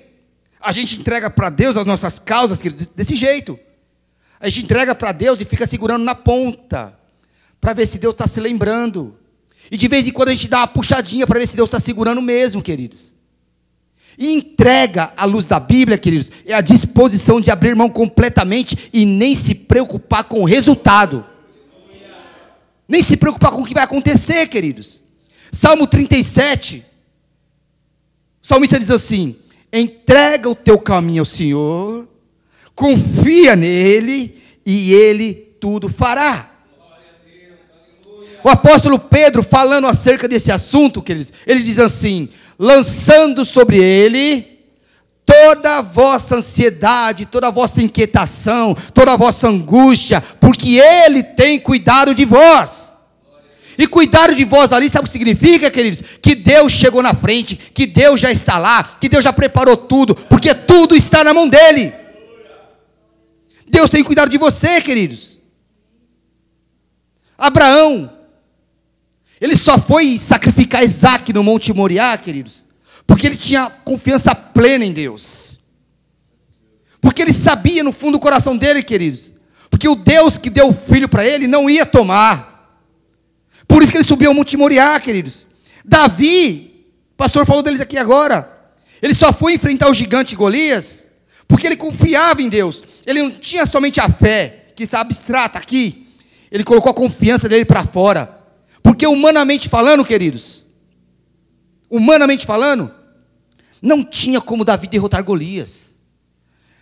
A 0.59 0.73
gente 0.73 0.99
entrega 0.99 1.29
para 1.29 1.51
Deus 1.51 1.77
as 1.77 1.85
nossas 1.85 2.19
causas 2.19 2.63
desse 2.63 3.15
jeito. 3.15 3.61
A 4.41 4.49
gente 4.49 4.65
entrega 4.65 4.95
para 4.95 5.13
Deus 5.13 5.39
e 5.39 5.45
fica 5.45 5.67
segurando 5.67 6.03
na 6.03 6.15
ponta, 6.15 6.99
para 7.61 7.75
ver 7.75 7.85
se 7.85 7.99
Deus 7.99 8.15
está 8.15 8.27
se 8.27 8.41
lembrando. 8.41 9.18
E 9.71 9.77
de 9.77 9.89
vez 9.89 10.09
em 10.09 10.13
quando 10.13 10.31
a 10.31 10.35
gente 10.35 10.49
dá 10.49 10.59
uma 10.59 10.67
puxadinha 10.67 11.27
para 11.27 11.39
ver 11.39 11.47
se 11.47 11.57
Deus 11.57 11.69
está 11.69 11.79
segurando 11.79 12.23
mesmo, 12.23 12.63
queridos. 12.63 13.15
E 14.19 14.33
entrega 14.33 15.13
à 15.17 15.25
luz 15.25 15.47
da 15.47 15.61
Bíblia, 15.61 15.97
queridos, 15.97 16.33
é 16.45 16.53
a 16.53 16.61
disposição 16.61 17.41
de 17.41 17.51
abrir 17.51 17.77
mão 17.77 17.89
completamente 17.89 18.91
e 18.93 19.05
nem 19.05 19.35
se 19.35 19.55
preocupar 19.55 20.25
com 20.25 20.41
o 20.41 20.45
resultado. 20.45 21.25
Nem 22.89 23.03
se 23.03 23.17
preocupar 23.17 23.53
com 23.53 23.63
o 23.63 23.67
que 23.67 23.75
vai 23.75 23.85
acontecer, 23.85 24.49
queridos. 24.49 25.05
Salmo 25.53 25.87
37. 25.87 26.85
O 28.43 28.47
salmista 28.47 28.79
diz 28.79 28.91
assim: 28.91 29.37
entrega 29.73 30.49
o 30.49 30.55
teu 30.55 30.79
caminho 30.79 31.21
ao 31.21 31.27
Senhor, 31.27 32.09
confia 32.75 33.55
nele 33.55 34.41
e 34.65 34.93
ele 34.93 35.35
tudo 35.61 35.89
fará. 35.89 36.48
O 38.45 38.49
apóstolo 38.49 38.99
Pedro, 38.99 39.43
falando 39.43 39.87
acerca 39.87 40.29
desse 40.29 40.53
assunto, 40.53 41.03
queridos, 41.03 41.33
ele 41.47 41.63
diz 41.63 41.79
assim: 41.79 42.29
lançando 42.59 43.45
sobre 43.45 43.79
ele 43.79 44.59
toda 45.25 45.77
a 45.77 45.83
vossa 45.83 46.37
ansiedade, 46.37 47.27
toda 47.27 47.49
a 47.49 47.51
vossa 47.51 47.83
inquietação, 47.83 48.75
toda 48.95 49.13
a 49.13 49.17
vossa 49.17 49.49
angústia, 49.49 50.23
porque 50.41 50.79
ele 50.79 51.23
tem 51.23 51.59
cuidado 51.61 52.15
de 52.15 52.25
vós. 52.25 52.97
E 53.77 53.87
cuidado 53.87 54.35
de 54.35 54.45
vós 54.45 54.73
ali, 54.73 54.89
sabe 54.91 55.03
o 55.03 55.07
que 55.07 55.13
significa, 55.13 55.71
queridos? 55.71 56.03
Que 56.21 56.35
Deus 56.35 56.73
chegou 56.73 57.03
na 57.03 57.15
frente, 57.15 57.55
que 57.55 57.87
Deus 57.87 58.19
já 58.19 58.33
está 58.33 58.59
lá, 58.59 58.83
que 58.99 59.09
Deus 59.09 59.23
já 59.23 59.33
preparou 59.33 59.77
tudo, 59.77 60.15
porque 60.15 60.53
tudo 60.55 60.97
está 60.97 61.23
na 61.23 61.33
mão 61.33 61.47
dele. 61.47 61.93
Deus 63.69 63.91
tem 63.91 64.03
cuidado 64.03 64.31
de 64.31 64.39
você, 64.39 64.81
queridos. 64.81 65.41
Abraão, 67.37 68.11
ele 69.41 69.57
só 69.57 69.79
foi 69.79 70.19
sacrificar 70.19 70.83
Isaac 70.83 71.33
no 71.33 71.45
Monte 71.45 71.73
Moriá, 71.73 72.17
queridos, 72.17 72.65
porque 73.07 73.27
ele 73.27 73.37
tinha 73.37 73.71
confiança 73.85 74.35
plena 74.35 74.85
em 74.85 74.93
Deus. 74.93 75.59
Porque 77.01 77.23
ele 77.23 77.33
sabia 77.33 77.85
no 77.85 77.93
fundo 77.93 78.13
do 78.13 78.21
coração 78.21 78.57
dele, 78.57 78.83
queridos, 78.83 79.33
Porque 79.71 79.89
o 79.89 79.95
Deus 79.95 80.39
que 80.39 80.51
deu 80.51 80.69
o 80.69 80.75
filho 80.75 81.09
para 81.09 81.25
ele 81.25 81.47
não 81.47 81.71
ia 81.71 81.87
tomar. 81.87 82.79
Por 83.67 83.83
isso 83.83 83.93
que 83.93 83.99
ele 83.99 84.05
subiu 84.05 84.31
ao 84.31 84.35
Monte 84.35 84.57
Moriá, 84.57 84.99
queridos. 84.99 85.47
Davi, 85.85 86.87
o 87.13 87.17
pastor 87.17 87.47
falou 87.47 87.63
deles 87.63 87.81
aqui 87.81 87.97
agora. 87.97 88.51
Ele 89.01 89.15
só 89.15 89.33
foi 89.33 89.55
enfrentar 89.55 89.89
o 89.89 89.95
gigante 89.95 90.35
Golias 90.35 91.09
porque 91.49 91.67
ele 91.67 91.77
confiava 91.77 92.43
em 92.43 92.49
Deus. 92.49 92.85
Ele 93.07 93.23
não 93.23 93.31
tinha 93.31 93.65
somente 93.65 94.01
a 94.01 94.09
fé, 94.09 94.67
que 94.77 94.83
está 94.83 95.01
abstrata 95.01 95.59
aqui. 95.59 96.07
Ele 96.53 96.63
colocou 96.63 96.91
a 96.91 96.95
confiança 96.95 97.49
dele 97.49 97.65
para 97.65 97.85
fora. 97.85 98.38
Porque 98.89 99.07
humanamente 99.07 99.69
falando, 99.69 100.03
queridos, 100.03 100.65
humanamente 101.91 102.47
falando, 102.47 102.91
não 103.83 104.03
tinha 104.03 104.41
como 104.41 104.65
Davi 104.65 104.87
derrotar 104.87 105.23
Golias. 105.23 105.95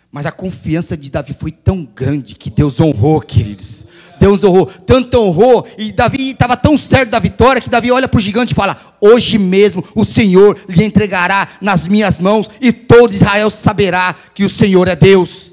Mas 0.09 0.25
a 0.25 0.31
confiança 0.31 0.95
de 0.95 1.11
Davi 1.11 1.35
foi 1.37 1.51
tão 1.51 1.83
grande 1.83 2.35
que 2.35 2.49
Deus 2.49 2.79
honrou, 2.79 3.19
queridos. 3.19 3.85
Deus 4.17 4.41
honrou, 4.41 4.67
tanto 4.67 5.19
honrou, 5.19 5.67
e 5.77 5.91
Davi 5.91 6.29
estava 6.31 6.55
tão 6.55 6.77
certo 6.77 7.09
da 7.09 7.19
vitória 7.19 7.61
que 7.61 7.69
Davi 7.69 7.91
olha 7.91 8.07
para 8.07 8.17
o 8.17 8.21
gigante 8.21 8.53
e 8.53 8.55
fala: 8.55 8.95
Hoje 9.01 9.37
mesmo 9.37 9.83
o 9.93 10.05
Senhor 10.05 10.57
lhe 10.69 10.85
entregará 10.85 11.45
nas 11.59 11.87
minhas 11.87 12.21
mãos, 12.21 12.49
e 12.61 12.71
todo 12.71 13.11
Israel 13.11 13.49
saberá 13.49 14.15
que 14.33 14.45
o 14.45 14.49
Senhor 14.49 14.87
é 14.87 14.95
Deus. 14.95 15.51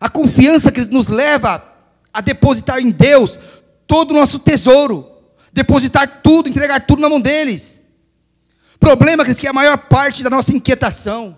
A 0.00 0.08
confiança 0.08 0.72
que 0.72 0.86
nos 0.86 1.08
leva 1.08 1.62
a 2.12 2.22
depositar 2.22 2.80
em 2.80 2.90
Deus 2.90 3.38
todo 3.90 4.12
o 4.12 4.14
nosso 4.14 4.38
tesouro, 4.38 5.04
depositar 5.52 6.20
tudo, 6.22 6.48
entregar 6.48 6.78
tudo 6.86 7.02
na 7.02 7.08
mão 7.08 7.20
deles. 7.20 7.82
Problema 8.78 9.24
que 9.24 9.46
é 9.48 9.50
a 9.50 9.52
maior 9.52 9.76
parte 9.76 10.22
da 10.22 10.30
nossa 10.30 10.54
inquietação, 10.54 11.36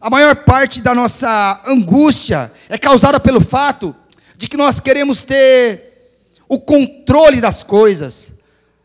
a 0.00 0.10
maior 0.10 0.34
parte 0.34 0.82
da 0.82 0.92
nossa 0.92 1.62
angústia 1.64 2.52
é 2.68 2.76
causada 2.76 3.20
pelo 3.20 3.40
fato 3.40 3.94
de 4.36 4.48
que 4.48 4.56
nós 4.56 4.80
queremos 4.80 5.22
ter 5.22 6.18
o 6.48 6.58
controle 6.58 7.40
das 7.40 7.62
coisas, 7.62 8.34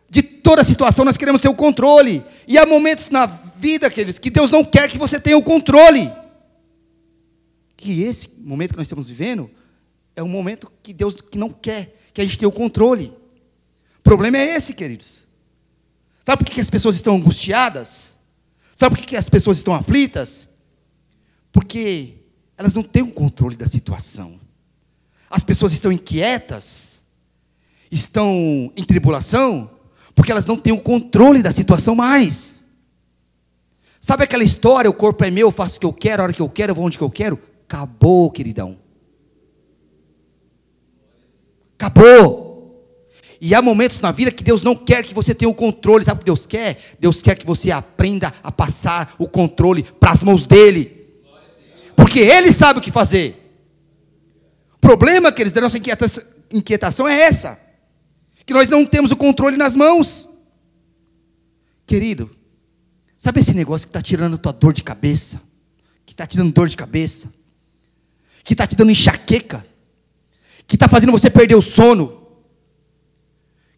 de 0.07 0.21
toda 0.21 0.61
a 0.61 0.63
situação 0.63 1.03
nós 1.03 1.17
queremos 1.17 1.41
ter 1.41 1.49
o 1.49 1.55
controle. 1.55 2.23
E 2.47 2.55
há 2.55 2.67
momentos 2.67 3.09
na 3.09 3.25
vida, 3.25 3.89
queridos, 3.89 4.19
que 4.19 4.29
Deus 4.29 4.51
não 4.51 4.63
quer 4.63 4.87
que 4.87 4.99
você 4.99 5.19
tenha 5.19 5.39
o 5.39 5.43
controle. 5.43 6.11
E 7.81 8.03
esse 8.03 8.29
momento 8.41 8.73
que 8.73 8.77
nós 8.77 8.85
estamos 8.85 9.09
vivendo 9.09 9.49
é 10.15 10.21
um 10.21 10.29
momento 10.29 10.71
que 10.83 10.93
Deus 10.93 11.15
que 11.19 11.39
não 11.39 11.49
quer 11.49 11.97
que 12.13 12.21
a 12.21 12.23
gente 12.23 12.37
tenha 12.37 12.49
o 12.49 12.51
controle. 12.51 13.13
O 13.99 14.01
problema 14.03 14.37
é 14.37 14.55
esse, 14.55 14.73
queridos. 14.73 15.27
Sabe 16.23 16.43
por 16.43 16.51
que 16.51 16.61
as 16.61 16.69
pessoas 16.69 16.95
estão 16.95 17.15
angustiadas? 17.15 18.17
Sabe 18.75 18.95
por 18.95 19.05
que 19.05 19.15
as 19.15 19.29
pessoas 19.29 19.57
estão 19.57 19.73
aflitas? 19.73 20.49
Porque 21.51 22.15
elas 22.57 22.73
não 22.73 22.83
têm 22.83 23.03
o 23.03 23.11
controle 23.11 23.55
da 23.55 23.67
situação. 23.67 24.39
As 25.29 25.43
pessoas 25.43 25.71
estão 25.71 25.91
inquietas, 25.91 27.01
estão 27.89 28.71
em 28.75 28.83
tribulação, 28.83 29.69
porque 30.13 30.31
elas 30.31 30.45
não 30.45 30.57
têm 30.57 30.73
o 30.73 30.81
controle 30.81 31.41
da 31.41 31.51
situação 31.51 31.95
mais. 31.95 32.63
Sabe 33.99 34.23
aquela 34.23 34.43
história, 34.43 34.89
o 34.89 34.93
corpo 34.93 35.23
é 35.23 35.29
meu, 35.29 35.47
eu 35.47 35.51
faço 35.51 35.77
o 35.77 35.79
que 35.79 35.85
eu 35.85 35.93
quero, 35.93 36.21
a 36.21 36.25
hora 36.25 36.33
que 36.33 36.41
eu 36.41 36.49
quero, 36.49 36.71
eu 36.71 36.75
vou 36.75 36.85
onde 36.85 36.97
que 36.97 37.03
eu 37.03 37.11
quero? 37.11 37.39
Acabou, 37.65 38.31
queridão. 38.31 38.80
Acabou. 41.81 42.51
E 43.39 43.55
há 43.55 43.61
momentos 43.61 43.99
na 43.99 44.11
vida 44.11 44.31
que 44.31 44.43
Deus 44.43 44.61
não 44.61 44.75
quer 44.75 45.03
que 45.03 45.15
você 45.15 45.33
tenha 45.33 45.49
o 45.49 45.55
controle. 45.55 46.05
Sabe 46.05 46.17
o 46.17 46.19
que 46.19 46.25
Deus 46.25 46.45
quer? 46.45 46.79
Deus 46.99 47.23
quer 47.23 47.35
que 47.35 47.45
você 47.45 47.71
aprenda 47.71 48.31
a 48.43 48.51
passar 48.51 49.15
o 49.17 49.27
controle 49.27 49.81
para 49.99 50.11
as 50.11 50.23
mãos 50.23 50.45
dele. 50.45 51.09
Porque 51.95 52.19
ele 52.19 52.51
sabe 52.51 52.77
o 52.77 52.81
que 52.81 52.91
fazer. 52.91 53.35
O 54.75 54.79
problema, 54.79 55.31
queridos, 55.31 55.53
da 55.53 55.61
nossa 55.61 55.79
inquietação 56.51 57.07
é 57.07 57.19
essa. 57.21 57.59
Que 58.45 58.53
nós 58.53 58.69
não 58.69 58.85
temos 58.85 59.09
o 59.09 59.15
controle 59.15 59.57
nas 59.57 59.75
mãos. 59.75 60.29
Querido, 61.87 62.29
sabe 63.17 63.39
esse 63.39 63.55
negócio 63.55 63.87
que 63.87 63.89
está 63.89 64.03
tirando 64.03 64.35
a 64.35 64.37
tua 64.37 64.53
dor 64.53 64.71
de 64.71 64.83
cabeça? 64.83 65.41
Que 66.05 66.13
está 66.13 66.27
te 66.27 66.37
dando 66.37 66.53
dor 66.53 66.69
de 66.69 66.77
cabeça? 66.77 67.33
Que 68.43 68.53
está 68.53 68.67
te 68.67 68.75
dando 68.75 68.91
enxaqueca? 68.91 69.65
Que 70.71 70.77
está 70.77 70.87
fazendo 70.87 71.11
você 71.11 71.29
perder 71.29 71.55
o 71.55 71.61
sono? 71.61 72.21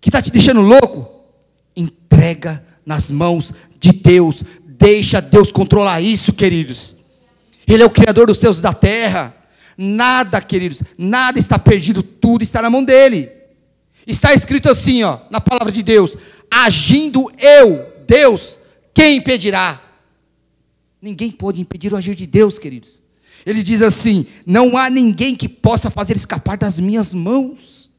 que 0.03 0.09
está 0.09 0.21
te 0.21 0.29
deixando 0.29 0.59
louco, 0.59 1.09
entrega 1.73 2.61
nas 2.85 3.09
mãos 3.09 3.53
de 3.79 3.93
Deus. 3.93 4.43
Deixa 4.65 5.21
Deus 5.21 5.49
controlar 5.49 6.01
isso, 6.01 6.33
queridos. 6.33 6.97
Ele 7.65 7.81
é 7.81 7.85
o 7.85 7.89
Criador 7.89 8.27
dos 8.27 8.37
céus 8.37 8.59
e 8.59 8.61
da 8.61 8.73
terra. 8.73 9.33
Nada, 9.77 10.41
queridos, 10.41 10.83
nada 10.97 11.39
está 11.39 11.57
perdido, 11.57 12.03
tudo 12.03 12.43
está 12.43 12.61
na 12.61 12.69
mão 12.69 12.83
dele. 12.83 13.31
Está 14.05 14.33
escrito 14.33 14.69
assim, 14.69 15.03
ó, 15.03 15.19
na 15.31 15.39
palavra 15.39 15.71
de 15.71 15.81
Deus: 15.81 16.17
agindo 16.51 17.31
eu, 17.39 17.93
Deus, 18.05 18.59
quem 18.93 19.19
impedirá? 19.19 19.81
Ninguém 21.01 21.31
pode 21.31 21.61
impedir 21.61 21.93
o 21.93 21.95
agir 21.95 22.13
de 22.13 22.27
Deus, 22.27 22.59
queridos. 22.59 23.02
Ele 23.45 23.61
diz 23.61 23.81
assim: 23.81 24.25
não 24.45 24.77
há 24.77 24.89
ninguém 24.89 25.35
que 25.35 25.49
possa 25.49 25.89
fazer 25.89 26.15
escapar 26.15 26.57
das 26.57 26.79
minhas 26.79 27.13
mãos. 27.13 27.89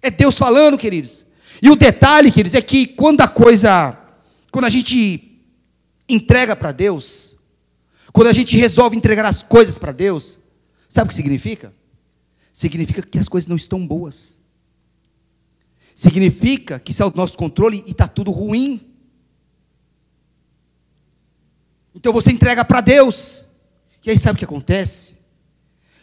É 0.00 0.10
Deus 0.10 0.36
falando, 0.36 0.78
queridos. 0.78 1.26
E 1.62 1.70
o 1.70 1.76
detalhe, 1.76 2.30
queridos, 2.30 2.54
é 2.54 2.62
que 2.62 2.86
quando 2.86 3.20
a 3.20 3.28
coisa, 3.28 3.98
quando 4.50 4.64
a 4.66 4.68
gente 4.70 5.40
entrega 6.08 6.54
para 6.54 6.72
Deus, 6.72 7.36
quando 8.12 8.28
a 8.28 8.32
gente 8.32 8.56
resolve 8.56 8.96
entregar 8.96 9.24
as 9.24 9.42
coisas 9.42 9.78
para 9.78 9.92
Deus, 9.92 10.40
sabe 10.88 11.06
o 11.06 11.08
que 11.08 11.14
significa? 11.14 11.72
Significa 12.52 13.02
que 13.02 13.18
as 13.18 13.28
coisas 13.28 13.48
não 13.48 13.56
estão 13.56 13.84
boas. 13.86 14.40
Significa 15.94 16.78
que 16.78 16.92
está 16.92 17.06
o 17.06 17.12
nosso 17.14 17.36
controle 17.36 17.82
e 17.86 17.92
está 17.92 18.06
tudo 18.06 18.30
ruim. 18.30 18.80
Então 21.94 22.12
você 22.12 22.30
entrega 22.30 22.64
para 22.64 22.80
Deus. 22.80 23.44
E 24.04 24.10
aí 24.10 24.18
sabe 24.18 24.36
o 24.36 24.38
que 24.38 24.44
acontece? 24.44 25.16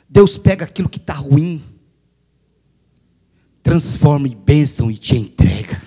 Deus 0.09 0.37
pega 0.37 0.65
aquilo 0.65 0.89
que 0.89 0.97
está 0.97 1.13
ruim 1.13 1.63
transforma 3.63 4.27
em 4.27 4.35
bênção 4.35 4.89
e 4.89 4.97
te 4.97 5.15
entrega. 5.15 5.81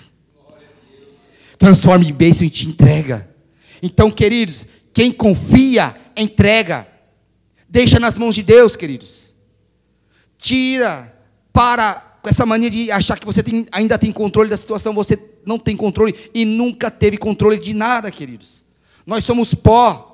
Transforma 1.59 2.05
em 2.05 2.13
bênção 2.13 2.47
e 2.47 2.51
te 2.51 2.69
entrega. 2.69 3.29
Então, 3.83 4.11
queridos, 4.11 4.67
quem 4.93 5.13
confia, 5.13 5.95
entrega. 6.17 6.87
Deixa 7.69 7.99
nas 7.99 8.17
mãos 8.17 8.35
de 8.35 8.43
Deus, 8.43 8.77
queridos. 8.77 9.35
Tira 10.39 11.13
para 11.53 12.13
com 12.23 12.29
essa 12.31 12.47
mania 12.47 12.71
de 12.71 12.91
achar 12.91 13.19
que 13.19 13.27
você 13.27 13.43
tem, 13.43 13.67
ainda 13.71 13.99
tem 13.99 14.11
controle 14.11 14.49
da 14.49 14.57
situação, 14.57 14.95
você 14.95 15.19
não 15.45 15.59
tem 15.59 15.77
controle 15.77 16.15
e 16.33 16.47
nunca 16.47 16.91
teve 16.91 17.19
controle 17.19 17.59
de 17.59 17.75
nada, 17.75 18.11
queridos. 18.11 18.65
Nós 19.07 19.25
somos 19.25 19.53
pó. 19.53 20.11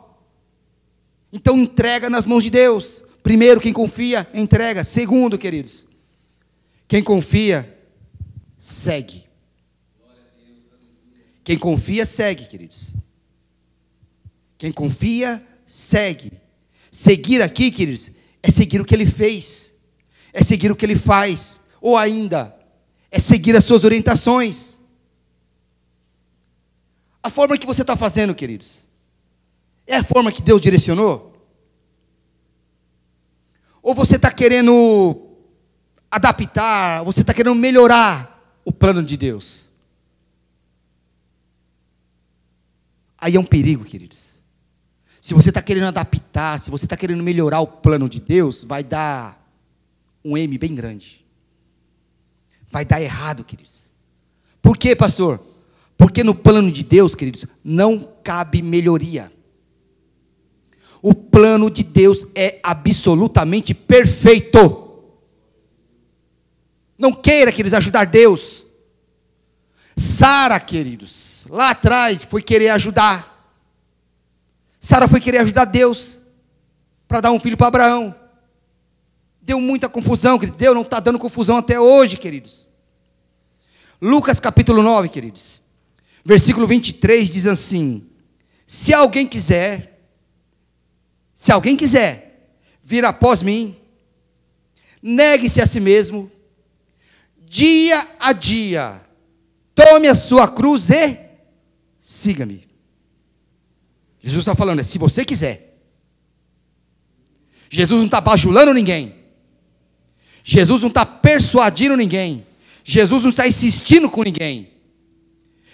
Então 1.32 1.58
entrega 1.58 2.10
nas 2.10 2.26
mãos 2.26 2.44
de 2.44 2.50
Deus. 2.50 3.02
Primeiro, 3.22 3.60
quem 3.60 3.72
confia, 3.72 4.28
entrega. 4.32 4.84
Segundo, 4.84 5.38
queridos, 5.38 5.86
quem 6.88 7.02
confia, 7.02 7.78
segue. 8.58 9.24
Quem 11.44 11.58
confia, 11.58 12.06
segue, 12.06 12.46
queridos. 12.46 12.96
Quem 14.58 14.70
confia, 14.70 15.44
segue. 15.66 16.32
Seguir 16.92 17.40
aqui, 17.40 17.70
queridos, 17.70 18.10
é 18.42 18.50
seguir 18.50 18.80
o 18.80 18.84
que 18.84 18.94
ele 18.94 19.06
fez, 19.06 19.72
é 20.32 20.42
seguir 20.42 20.72
o 20.72 20.76
que 20.76 20.84
ele 20.84 20.96
faz, 20.96 21.64
ou 21.80 21.96
ainda, 21.96 22.54
é 23.10 23.18
seguir 23.18 23.56
as 23.56 23.64
suas 23.64 23.84
orientações. 23.84 24.80
A 27.22 27.30
forma 27.30 27.56
que 27.56 27.66
você 27.66 27.82
está 27.82 27.96
fazendo, 27.96 28.34
queridos, 28.34 28.86
é 29.90 29.96
a 29.96 30.04
forma 30.04 30.30
que 30.30 30.40
Deus 30.40 30.60
direcionou? 30.60 31.34
Ou 33.82 33.92
você 33.92 34.14
está 34.14 34.30
querendo 34.30 35.20
adaptar, 36.08 37.02
você 37.02 37.22
está 37.22 37.34
querendo 37.34 37.56
melhorar 37.56 38.60
o 38.64 38.72
plano 38.72 39.02
de 39.02 39.16
Deus. 39.16 39.68
Aí 43.18 43.34
é 43.34 43.40
um 43.40 43.44
perigo, 43.44 43.84
queridos. 43.84 44.38
Se 45.20 45.34
você 45.34 45.50
está 45.50 45.60
querendo 45.60 45.88
adaptar, 45.88 46.60
se 46.60 46.70
você 46.70 46.86
está 46.86 46.96
querendo 46.96 47.22
melhorar 47.22 47.60
o 47.60 47.66
plano 47.66 48.08
de 48.08 48.20
Deus, 48.20 48.62
vai 48.62 48.84
dar 48.84 49.44
um 50.24 50.36
M 50.36 50.56
bem 50.56 50.74
grande. 50.74 51.26
Vai 52.70 52.84
dar 52.84 53.02
errado, 53.02 53.44
queridos. 53.44 53.92
Por 54.62 54.78
quê, 54.78 54.94
pastor? 54.94 55.44
Porque 55.98 56.22
no 56.22 56.34
plano 56.34 56.70
de 56.70 56.84
Deus, 56.84 57.14
queridos, 57.14 57.44
não 57.64 58.08
cabe 58.22 58.62
melhoria. 58.62 59.32
O 61.02 61.14
plano 61.14 61.70
de 61.70 61.82
Deus 61.82 62.26
é 62.34 62.60
absolutamente 62.62 63.72
perfeito. 63.72 64.88
Não 66.98 67.12
queira, 67.12 67.50
queridos, 67.50 67.72
ajudar 67.72 68.04
Deus. 68.04 68.66
Sara, 69.96 70.58
queridos, 70.60 71.46
lá 71.48 71.70
atrás 71.70 72.24
foi 72.24 72.42
querer 72.42 72.68
ajudar. 72.70 73.30
Sara 74.78 75.06
foi 75.08 75.20
querer 75.20 75.38
ajudar 75.38 75.66
Deus 75.66 76.18
para 77.06 77.20
dar 77.20 77.32
um 77.32 77.40
filho 77.40 77.56
para 77.56 77.66
Abraão. 77.66 78.14
deu 79.42 79.60
muita 79.60 79.88
confusão, 79.88 80.38
queridos. 80.38 80.58
Deu, 80.58 80.74
não 80.74 80.82
está 80.82 81.00
dando 81.00 81.18
confusão 81.18 81.56
até 81.56 81.78
hoje, 81.80 82.16
queridos. 82.16 82.70
Lucas 84.00 84.40
capítulo 84.40 84.82
9, 84.82 85.08
queridos. 85.08 85.62
Versículo 86.24 86.66
23 86.66 87.28
diz 87.28 87.46
assim: 87.46 88.06
Se 88.66 88.94
alguém 88.94 89.26
quiser, 89.26 89.99
se 91.40 91.50
alguém 91.52 91.74
quiser 91.74 92.52
vir 92.82 93.02
após 93.02 93.40
mim, 93.40 93.74
negue-se 95.02 95.62
a 95.62 95.66
si 95.66 95.80
mesmo, 95.80 96.30
dia 97.38 98.06
a 98.20 98.34
dia, 98.34 99.00
tome 99.74 100.06
a 100.06 100.14
sua 100.14 100.46
cruz 100.46 100.90
e 100.90 101.18
siga-me. 101.98 102.68
Jesus 104.20 104.42
está 104.42 104.54
falando, 104.54 104.80
é 104.80 104.82
se 104.82 104.98
você 104.98 105.24
quiser. 105.24 105.78
Jesus 107.70 108.00
não 108.00 108.04
está 108.04 108.20
bajulando 108.20 108.74
ninguém. 108.74 109.14
Jesus 110.44 110.82
não 110.82 110.90
está 110.90 111.06
persuadindo 111.06 111.96
ninguém. 111.96 112.46
Jesus 112.84 113.22
não 113.22 113.30
está 113.30 113.48
insistindo 113.48 114.10
com 114.10 114.22
ninguém. 114.22 114.74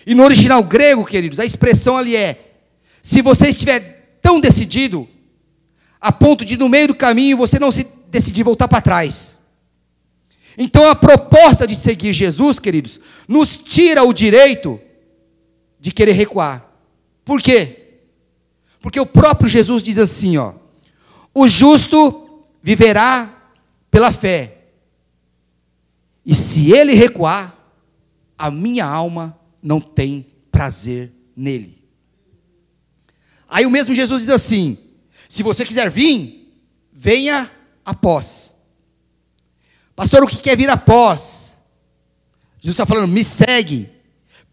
E 0.07 0.15
no 0.15 0.23
original 0.23 0.63
grego, 0.63 1.05
queridos, 1.05 1.41
a 1.41 1.45
expressão 1.45 1.97
ali 1.97 2.15
é: 2.15 2.55
se 3.03 3.21
você 3.21 3.49
estiver 3.49 4.21
tão 4.23 4.39
decidido, 4.39 5.09
a 6.07 6.13
ponto 6.13 6.45
de 6.45 6.57
no 6.57 6.69
meio 6.69 6.87
do 6.87 6.95
caminho 6.95 7.37
você 7.37 7.59
não 7.59 7.73
se 7.73 7.85
decidir 8.09 8.45
voltar 8.45 8.69
para 8.69 8.81
trás. 8.81 9.39
Então 10.57 10.89
a 10.89 10.95
proposta 10.95 11.67
de 11.67 11.75
seguir 11.75 12.13
Jesus, 12.13 12.61
queridos, 12.61 13.01
nos 13.27 13.57
tira 13.57 14.05
o 14.05 14.13
direito 14.13 14.81
de 15.81 15.91
querer 15.91 16.13
recuar. 16.13 16.65
Por 17.25 17.43
quê? 17.43 17.99
Porque 18.81 19.01
o 19.01 19.05
próprio 19.05 19.49
Jesus 19.49 19.83
diz 19.83 19.99
assim, 19.99 20.37
ó: 20.37 20.55
O 21.35 21.49
justo 21.49 22.45
viverá 22.63 23.29
pela 23.91 24.13
fé. 24.13 24.59
E 26.25 26.37
se 26.37 26.71
ele 26.71 26.95
recuar, 26.95 27.53
a 28.39 28.49
minha 28.49 28.87
alma 28.87 29.37
não 29.61 29.81
tem 29.81 30.25
prazer 30.53 31.11
nele. 31.37 31.83
Aí 33.49 33.67
o 33.67 33.71
mesmo 33.71 33.93
Jesus 33.93 34.21
diz 34.21 34.31
assim: 34.31 34.86
se 35.29 35.43
você 35.43 35.65
quiser 35.65 35.91
vir, 35.91 36.53
venha 36.93 37.51
após. 37.85 38.55
Pastor, 39.95 40.23
o 40.23 40.27
que 40.27 40.37
quer 40.37 40.57
vir 40.57 40.69
após? 40.69 41.57
Jesus 42.61 42.75
está 42.75 42.87
falando, 42.87 43.09
me 43.09 43.23
segue, 43.23 43.91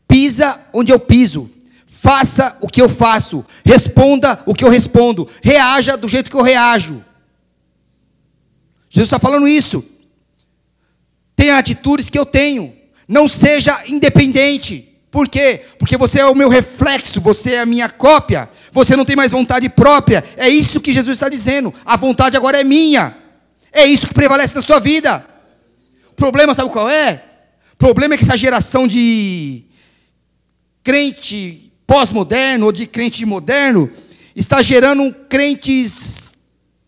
pisa 0.07 0.59
onde 0.71 0.91
eu 0.91 0.99
piso, 0.99 1.49
faça 1.85 2.57
o 2.61 2.67
que 2.67 2.81
eu 2.81 2.89
faço, 2.89 3.45
responda 3.65 4.41
o 4.45 4.53
que 4.53 4.63
eu 4.63 4.69
respondo, 4.69 5.27
reaja 5.41 5.97
do 5.97 6.07
jeito 6.07 6.29
que 6.29 6.35
eu 6.35 6.43
reajo. 6.43 7.03
Jesus 8.89 9.07
está 9.07 9.19
falando 9.19 9.47
isso. 9.47 9.83
Tenha 11.35 11.57
atitudes 11.57 12.11
que 12.11 12.19
eu 12.19 12.25
tenho. 12.27 12.75
Não 13.07 13.27
seja 13.27 13.83
independente. 13.87 14.92
Por 15.13 15.29
quê? 15.29 15.61
Porque 15.77 15.95
você 15.95 16.21
é 16.21 16.25
o 16.25 16.33
meu 16.33 16.49
reflexo, 16.49 17.21
você 17.21 17.51
é 17.51 17.59
a 17.59 17.67
minha 17.67 17.87
cópia. 17.87 18.49
Você 18.71 18.95
não 18.95 19.05
tem 19.05 19.15
mais 19.15 19.31
vontade 19.31 19.69
própria. 19.69 20.23
É 20.35 20.49
isso 20.49 20.81
que 20.81 20.91
Jesus 20.91 21.17
está 21.17 21.29
dizendo. 21.29 21.71
A 21.85 21.95
vontade 21.95 22.35
agora 22.35 22.59
é 22.59 22.63
minha. 22.63 23.15
É 23.71 23.85
isso 23.85 24.07
que 24.07 24.13
prevalece 24.15 24.55
na 24.55 24.61
sua 24.63 24.79
vida. 24.79 25.23
O 26.09 26.15
problema, 26.15 26.55
sabe 26.55 26.71
qual 26.71 26.89
é? 26.89 27.23
O 27.73 27.75
problema 27.75 28.15
é 28.15 28.17
que 28.17 28.23
essa 28.23 28.35
geração 28.35 28.87
de 28.87 29.65
crente 30.83 31.71
pós-moderno 31.85 32.65
ou 32.65 32.71
de 32.71 32.87
crente 32.87 33.23
moderno 33.23 33.91
está 34.35 34.63
gerando 34.63 35.13
crentes 35.29 36.33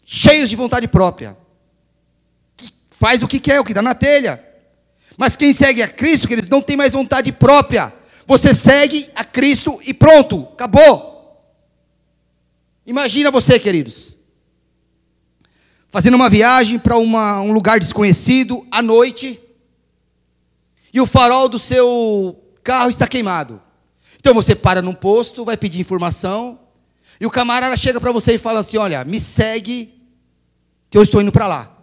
cheios 0.03 0.49
de 0.49 0.55
vontade 0.55 0.87
própria 0.87 1.37
faz 2.89 3.21
o 3.21 3.27
que 3.27 3.39
quer, 3.39 3.59
o 3.59 3.63
que 3.63 3.73
dá 3.73 3.83
na 3.83 3.93
telha. 3.93 4.43
Mas 5.15 5.35
quem 5.35 5.53
segue 5.53 5.83
a 5.83 5.87
Cristo, 5.87 6.27
queridos, 6.27 6.49
não 6.49 6.59
tem 6.59 6.75
mais 6.75 6.93
vontade 6.93 7.31
própria. 7.31 7.93
Você 8.25 8.53
segue 8.53 9.09
a 9.15 9.23
Cristo 9.23 9.79
e 9.85 9.93
pronto, 9.93 10.47
acabou. 10.53 11.15
Imagina 12.85 13.31
você, 13.31 13.59
queridos, 13.59 14.17
fazendo 15.87 16.15
uma 16.15 16.29
viagem 16.29 16.77
para 16.79 16.97
um 16.97 17.51
lugar 17.51 17.79
desconhecido 17.79 18.65
à 18.71 18.81
noite 18.81 19.39
e 20.93 20.99
o 20.99 21.05
farol 21.05 21.49
do 21.49 21.59
seu 21.59 22.41
carro 22.63 22.89
está 22.89 23.07
queimado. 23.07 23.61
Então 24.17 24.33
você 24.33 24.55
para 24.55 24.81
num 24.81 24.93
posto, 24.93 25.45
vai 25.45 25.57
pedir 25.57 25.79
informação 25.79 26.59
e 27.19 27.25
o 27.25 27.31
camarada 27.31 27.77
chega 27.77 28.01
para 28.01 28.11
você 28.11 28.35
e 28.35 28.39
fala 28.39 28.59
assim: 28.59 28.77
Olha, 28.77 29.03
me 29.03 29.19
segue, 29.19 29.93
que 30.89 30.97
eu 30.97 31.01
estou 31.01 31.21
indo 31.21 31.31
para 31.31 31.47
lá. 31.47 31.77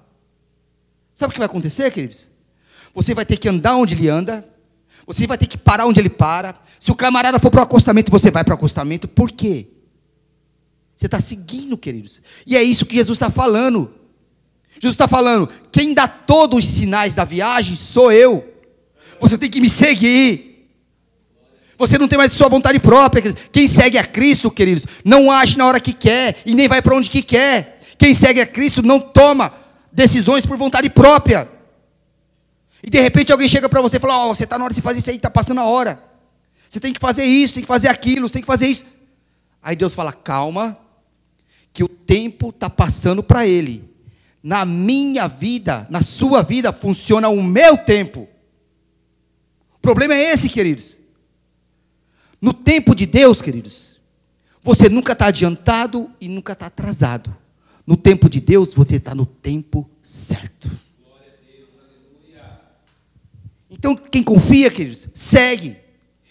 Sabe 1.15 1.31
o 1.31 1.33
que 1.33 1.39
vai 1.39 1.47
acontecer, 1.47 1.91
queridos? 1.91 2.31
Você 2.95 3.15
vai 3.15 3.25
ter 3.25 3.37
que 3.37 3.49
andar 3.49 3.77
onde 3.77 3.95
ele 3.95 4.09
anda, 4.09 4.47
você 5.07 5.27
vai 5.27 5.37
ter 5.37 5.47
que 5.47 5.59
parar 5.59 5.87
onde 5.87 6.01
ele 6.01 6.11
para. 6.11 6.55
Se 6.79 6.91
o 6.91 6.95
camarada 6.95 7.39
for 7.39 7.51
para 7.51 7.61
o 7.61 7.65
acostamento, 7.65 8.11
você 8.11 8.31
vai 8.31 8.45
para 8.45 8.53
o 8.53 8.57
acostamento. 8.57 9.09
Por 9.09 9.31
quê? 9.31 9.69
Você 10.95 11.07
está 11.07 11.21
seguindo, 11.21 11.77
queridos. 11.77 12.21
E 12.47 12.57
é 12.57 12.63
isso 12.63 12.87
que 12.87 12.95
Jesus 12.95 13.17
está 13.17 13.31
falando. 13.31 13.91
Jesus 14.79 14.95
está 14.95 15.09
falando: 15.09 15.49
quem 15.71 15.95
dá 15.95 16.07
todos 16.07 16.65
os 16.65 16.71
sinais 16.71 17.15
da 17.15 17.25
viagem 17.25 17.75
sou 17.75 18.13
eu. 18.13 18.49
Você 19.21 19.39
tem 19.39 19.51
que 19.51 19.61
me 19.61 19.69
seguir. 19.69 20.69
Você 21.79 21.99
não 21.99 22.07
tem 22.07 22.19
mais 22.19 22.33
sua 22.33 22.49
vontade 22.49 22.79
própria. 22.79 23.23
Queridos. 23.23 23.49
Quem 23.51 23.67
segue 23.67 23.99
a 23.99 24.05
Cristo, 24.05 24.51
queridos, 24.51 24.87
não 25.05 25.31
age 25.31 25.59
na 25.59 25.67
hora 25.67 25.81
que 25.81 25.93
quer 25.93 26.37
e 26.47 26.55
nem 26.55 26.69
vai 26.69 26.81
para 26.81 26.95
onde 26.95 27.11
que 27.11 27.23
quer. 27.23 27.81
Quem 27.99 28.15
segue 28.15 28.41
a 28.41 28.47
Cristo 28.47 28.83
não 28.83 29.01
toma 29.01 29.53
decisões 29.93 30.47
por 30.47 30.57
vontade 30.57 30.89
própria. 30.91 31.49
E 32.83 32.91
de 32.91 33.01
repente 33.01 33.31
alguém 33.31 33.49
chega 33.49 33.69
para 33.69 33.81
você 33.81 33.97
e 33.97 34.01
fala: 34.01 34.27
oh, 34.27 34.35
você 34.35 34.45
está 34.45 34.59
na 34.59 34.65
hora 34.65 34.75
de 34.75 34.81
fazer 34.81 34.99
isso 34.99 35.11
aí, 35.11 35.17
está 35.17 35.31
passando 35.31 35.61
a 35.61 35.65
hora. 35.65 36.03
Você 36.69 36.81
tem 36.81 36.93
que 36.93 37.01
fazer 37.01 37.25
isso, 37.25 37.55
tem 37.55 37.63
que 37.63 37.69
fazer 37.69 37.89
aquilo, 37.89 38.29
tem 38.29 38.43
que 38.43 38.47
fazer 38.47 38.67
isso. 38.67 38.85
Aí 39.63 39.77
Deus 39.77 39.95
fala: 39.95 40.13
calma, 40.13 40.79
que 41.73 41.85
o 41.85 41.89
tempo 41.89 42.51
está 42.51 42.69
passando 42.69 43.23
para 43.23 43.47
ele. 43.47 43.91
Na 44.43 44.65
minha 44.65 45.29
vida, 45.29 45.87
na 45.89 46.03
sua 46.03 46.43
vida, 46.43 46.73
funciona 46.73 47.29
o 47.29 47.43
meu 47.43 47.79
tempo. 47.79 48.29
O 49.75 49.79
problema 49.81 50.15
é 50.15 50.33
esse, 50.33 50.49
queridos. 50.49 50.99
No 52.41 52.53
tempo 52.53 52.93
de 52.93 53.07
Deus, 53.07 53.41
queridos, 53.41 54.01
você 54.61 54.89
nunca 54.89 55.13
está 55.13 55.27
adiantado 55.27 56.11
e 56.21 56.29
nunca 56.29 56.55
está 56.55 56.67
atrasado. 56.67 57.35
No 57.87 57.97
tempo 57.97 58.29
de 58.29 58.41
Deus, 58.41 58.75
você 58.75 58.97
está 58.97 59.15
no 59.15 59.25
tempo 59.25 59.89
certo. 60.03 60.71
Então, 63.83 63.97
quem 63.97 64.23
confia, 64.23 64.71
queridos, 64.71 65.09
segue. 65.13 65.77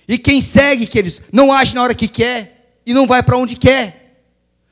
E 0.08 0.18
quem 0.18 0.40
segue, 0.40 0.88
queridos, 0.88 1.22
não 1.34 1.52
age 1.52 1.76
na 1.76 1.84
hora 1.84 1.94
que 1.94 2.08
quer 2.08 2.80
e 2.86 2.94
não 2.94 3.06
vai 3.06 3.22
para 3.22 3.36
onde 3.36 3.58
quer, 3.58 4.24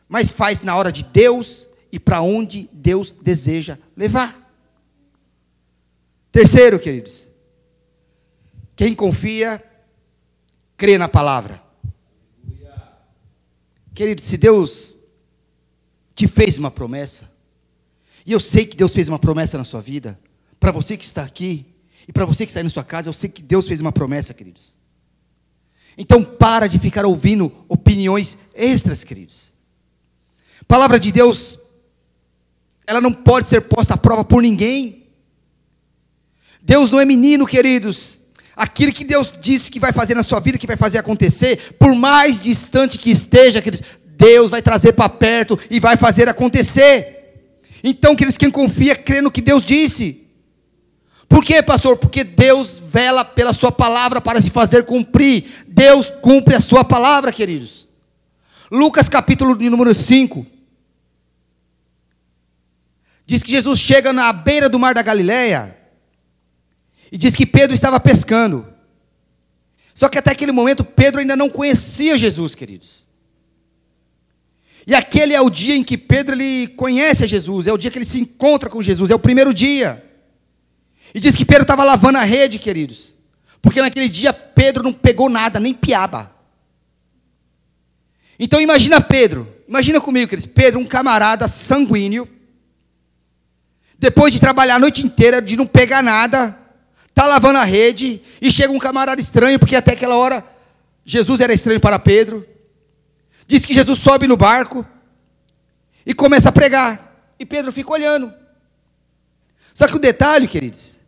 mas 0.08 0.32
faz 0.32 0.62
na 0.62 0.78
hora 0.78 0.90
de 0.90 1.04
Deus 1.04 1.68
e 1.92 2.00
para 2.00 2.22
onde 2.22 2.70
Deus 2.72 3.12
deseja 3.12 3.78
levar. 3.98 4.50
Terceiro, 6.32 6.80
queridos, 6.80 7.28
quem 8.78 8.96
confia, 8.96 9.62
crê 10.78 10.98
na 10.98 11.10
palavra. 11.10 11.62
Queridos, 13.94 14.24
se 14.24 14.38
Deus 14.38 14.96
te 16.16 16.30
fez 16.30 16.58
uma 16.58 16.72
promessa. 16.72 17.30
E 18.26 18.32
eu 18.32 18.40
sei 18.40 18.66
que 18.66 18.78
Deus 18.78 18.94
fez 18.94 19.10
uma 19.10 19.20
promessa 19.20 19.58
na 19.58 19.66
sua 19.66 19.82
vida. 19.82 20.18
Para 20.58 20.72
você 20.72 20.96
que 20.96 21.04
está 21.04 21.24
aqui 21.24 21.66
e 22.10 22.12
para 22.12 22.26
você 22.26 22.44
que 22.44 22.50
está 22.50 22.60
aí 22.60 22.64
na 22.64 22.72
sua 22.72 22.84
casa, 22.84 23.08
eu 23.08 23.14
sei 23.14 23.30
que 23.30 23.44
Deus 23.44 23.68
fez 23.68 23.80
uma 23.80 23.92
promessa, 23.92 24.34
queridos. 24.34 24.80
Então 25.96 26.24
para 26.24 26.66
de 26.66 26.80
ficar 26.80 27.06
ouvindo 27.06 27.54
opiniões 27.68 28.40
extras, 28.56 29.04
queridos. 29.04 29.54
palavra 30.68 31.00
de 31.00 31.12
Deus, 31.12 31.60
ela 32.88 33.00
não 33.00 33.14
pode 33.14 33.46
ser 33.46 33.62
posta 33.62 33.94
à 33.94 33.98
prova 33.98 34.26
por 34.26 34.42
ninguém. 34.42 35.06
Deus 36.60 36.90
não 36.90 37.00
é 37.00 37.06
menino, 37.06 37.46
queridos. 37.46 38.22
Aquilo 38.56 38.92
que 38.92 39.04
Deus 39.04 39.38
disse 39.40 39.70
que 39.70 39.80
vai 39.80 39.94
fazer 39.94 40.16
na 40.16 40.24
sua 40.24 40.40
vida, 40.40 40.58
que 40.58 40.66
vai 40.66 40.78
fazer 40.78 40.98
acontecer, 40.98 41.76
por 41.78 41.94
mais 41.94 42.40
distante 42.40 42.98
que 42.98 43.12
esteja, 43.12 43.62
queridos, 43.62 43.88
Deus 44.18 44.50
vai 44.50 44.64
trazer 44.64 44.94
para 44.94 45.10
perto 45.10 45.60
e 45.70 45.80
vai 45.80 45.96
fazer 45.96 46.28
acontecer. 46.28 47.36
Então, 47.84 48.14
aqueles 48.14 48.36
quem 48.36 48.50
confia, 48.50 48.96
crê 48.96 49.22
no 49.22 49.30
que 49.30 49.42
Deus 49.42 49.64
disse. 49.64 50.29
Por 51.30 51.46
quê, 51.46 51.62
pastor? 51.62 51.96
Porque 51.96 52.24
Deus 52.24 52.80
vela 52.80 53.24
pela 53.24 53.54
sua 53.54 53.72
palavra 53.72 54.20
para 54.20 54.42
se 54.42 54.50
fazer 54.50 54.84
cumprir. 54.84 55.46
Deus 55.68 56.10
cumpre 56.10 56.56
a 56.56 56.60
sua 56.60 56.84
palavra, 56.84 57.32
queridos. 57.32 57.88
Lucas 58.72 59.08
capítulo 59.08 59.56
número 59.56 59.94
5. 59.94 60.46
Diz 63.28 63.44
que 63.44 63.52
Jesus 63.52 63.80
chega 63.80 64.12
na 64.12 64.34
beira 64.34 64.68
do 64.68 64.80
mar 64.80 64.96
da 64.96 65.04
Galileia 65.04 65.78
e 67.12 67.18
diz 67.18 67.36
que 67.36 67.46
Pedro 67.46 67.76
estava 67.76 68.00
pescando. 68.00 68.66
Só 69.94 70.10
que 70.10 70.18
até 70.18 70.32
aquele 70.32 70.52
momento 70.52 70.84
Pedro 70.84 71.20
ainda 71.20 71.36
não 71.36 71.48
conhecia 71.48 72.18
Jesus, 72.18 72.56
queridos. 72.56 73.06
E 74.88 74.96
aquele 74.96 75.36
é 75.36 75.42
o 75.42 75.50
dia 75.50 75.76
em 75.76 75.84
que 75.84 75.96
Pedro 75.96 76.34
ele 76.34 76.70
conhece 76.70 77.24
a 77.24 77.28
Jesus, 77.28 77.68
é 77.68 77.74
o 77.74 77.78
dia 77.78 77.92
que 77.92 78.00
ele 78.00 78.06
se 78.06 78.20
encontra 78.20 78.68
com 78.68 78.82
Jesus, 78.82 79.12
é 79.12 79.16
o 79.16 79.20
primeiro 79.20 79.54
dia. 79.54 80.09
E 81.14 81.20
diz 81.20 81.36
que 81.36 81.46
Pedro 81.46 81.64
estava 81.64 81.84
lavando 81.84 82.18
a 82.18 82.24
rede, 82.24 82.60
queridos. 82.60 83.18
Porque 83.62 83.82
naquele 83.82 84.08
dia 84.08 84.32
Pedro 84.32 84.84
não 84.84 84.94
pegou 84.94 85.30
nada, 85.30 85.60
nem 85.60 85.74
piaba. 85.74 86.32
Então 88.40 88.62
imagina 88.62 89.02
Pedro, 89.02 89.54
imagina 89.68 90.00
comigo, 90.00 90.30
queridos. 90.30 90.50
Pedro, 90.50 90.80
um 90.80 90.86
camarada 90.86 91.48
sanguíneo, 91.48 92.28
depois 93.98 94.34
de 94.34 94.40
trabalhar 94.40 94.76
a 94.76 94.80
noite 94.80 95.06
inteira, 95.06 95.42
de 95.42 95.58
não 95.58 95.68
pegar 95.68 96.02
nada, 96.02 96.58
está 97.10 97.26
lavando 97.26 97.60
a 97.60 97.66
rede, 97.66 98.22
e 98.42 98.50
chega 98.50 98.72
um 98.72 98.80
camarada 98.80 99.20
estranho, 99.20 99.60
porque 99.60 99.76
até 99.76 99.92
aquela 99.92 100.16
hora 100.16 100.46
Jesus 101.04 101.42
era 101.42 101.52
estranho 101.52 101.82
para 101.82 102.00
Pedro. 102.00 102.48
Diz 103.46 103.66
que 103.66 103.74
Jesus 103.74 104.00
sobe 104.00 104.28
no 104.28 104.38
barco 104.38 104.86
e 106.06 106.14
começa 106.14 106.50
a 106.50 106.52
pregar. 106.52 107.34
E 107.38 107.46
Pedro 107.46 107.72
fica 107.72 107.92
olhando. 107.92 108.34
Só 109.74 109.88
que 109.88 109.96
o 109.96 110.00
detalhe, 110.00 110.48
queridos, 110.48 110.99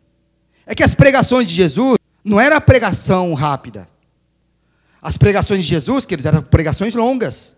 é 0.66 0.74
que 0.74 0.82
as 0.82 0.94
pregações 0.94 1.48
de 1.48 1.54
Jesus 1.54 1.98
não 2.24 2.40
era 2.40 2.60
pregação 2.60 3.34
rápida. 3.34 3.88
As 5.00 5.16
pregações 5.16 5.64
de 5.64 5.68
Jesus, 5.68 6.06
queridos, 6.06 6.26
eram 6.26 6.42
pregações 6.42 6.94
longas. 6.94 7.56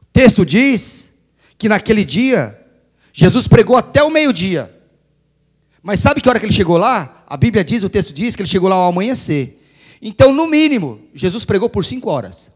O 0.00 0.06
texto 0.12 0.46
diz 0.46 1.12
que 1.58 1.68
naquele 1.68 2.04
dia 2.04 2.60
Jesus 3.12 3.48
pregou 3.48 3.76
até 3.76 4.02
o 4.02 4.10
meio-dia. 4.10 4.72
Mas 5.82 6.00
sabe 6.00 6.20
que 6.20 6.28
hora 6.28 6.38
que 6.38 6.46
ele 6.46 6.52
chegou 6.52 6.76
lá? 6.76 7.24
A 7.26 7.36
Bíblia 7.36 7.64
diz, 7.64 7.82
o 7.82 7.88
texto 7.88 8.12
diz 8.12 8.36
que 8.36 8.42
ele 8.42 8.48
chegou 8.48 8.68
lá 8.68 8.76
ao 8.76 8.88
amanhecer. 8.88 9.60
Então, 10.00 10.32
no 10.32 10.46
mínimo, 10.46 11.00
Jesus 11.14 11.44
pregou 11.44 11.68
por 11.68 11.84
cinco 11.84 12.10
horas. 12.10 12.50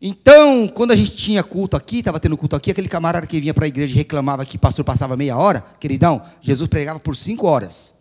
Então, 0.00 0.68
quando 0.68 0.92
a 0.92 0.96
gente 0.96 1.16
tinha 1.16 1.42
culto 1.42 1.76
aqui, 1.76 1.98
estava 1.98 2.20
tendo 2.20 2.36
culto 2.36 2.54
aqui, 2.54 2.70
aquele 2.70 2.88
camarada 2.88 3.26
que 3.26 3.40
vinha 3.40 3.52
para 3.52 3.64
a 3.64 3.68
igreja 3.68 3.94
e 3.94 3.96
reclamava 3.96 4.46
que 4.46 4.56
o 4.56 4.60
pastor 4.60 4.84
passava 4.84 5.16
meia 5.16 5.36
hora, 5.36 5.64
queridão, 5.80 6.22
Jesus 6.40 6.68
pregava 6.68 7.00
por 7.00 7.16
cinco 7.16 7.46
horas. 7.46 7.94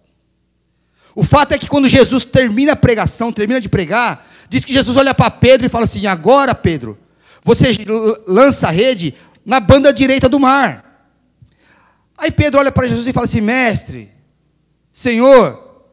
O 1.16 1.24
fato 1.24 1.54
é 1.54 1.58
que 1.58 1.68
quando 1.68 1.88
Jesus 1.88 2.24
termina 2.24 2.74
a 2.74 2.76
pregação, 2.76 3.32
termina 3.32 3.60
de 3.60 3.68
pregar, 3.68 4.28
diz 4.48 4.64
que 4.64 4.72
Jesus 4.72 4.95
olha 4.95 5.16
para 5.16 5.32
Pedro 5.32 5.66
e 5.66 5.70
fala 5.70 5.86
assim: 5.86 6.06
agora, 6.06 6.54
Pedro, 6.54 6.95
você 7.43 7.72
lança 8.28 8.68
a 8.68 8.72
rede 8.72 9.16
na 9.43 9.60
banda 9.60 9.91
direita 9.91 10.30
do 10.30 10.39
mar. 10.39 10.86
Aí 12.16 12.30
Pedro 12.30 12.60
olha 12.60 12.72
para 12.72 12.88
Jesus 12.88 13.08
e 13.08 13.14
fala 13.14 13.26
assim: 13.26 13.41
mestre, 13.41 14.12
Senhor, 14.91 15.84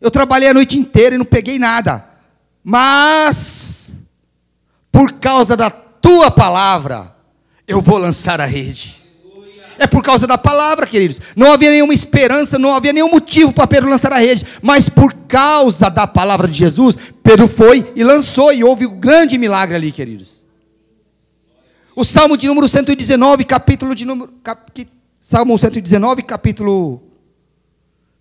eu 0.00 0.10
trabalhei 0.10 0.48
a 0.48 0.54
noite 0.54 0.76
inteira 0.76 1.14
e 1.14 1.18
não 1.18 1.24
peguei 1.24 1.56
nada, 1.56 2.04
mas 2.64 3.81
por 4.92 5.14
causa 5.14 5.56
da 5.56 5.70
tua 5.70 6.30
palavra, 6.30 7.16
eu 7.66 7.80
vou 7.80 7.96
lançar 7.96 8.40
a 8.40 8.44
rede. 8.44 9.00
É 9.78 9.86
por 9.86 10.02
causa 10.02 10.26
da 10.26 10.36
palavra, 10.36 10.86
queridos. 10.86 11.20
Não 11.34 11.50
havia 11.50 11.70
nenhuma 11.70 11.94
esperança, 11.94 12.58
não 12.58 12.74
havia 12.74 12.92
nenhum 12.92 13.10
motivo 13.10 13.52
para 13.52 13.66
Pedro 13.66 13.88
lançar 13.88 14.12
a 14.12 14.18
rede, 14.18 14.46
mas 14.60 14.88
por 14.88 15.12
causa 15.26 15.90
da 15.90 16.06
palavra 16.06 16.46
de 16.46 16.54
Jesus, 16.54 16.96
Pedro 17.22 17.48
foi 17.48 17.90
e 17.96 18.04
lançou, 18.04 18.52
e 18.52 18.62
houve 18.62 18.86
um 18.86 19.00
grande 19.00 19.38
milagre 19.38 19.74
ali, 19.74 19.90
queridos. 19.90 20.44
O 21.96 22.04
Salmo 22.04 22.36
de 22.36 22.46
número 22.46 22.68
119, 22.68 23.44
capítulo 23.44 23.94
de 23.94 24.04
número. 24.04 24.32
Cap, 24.42 24.88
Salmo 25.20 25.58
119, 25.58 26.22
capítulo. 26.22 27.02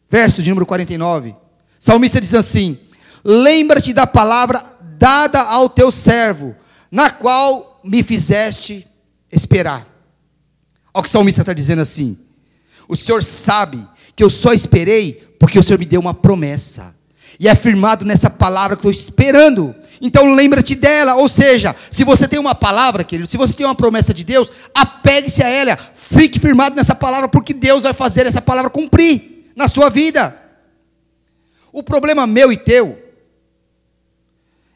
Verso 0.09 0.41
de 0.41 0.49
número 0.49 0.65
49. 0.65 1.35
Salmista 1.79 2.19
diz 2.19 2.33
assim: 2.33 2.77
Lembra-te 3.23 3.93
da 3.93 4.05
palavra 4.05 4.61
dada 5.01 5.41
ao 5.41 5.67
teu 5.67 5.89
servo, 5.89 6.55
na 6.91 7.09
qual 7.09 7.81
me 7.83 8.03
fizeste 8.03 8.85
esperar. 9.31 9.87
Olha 10.93 10.99
o 10.99 11.01
que 11.01 11.09
o 11.09 11.11
salmista 11.11 11.41
está 11.41 11.53
dizendo 11.53 11.81
assim: 11.81 12.15
O 12.87 12.95
Senhor 12.95 13.23
sabe 13.23 13.83
que 14.15 14.23
eu 14.23 14.29
só 14.29 14.53
esperei 14.53 15.13
porque 15.39 15.57
o 15.57 15.63
Senhor 15.63 15.79
me 15.79 15.85
deu 15.85 15.99
uma 15.99 16.13
promessa. 16.13 16.95
E 17.39 17.47
é 17.47 17.55
firmado 17.55 18.05
nessa 18.05 18.29
palavra 18.29 18.75
que 18.77 18.87
estou 18.87 18.91
esperando. 18.91 19.73
Então 19.99 20.35
lembra-te 20.35 20.75
dela. 20.75 21.15
Ou 21.15 21.27
seja, 21.27 21.75
se 21.89 22.03
você 22.03 22.27
tem 22.27 22.37
uma 22.37 22.53
palavra, 22.53 23.03
querido, 23.03 23.27
se 23.27 23.37
você 23.37 23.53
tem 23.53 23.65
uma 23.65 23.73
promessa 23.73 24.13
de 24.13 24.23
Deus, 24.23 24.51
apegue-se 24.75 25.41
a 25.41 25.49
ela. 25.49 25.79
Fique 25.95 26.39
firmado 26.39 26.75
nessa 26.75 26.93
palavra, 26.93 27.27
porque 27.27 27.53
Deus 27.53 27.83
vai 27.83 27.93
fazer 27.93 28.27
essa 28.27 28.41
palavra 28.41 28.69
cumprir 28.69 29.51
na 29.55 29.67
sua 29.67 29.89
vida. 29.89 30.37
O 31.73 31.81
problema 31.81 32.27
meu 32.27 32.51
e 32.51 32.57
teu 32.57 33.10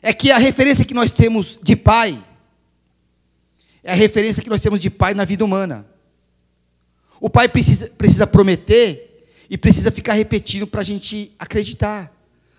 é 0.05 0.13
que 0.13 0.31
a 0.31 0.37
referência 0.37 0.85
que 0.85 0.93
nós 0.93 1.09
temos 1.09 1.59
de 1.63 1.75
pai 1.75 2.23
é 3.83 3.91
a 3.91 3.95
referência 3.95 4.43
que 4.43 4.49
nós 4.51 4.61
temos 4.61 4.79
de 4.79 4.87
pai 4.87 5.15
na 5.15 5.25
vida 5.25 5.43
humana. 5.43 5.83
O 7.19 7.27
pai 7.27 7.49
precisa, 7.49 7.89
precisa 7.89 8.27
prometer 8.27 9.27
e 9.49 9.57
precisa 9.57 9.91
ficar 9.91 10.13
repetindo 10.13 10.67
para 10.67 10.81
a 10.81 10.83
gente 10.83 11.31
acreditar. 11.39 12.15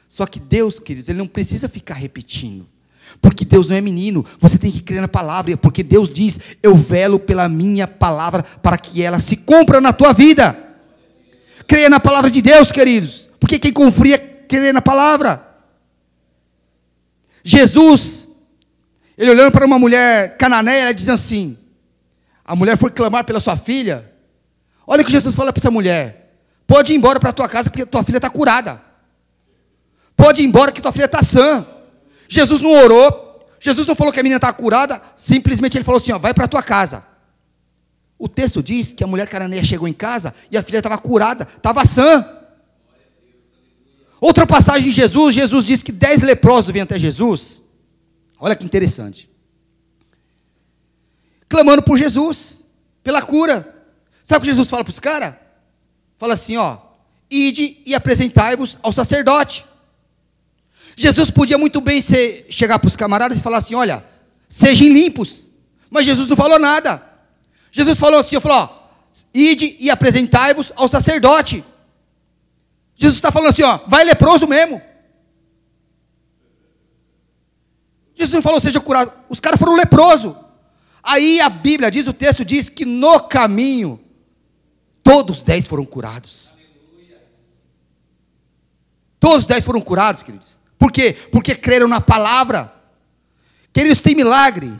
Só 0.08 0.26
que 0.26 0.40
Deus, 0.40 0.80
queridos, 0.80 1.08
Ele 1.08 1.18
não 1.18 1.26
precisa 1.28 1.68
ficar 1.68 1.94
repetindo. 1.94 2.66
Porque 3.22 3.44
Deus 3.44 3.68
não 3.68 3.76
é 3.76 3.80
menino, 3.80 4.26
você 4.40 4.58
tem 4.58 4.72
que 4.72 4.82
crer 4.82 5.00
na 5.00 5.06
palavra, 5.06 5.56
porque 5.56 5.84
Deus 5.84 6.10
diz: 6.10 6.40
Eu 6.60 6.74
velo 6.74 7.16
pela 7.16 7.48
minha 7.48 7.86
palavra 7.86 8.42
para 8.42 8.76
que 8.76 9.04
ela 9.04 9.20
se 9.20 9.36
cumpra 9.36 9.80
na 9.80 9.92
tua 9.92 10.12
vida. 10.12 10.58
Creia 11.64 11.88
na 11.88 12.00
palavra 12.00 12.28
de 12.28 12.42
Deus, 12.42 12.72
queridos, 12.72 13.28
porque 13.38 13.56
quem 13.56 13.72
confia 13.72 14.18
crê 14.18 14.72
na 14.72 14.82
palavra. 14.82 15.46
Jesus, 17.48 18.28
ele 19.16 19.30
olhando 19.30 19.52
para 19.52 19.64
uma 19.64 19.78
mulher 19.78 20.36
cananeia, 20.36 20.82
ela 20.82 20.92
diz 20.92 21.08
assim: 21.08 21.56
a 22.44 22.56
mulher 22.56 22.76
foi 22.76 22.90
clamar 22.90 23.22
pela 23.22 23.38
sua 23.38 23.56
filha. 23.56 24.12
Olha 24.84 25.02
o 25.02 25.04
que 25.04 25.12
Jesus 25.12 25.32
fala 25.36 25.52
para 25.52 25.60
essa 25.60 25.70
mulher: 25.70 26.34
pode 26.66 26.92
ir 26.92 26.96
embora 26.96 27.20
para 27.20 27.30
a 27.30 27.32
tua 27.32 27.48
casa 27.48 27.70
porque 27.70 27.86
tua 27.86 28.02
filha 28.02 28.16
está 28.16 28.28
curada. 28.28 28.82
Pode 30.16 30.42
ir 30.42 30.44
embora 30.44 30.72
que 30.72 30.82
tua 30.82 30.90
filha 30.90 31.04
está 31.04 31.22
sã. 31.22 31.64
Jesus 32.28 32.60
não 32.60 32.72
orou, 32.72 33.46
Jesus 33.60 33.86
não 33.86 33.94
falou 33.94 34.12
que 34.12 34.18
a 34.18 34.24
menina 34.24 34.38
está 34.38 34.52
curada, 34.52 35.00
simplesmente 35.14 35.78
ele 35.78 35.84
falou 35.84 35.98
assim: 35.98 36.10
ó, 36.10 36.18
vai 36.18 36.34
para 36.34 36.46
a 36.46 36.48
tua 36.48 36.64
casa. 36.64 37.04
O 38.18 38.26
texto 38.26 38.60
diz 38.60 38.90
que 38.90 39.04
a 39.04 39.06
mulher 39.06 39.28
cananeia 39.28 39.62
chegou 39.62 39.86
em 39.86 39.92
casa 39.92 40.34
e 40.50 40.58
a 40.58 40.64
filha 40.64 40.78
estava 40.78 40.98
curada, 40.98 41.46
estava 41.56 41.86
sã. 41.86 42.35
Outra 44.20 44.46
passagem 44.46 44.88
de 44.88 44.96
Jesus, 44.96 45.34
Jesus 45.34 45.64
diz 45.64 45.82
que 45.82 45.92
dez 45.92 46.22
leprosos 46.22 46.72
vêm 46.72 46.82
até 46.82 46.98
Jesus. 46.98 47.62
Olha 48.38 48.56
que 48.56 48.64
interessante. 48.64 49.30
Clamando 51.48 51.82
por 51.82 51.96
Jesus, 51.96 52.64
pela 53.02 53.22
cura. 53.22 53.74
Sabe 54.22 54.38
o 54.38 54.40
que 54.42 54.52
Jesus 54.52 54.68
fala 54.68 54.82
para 54.82 54.90
os 54.90 54.98
caras? 54.98 55.34
Fala 56.18 56.34
assim, 56.34 56.56
ó, 56.56 56.78
ide 57.30 57.80
e 57.84 57.94
apresentai-vos 57.94 58.78
ao 58.82 58.92
sacerdote. 58.92 59.64
Jesus 60.96 61.30
podia 61.30 61.58
muito 61.58 61.80
bem 61.80 62.00
ser, 62.00 62.46
chegar 62.48 62.78
para 62.78 62.88
os 62.88 62.96
camaradas 62.96 63.38
e 63.38 63.42
falar 63.42 63.58
assim, 63.58 63.74
olha, 63.74 64.04
sejam 64.48 64.88
limpos. 64.88 65.46
Mas 65.90 66.06
Jesus 66.06 66.26
não 66.26 66.36
falou 66.36 66.58
nada. 66.58 67.02
Jesus 67.70 67.98
falou 67.98 68.18
assim, 68.18 68.40
falou, 68.40 68.58
ó, 68.58 68.88
ide 69.34 69.76
e 69.78 69.90
apresentai-vos 69.90 70.72
ao 70.74 70.88
sacerdote. 70.88 71.62
Jesus 72.96 73.16
está 73.16 73.30
falando 73.30 73.50
assim, 73.50 73.62
ó, 73.62 73.78
vai 73.86 74.04
leproso 74.04 74.46
mesmo. 74.46 74.80
Jesus 78.14 78.32
não 78.32 78.42
falou 78.42 78.58
seja 78.58 78.80
curado. 78.80 79.12
Os 79.28 79.38
caras 79.38 79.58
foram 79.60 79.76
leproso. 79.76 80.36
Aí 81.02 81.38
a 81.40 81.48
Bíblia 81.48 81.90
diz, 81.90 82.08
o 82.08 82.12
texto 82.12 82.44
diz 82.44 82.68
que 82.68 82.84
no 82.84 83.20
caminho 83.20 84.00
todos 85.02 85.38
os 85.38 85.44
dez 85.44 85.66
foram 85.66 85.84
curados. 85.84 86.54
Todos 89.20 89.38
os 89.38 89.46
dez 89.46 89.64
foram 89.64 89.80
curados, 89.80 90.22
queridos. 90.22 90.58
Por 90.78 90.90
quê? 90.90 91.14
Porque 91.30 91.54
creram 91.54 91.86
na 91.86 92.00
palavra. 92.00 92.72
Queridos, 93.72 94.00
tem 94.00 94.14
milagre 94.14 94.72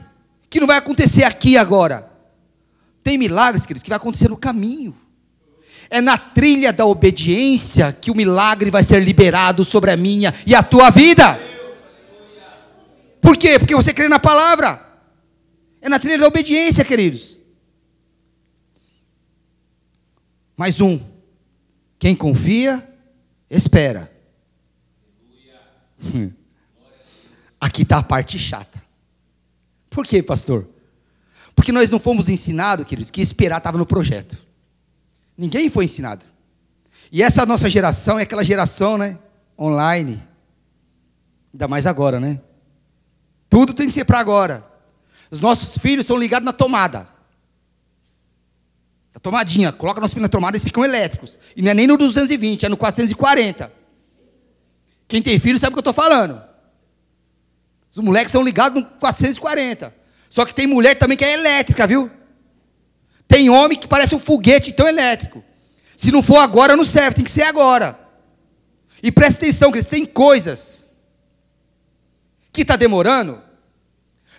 que 0.49 0.61
não 0.61 0.67
vai 0.67 0.79
acontecer 0.79 1.25
aqui 1.25 1.57
agora. 1.57 2.11
Tem 3.03 3.19
milagres, 3.19 3.67
queridos, 3.67 3.83
que 3.83 3.89
vai 3.89 3.99
acontecer 3.99 4.29
no 4.29 4.37
caminho. 4.37 4.97
É 5.89 6.01
na 6.01 6.19
trilha 6.19 6.73
da 6.73 6.85
obediência 6.85 7.93
que 7.93 8.11
o 8.11 8.17
milagre 8.17 8.71
vai 8.71 8.83
ser 8.83 9.03
liberado 9.03 9.65
sobre 9.65 9.91
a 9.91 9.97
minha 9.97 10.35
e 10.47 10.55
a 10.55 10.63
tua 10.63 10.91
vida. 10.91 11.39
Por 13.21 13.37
quê? 13.37 13.59
Porque 13.59 13.75
você 13.75 13.93
crê 13.93 14.09
na 14.09 14.19
palavra. 14.19 14.85
É 15.81 15.89
na 15.89 15.99
trilha 15.99 16.19
da 16.19 16.27
obediência, 16.27 16.85
queridos. 16.85 17.41
Mais 20.57 20.81
um. 20.81 20.99
Quem 21.99 22.15
confia, 22.15 22.89
espera. 23.51 24.11
Aqui 27.61 27.83
está 27.83 27.99
a 27.99 28.03
parte 28.03 28.39
chata. 28.39 28.83
Por 29.91 30.07
quê, 30.07 30.23
pastor? 30.23 30.69
Porque 31.55 31.73
nós 31.73 31.91
não 31.91 31.99
fomos 31.99 32.29
ensinados, 32.29 32.87
queridos, 32.87 33.11
que 33.11 33.21
esperar 33.21 33.59
estava 33.59 33.79
no 33.79 33.87
projeto. 33.87 34.46
Ninguém 35.37 35.69
foi 35.69 35.85
ensinado. 35.85 36.25
E 37.13 37.23
essa 37.23 37.45
nossa 37.47 37.69
geração 37.69 38.19
é 38.19 38.23
aquela 38.23 38.43
geração, 38.43 38.97
né? 38.97 39.19
Online. 39.59 40.23
Ainda 41.53 41.69
mais 41.69 41.87
agora, 41.87 42.19
né? 42.19 42.41
Tudo 43.49 43.73
tem 43.73 43.87
que 43.87 43.95
ser 43.95 44.05
para 44.05 44.19
agora. 44.19 44.67
Os 45.31 45.41
nossos 45.41 45.79
filhos 45.79 46.07
são 46.07 46.17
ligados 46.17 46.45
na 46.45 46.53
tomada. 46.53 47.09
A 49.15 49.19
tomadinha, 49.19 49.73
coloca 49.73 50.01
nossos 50.01 50.15
filhos 50.15 50.25
na 50.25 50.29
tomada, 50.29 50.57
eles 50.57 50.65
ficam 50.65 50.85
elétricos. 50.85 51.39
E 51.57 51.63
não 51.63 51.71
é 51.71 51.75
nem 51.75 51.87
no 51.87 51.97
220, 51.97 52.67
é 52.67 52.69
no 52.69 52.77
440. 52.77 53.73
Quem 55.09 55.23
tem 55.23 55.39
filho 55.39 55.59
sabe 55.59 55.71
o 55.71 55.75
que 55.75 55.79
eu 55.79 55.91
estou 55.91 55.95
falando. 55.95 56.43
Os 57.91 57.99
moleques 57.99 58.33
são 58.33 58.43
ligados 58.43 58.83
no 58.83 58.89
440. 58.99 59.95
Só 60.29 60.45
que 60.45 60.55
tem 60.55 60.67
mulher 60.67 60.97
também 60.97 61.17
que 61.17 61.25
é 61.25 61.33
elétrica, 61.33 61.87
viu? 61.87 62.11
Tem 63.29 63.51
homem 63.51 63.79
que 63.79 63.89
parece 63.89 64.15
um 64.15 64.19
foguete 64.19 64.73
tão 64.73 64.87
elétrico. 64.87 65.45
Se 65.97 66.13
não 66.13 66.23
for 66.23 66.39
agora, 66.39 66.77
não 66.77 66.85
serve, 66.85 67.17
tem 67.17 67.25
que 67.25 67.31
ser 67.31 67.43
agora. 67.43 67.99
E 69.03 69.11
presta 69.11 69.45
atenção, 69.45 69.71
eles 69.71 69.87
têm 69.87 70.05
coisas 70.05 70.91
que 72.53 72.63
está 72.63 72.77
demorando. 72.77 73.43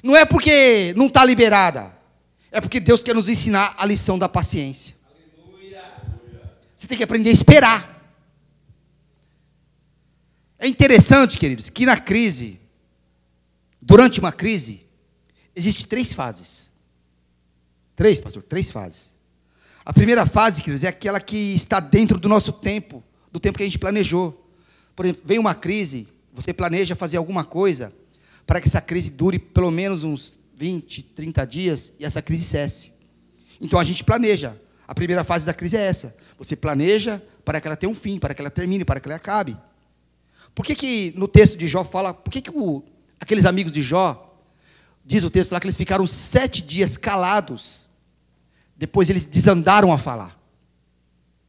Não 0.01 0.15
é 0.15 0.25
porque 0.25 0.93
não 0.95 1.07
está 1.07 1.23
liberada. 1.25 1.95
É 2.51 2.61
porque 2.61 2.79
Deus 2.79 3.03
quer 3.03 3.13
nos 3.13 3.29
ensinar 3.29 3.75
a 3.77 3.85
lição 3.85 4.17
da 4.17 4.29
paciência. 4.29 4.95
Você 6.75 6.87
tem 6.87 6.97
que 6.97 7.03
aprender 7.03 7.29
a 7.29 7.33
esperar. 7.33 7.97
É 10.59 10.67
interessante, 10.67 11.37
queridos, 11.37 11.69
que 11.69 11.85
na 11.85 11.97
crise, 11.97 12.59
durante 13.81 14.19
uma 14.19 14.31
crise, 14.31 14.85
existem 15.55 15.85
três 15.85 16.13
fases. 16.13 16.66
Três, 17.97 18.19
pastor, 18.19 18.43
três 18.43 18.69
fases. 18.69 19.15
A 19.83 19.91
primeira 19.91 20.23
fase, 20.27 20.61
queridos, 20.61 20.83
é 20.83 20.87
aquela 20.87 21.19
que 21.19 21.55
está 21.55 21.79
dentro 21.79 22.19
do 22.19 22.29
nosso 22.29 22.53
tempo, 22.53 23.03
do 23.31 23.39
tempo 23.39 23.57
que 23.57 23.63
a 23.63 23.65
gente 23.65 23.79
planejou. 23.79 24.47
Por 24.95 25.03
exemplo, 25.03 25.23
vem 25.25 25.39
uma 25.39 25.55
crise, 25.55 26.07
você 26.31 26.53
planeja 26.53 26.95
fazer 26.95 27.17
alguma 27.17 27.43
coisa 27.43 27.91
para 28.45 28.61
que 28.61 28.67
essa 28.67 28.79
crise 28.79 29.09
dure 29.09 29.39
pelo 29.39 29.71
menos 29.71 30.03
uns 30.03 30.37
20, 30.55 31.01
30 31.01 31.47
dias 31.47 31.93
e 31.99 32.05
essa 32.05 32.21
crise 32.21 32.43
cesse. 32.43 32.93
Então 33.59 33.79
a 33.79 33.83
gente 33.83 34.03
planeja. 34.03 34.55
A 34.87 34.93
primeira 34.93 35.23
fase 35.23 35.43
da 35.43 35.53
crise 35.53 35.75
é 35.75 35.81
essa. 35.81 36.15
Você 36.37 36.55
planeja 36.55 37.19
para 37.43 37.59
que 37.59 37.67
ela 37.67 37.75
tenha 37.75 37.89
um 37.89 37.95
fim, 37.95 38.19
para 38.19 38.35
que 38.35 38.41
ela 38.43 38.51
termine, 38.51 38.85
para 38.85 38.99
que 38.99 39.07
ela 39.07 39.15
acabe. 39.15 39.57
Por 40.53 40.63
que, 40.63 40.75
que 40.75 41.13
no 41.17 41.27
texto 41.27 41.57
de 41.57 41.67
Jó 41.67 41.83
fala, 41.83 42.13
por 42.13 42.29
que, 42.29 42.41
que 42.41 42.51
o, 42.51 42.83
aqueles 43.19 43.45
amigos 43.45 43.71
de 43.71 43.81
Jó, 43.81 44.39
diz 45.03 45.23
o 45.23 45.31
texto 45.31 45.51
lá 45.51 45.59
que 45.59 45.65
eles 45.65 45.77
ficaram 45.77 46.05
sete 46.05 46.61
dias 46.61 46.95
calados 46.95 47.86
depois 48.77 49.09
eles 49.09 49.25
desandaram 49.25 49.91
a 49.91 49.97
falar. 49.97 50.39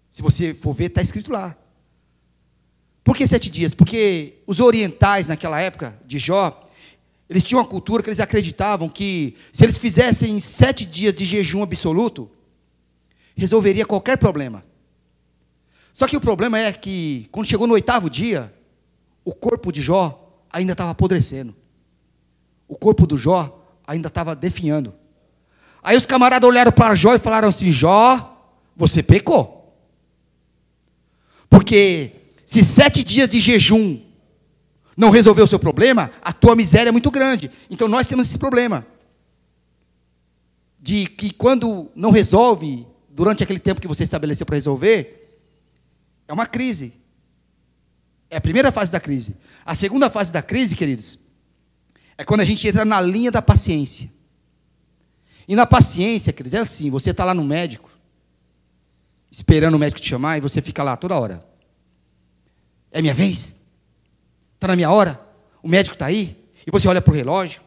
Se 0.09 0.23
você 0.23 0.55
for 0.55 0.73
ver, 0.73 0.87
está 0.87 1.03
escrito 1.03 1.31
lá. 1.31 1.57
Por 3.05 3.17
que 3.17 3.27
sete 3.27 3.51
dias? 3.51 3.75
Porque 3.75 4.43
os 4.47 4.61
orientais, 4.61 5.29
naquela 5.29 5.61
época 5.61 5.99
de 6.05 6.19
Jó, 6.19 6.65
eles 7.29 7.45
tinham 7.45 7.61
uma 7.61 7.69
cultura 7.69 8.03
que 8.03 8.09
eles 8.09 8.21
acreditavam 8.21 8.89
que 8.89 9.37
se 9.53 9.65
eles 9.65 9.77
fizessem 9.77 10.41
sete 10.41 10.87
dias 10.87 11.15
de 11.15 11.25
jejum 11.25 11.63
absoluto, 11.63 12.31
resolveria 13.37 13.87
qualquer 13.87 14.17
problema. 14.17 14.65
Só 15.93 16.07
que 16.07 16.17
o 16.17 16.21
problema 16.21 16.59
é 16.59 16.73
que, 16.73 17.29
quando 17.31 17.47
chegou 17.47 17.67
no 17.67 17.75
oitavo 17.75 18.09
dia, 18.09 18.55
o 19.25 19.35
corpo 19.35 19.71
de 19.71 19.83
Jó 19.83 20.43
ainda 20.51 20.73
estava 20.73 20.91
apodrecendo. 20.91 21.55
O 22.67 22.77
corpo 22.77 23.07
do 23.07 23.17
Jó 23.17 23.65
ainda 23.87 24.09
estava 24.09 24.35
definhando. 24.35 24.95
Aí 25.83 25.97
os 25.97 26.07
camaradas 26.07 26.49
olharam 26.49 26.73
para 26.73 26.95
Jó 26.95 27.15
e 27.15 27.19
falaram 27.19 27.49
assim: 27.49 27.71
Jó, 27.71 28.57
você 28.77 29.03
pecou. 29.03 29.59
Porque 31.49 32.13
se 32.45 32.63
sete 32.63 33.03
dias 33.03 33.29
de 33.29 33.41
jejum 33.41 34.01
não 34.97 35.11
resolveu 35.11 35.45
o 35.45 35.49
seu 35.49 35.59
problema, 35.59 36.11
a 36.23 36.33
tua 36.33 36.57
miséria 36.57 36.89
é 36.89 36.93
muito 36.93 37.11
grande. 37.11 37.51
Então 37.71 37.89
nós 37.89 38.07
temos 38.07 38.29
esse 38.29 38.39
problema. 38.39 38.87
De 40.81 41.07
que 41.07 41.33
quando 41.33 41.91
não 41.95 42.11
resolve, 42.11 42.87
durante 43.09 43.43
aquele 43.43 43.59
tempo 43.59 43.81
que 43.81 43.89
você 43.89 44.05
estabeleceu 44.05 44.47
para 44.47 44.57
resolver, 44.57 45.41
é 46.27 46.33
uma 46.33 46.47
crise. 46.47 46.95
É 48.31 48.37
a 48.37 48.41
primeira 48.41 48.71
fase 48.71 48.93
da 48.93 49.01
crise. 49.01 49.37
A 49.65 49.75
segunda 49.75 50.11
fase 50.11 50.33
da 50.33 50.43
crise, 50.43 50.77
queridos, 50.77 51.19
é 52.17 52.25
quando 52.25 52.41
a 52.41 52.45
gente 52.45 52.67
entra 52.67 52.85
na 52.85 53.01
linha 53.01 53.31
da 53.31 53.41
paciência. 53.41 54.11
E 55.49 55.57
na 55.57 55.67
paciência, 55.67 56.33
quer 56.33 56.43
dizer, 56.43 56.59
é 56.59 56.61
assim: 56.61 56.91
você 56.91 57.11
está 57.11 57.25
lá 57.25 57.33
no 57.33 57.43
médico, 57.43 57.91
esperando 59.31 59.75
o 59.75 59.79
médico 59.79 60.01
te 60.01 60.09
chamar, 60.09 60.37
e 60.37 60.41
você 60.43 60.61
fica 60.61 60.83
lá 60.83 60.95
toda 60.95 61.19
hora. 61.19 61.43
É 62.93 63.01
minha 63.01 63.15
vez? 63.15 63.65
Está 64.55 64.69
na 64.69 64.77
minha 64.77 64.91
hora? 64.91 65.19
O 65.63 65.69
médico 65.69 65.95
está 65.95 66.07
aí? 66.07 66.37
E 66.67 66.71
você 66.71 66.87
olha 66.87 67.01
para 67.01 67.13
o 67.13 67.17
relógio. 67.17 67.63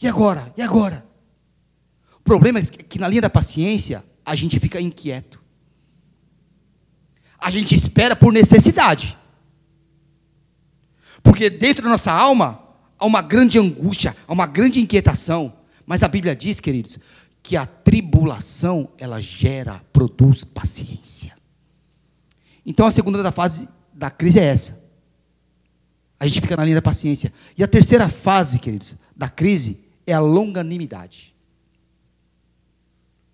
E 0.00 0.08
agora? 0.08 0.52
E 0.56 0.62
agora? 0.62 1.04
O 2.14 2.22
problema 2.22 2.58
é 2.58 2.62
que 2.62 2.98
na 2.98 3.08
linha 3.08 3.22
da 3.22 3.30
paciência, 3.30 4.02
a 4.24 4.34
gente 4.34 4.58
fica 4.58 4.80
inquieto. 4.80 5.40
A 7.38 7.50
gente 7.50 7.74
espera 7.74 8.16
por 8.16 8.32
necessidade. 8.32 9.16
Porque 11.22 11.50
dentro 11.50 11.84
da 11.84 11.90
nossa 11.90 12.12
alma 12.12 12.62
há 12.98 13.06
uma 13.06 13.22
grande 13.22 13.58
angústia, 13.58 14.16
há 14.26 14.32
uma 14.32 14.46
grande 14.46 14.80
inquietação. 14.80 15.52
Mas 15.86 16.02
a 16.02 16.08
Bíblia 16.08 16.36
diz, 16.36 16.60
queridos, 16.60 16.98
que 17.48 17.56
a 17.56 17.64
tribulação 17.64 18.92
ela 18.98 19.22
gera, 19.22 19.82
produz 19.90 20.44
paciência. 20.44 21.34
Então 22.66 22.84
a 22.84 22.90
segunda 22.90 23.22
da 23.22 23.32
fase 23.32 23.66
da 23.90 24.10
crise 24.10 24.38
é 24.38 24.44
essa. 24.44 24.86
A 26.20 26.26
gente 26.26 26.42
fica 26.42 26.54
na 26.58 26.62
linha 26.62 26.76
da 26.76 26.82
paciência. 26.82 27.32
E 27.56 27.64
a 27.64 27.66
terceira 27.66 28.06
fase, 28.06 28.58
queridos, 28.58 28.98
da 29.16 29.30
crise 29.30 29.88
é 30.06 30.12
a 30.12 30.20
longanimidade. 30.20 31.34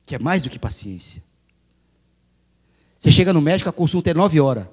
Que 0.06 0.14
é 0.14 0.18
mais 0.20 0.44
do 0.44 0.48
que 0.48 0.60
paciência. 0.60 1.20
Você 2.96 3.10
chega 3.10 3.32
no 3.32 3.40
médico, 3.40 3.68
a 3.68 3.72
consulta 3.72 4.12
é 4.12 4.14
nove 4.14 4.38
horas. 4.38 4.68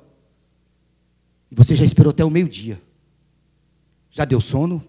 E 1.50 1.56
você 1.56 1.76
já 1.76 1.84
esperou 1.84 2.12
até 2.12 2.24
o 2.24 2.30
meio-dia. 2.30 2.80
Já 4.12 4.24
deu 4.24 4.40
sono? 4.40 4.88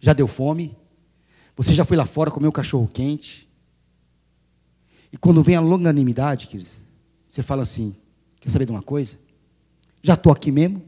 Já 0.00 0.14
deu 0.14 0.26
fome? 0.26 0.74
Você 1.62 1.74
já 1.74 1.84
foi 1.84 1.96
lá 1.96 2.04
fora 2.04 2.28
comer 2.28 2.48
um 2.48 2.52
cachorro 2.52 2.90
quente? 2.92 3.48
E 5.12 5.16
quando 5.16 5.44
vem 5.44 5.54
a 5.54 5.60
longanimidade, 5.60 6.48
queridos, 6.48 6.78
você 7.28 7.40
fala 7.40 7.62
assim: 7.62 7.94
quer 8.40 8.50
saber 8.50 8.64
de 8.64 8.72
uma 8.72 8.82
coisa? 8.82 9.16
Já 10.02 10.14
estou 10.14 10.32
aqui 10.32 10.50
mesmo, 10.50 10.82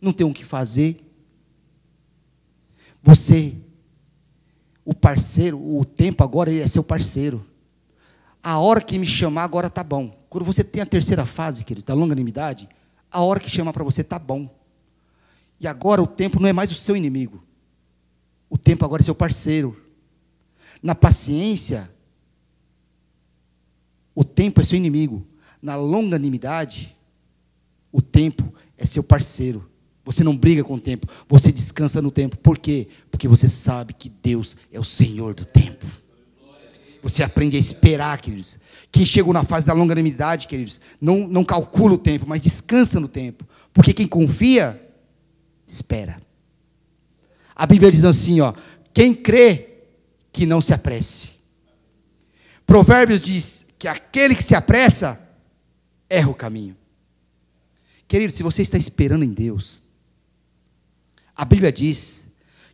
não 0.00 0.12
tenho 0.12 0.30
o 0.30 0.34
que 0.34 0.44
fazer. 0.44 1.00
Você, 3.00 3.54
o 4.84 4.92
parceiro, 4.92 5.56
o 5.56 5.84
tempo 5.84 6.24
agora 6.24 6.50
ele 6.50 6.60
é 6.60 6.66
seu 6.66 6.82
parceiro. 6.82 7.46
A 8.42 8.58
hora 8.58 8.80
que 8.80 8.98
me 8.98 9.06
chamar 9.06 9.44
agora 9.44 9.68
está 9.68 9.84
bom. 9.84 10.10
Quando 10.28 10.44
você 10.44 10.64
tem 10.64 10.82
a 10.82 10.86
terceira 10.86 11.24
fase, 11.24 11.64
queridos, 11.64 11.84
da 11.84 11.94
longanimidade, 11.94 12.68
a 13.08 13.20
hora 13.20 13.38
que 13.38 13.48
chamar 13.48 13.72
para 13.72 13.84
você 13.84 14.00
está 14.00 14.18
bom. 14.18 14.52
E 15.60 15.68
agora 15.68 16.02
o 16.02 16.06
tempo 16.06 16.40
não 16.40 16.48
é 16.48 16.52
mais 16.52 16.72
o 16.72 16.74
seu 16.74 16.96
inimigo. 16.96 17.46
O 18.48 18.56
tempo 18.56 18.84
agora 18.84 19.02
é 19.02 19.04
seu 19.04 19.14
parceiro. 19.14 19.76
Na 20.82 20.94
paciência, 20.94 21.90
o 24.14 24.24
tempo 24.24 24.60
é 24.60 24.64
seu 24.64 24.76
inimigo. 24.76 25.26
Na 25.60 25.74
longanimidade, 25.76 26.96
o 27.92 28.00
tempo 28.00 28.52
é 28.76 28.86
seu 28.86 29.02
parceiro. 29.02 29.68
Você 30.04 30.24
não 30.24 30.36
briga 30.36 30.64
com 30.64 30.74
o 30.74 30.80
tempo, 30.80 31.06
você 31.28 31.52
descansa 31.52 32.00
no 32.00 32.10
tempo. 32.10 32.36
Por 32.38 32.56
quê? 32.58 32.88
Porque 33.10 33.28
você 33.28 33.48
sabe 33.48 33.92
que 33.92 34.08
Deus 34.08 34.56
é 34.72 34.80
o 34.80 34.84
Senhor 34.84 35.34
do 35.34 35.44
tempo. 35.44 35.84
Você 37.02 37.22
aprende 37.22 37.56
a 37.56 37.60
esperar, 37.60 38.20
queridos. 38.20 38.58
Quem 38.90 39.04
chegou 39.04 39.34
na 39.34 39.44
fase 39.44 39.66
da 39.66 39.72
longanimidade, 39.72 40.48
queridos, 40.48 40.80
não, 41.00 41.28
não 41.28 41.44
calcula 41.44 41.94
o 41.94 41.98
tempo, 41.98 42.24
mas 42.26 42.40
descansa 42.40 42.98
no 42.98 43.06
tempo. 43.06 43.46
Porque 43.72 43.92
quem 43.92 44.06
confia, 44.06 44.80
espera. 45.66 46.20
A 47.58 47.66
Bíblia 47.66 47.90
diz 47.90 48.04
assim, 48.04 48.40
ó, 48.40 48.54
quem 48.94 49.12
crê 49.12 49.80
que 50.32 50.46
não 50.46 50.60
se 50.60 50.72
apresse. 50.72 51.32
Provérbios 52.64 53.20
diz 53.20 53.66
que 53.76 53.88
aquele 53.88 54.36
que 54.36 54.44
se 54.44 54.54
apressa 54.54 55.20
erra 56.08 56.30
o 56.30 56.34
caminho. 56.34 56.76
Querido, 58.06 58.32
se 58.32 58.44
você 58.44 58.62
está 58.62 58.78
esperando 58.78 59.24
em 59.24 59.32
Deus, 59.32 59.82
a 61.34 61.44
Bíblia 61.44 61.72
diz 61.72 62.28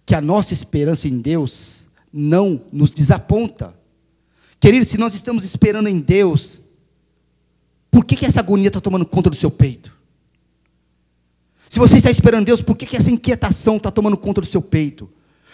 que 0.05 0.15
a 0.15 0.21
nossa 0.21 0.53
esperança 0.53 1.09
em 1.09 1.19
Deus 1.19 1.87
não 2.13 2.63
nos 2.71 2.91
desaponta. 2.91 3.75
Querido, 4.61 4.85
se 4.85 4.99
nós 4.99 5.15
estamos 5.15 5.45
esperando 5.45 5.89
em 5.89 5.99
Deus, 5.99 6.67
por 7.91 8.05
que, 8.05 8.17
que 8.17 8.27
essa 8.27 8.41
agonia 8.41 8.69
está 8.69 8.81
tomando 8.81 9.07
conta 9.07 9.31
do 9.31 9.37
seu 9.37 9.51
peito? 9.51 9.97
Se 11.75 11.81
você 11.81 11.97
está 11.97 12.09
esperando 12.09 12.45
Deus, 12.45 12.63
por 12.63 12.77
que, 12.77 12.87
que 12.87 12.97
essa 12.97 13.11
inquietação 13.11 13.79
está 13.79 13.91
tomando 13.91 14.17
conta 14.17 14.41
do 14.41 14.47
seu 14.47 14.63
peito? 14.63 15.11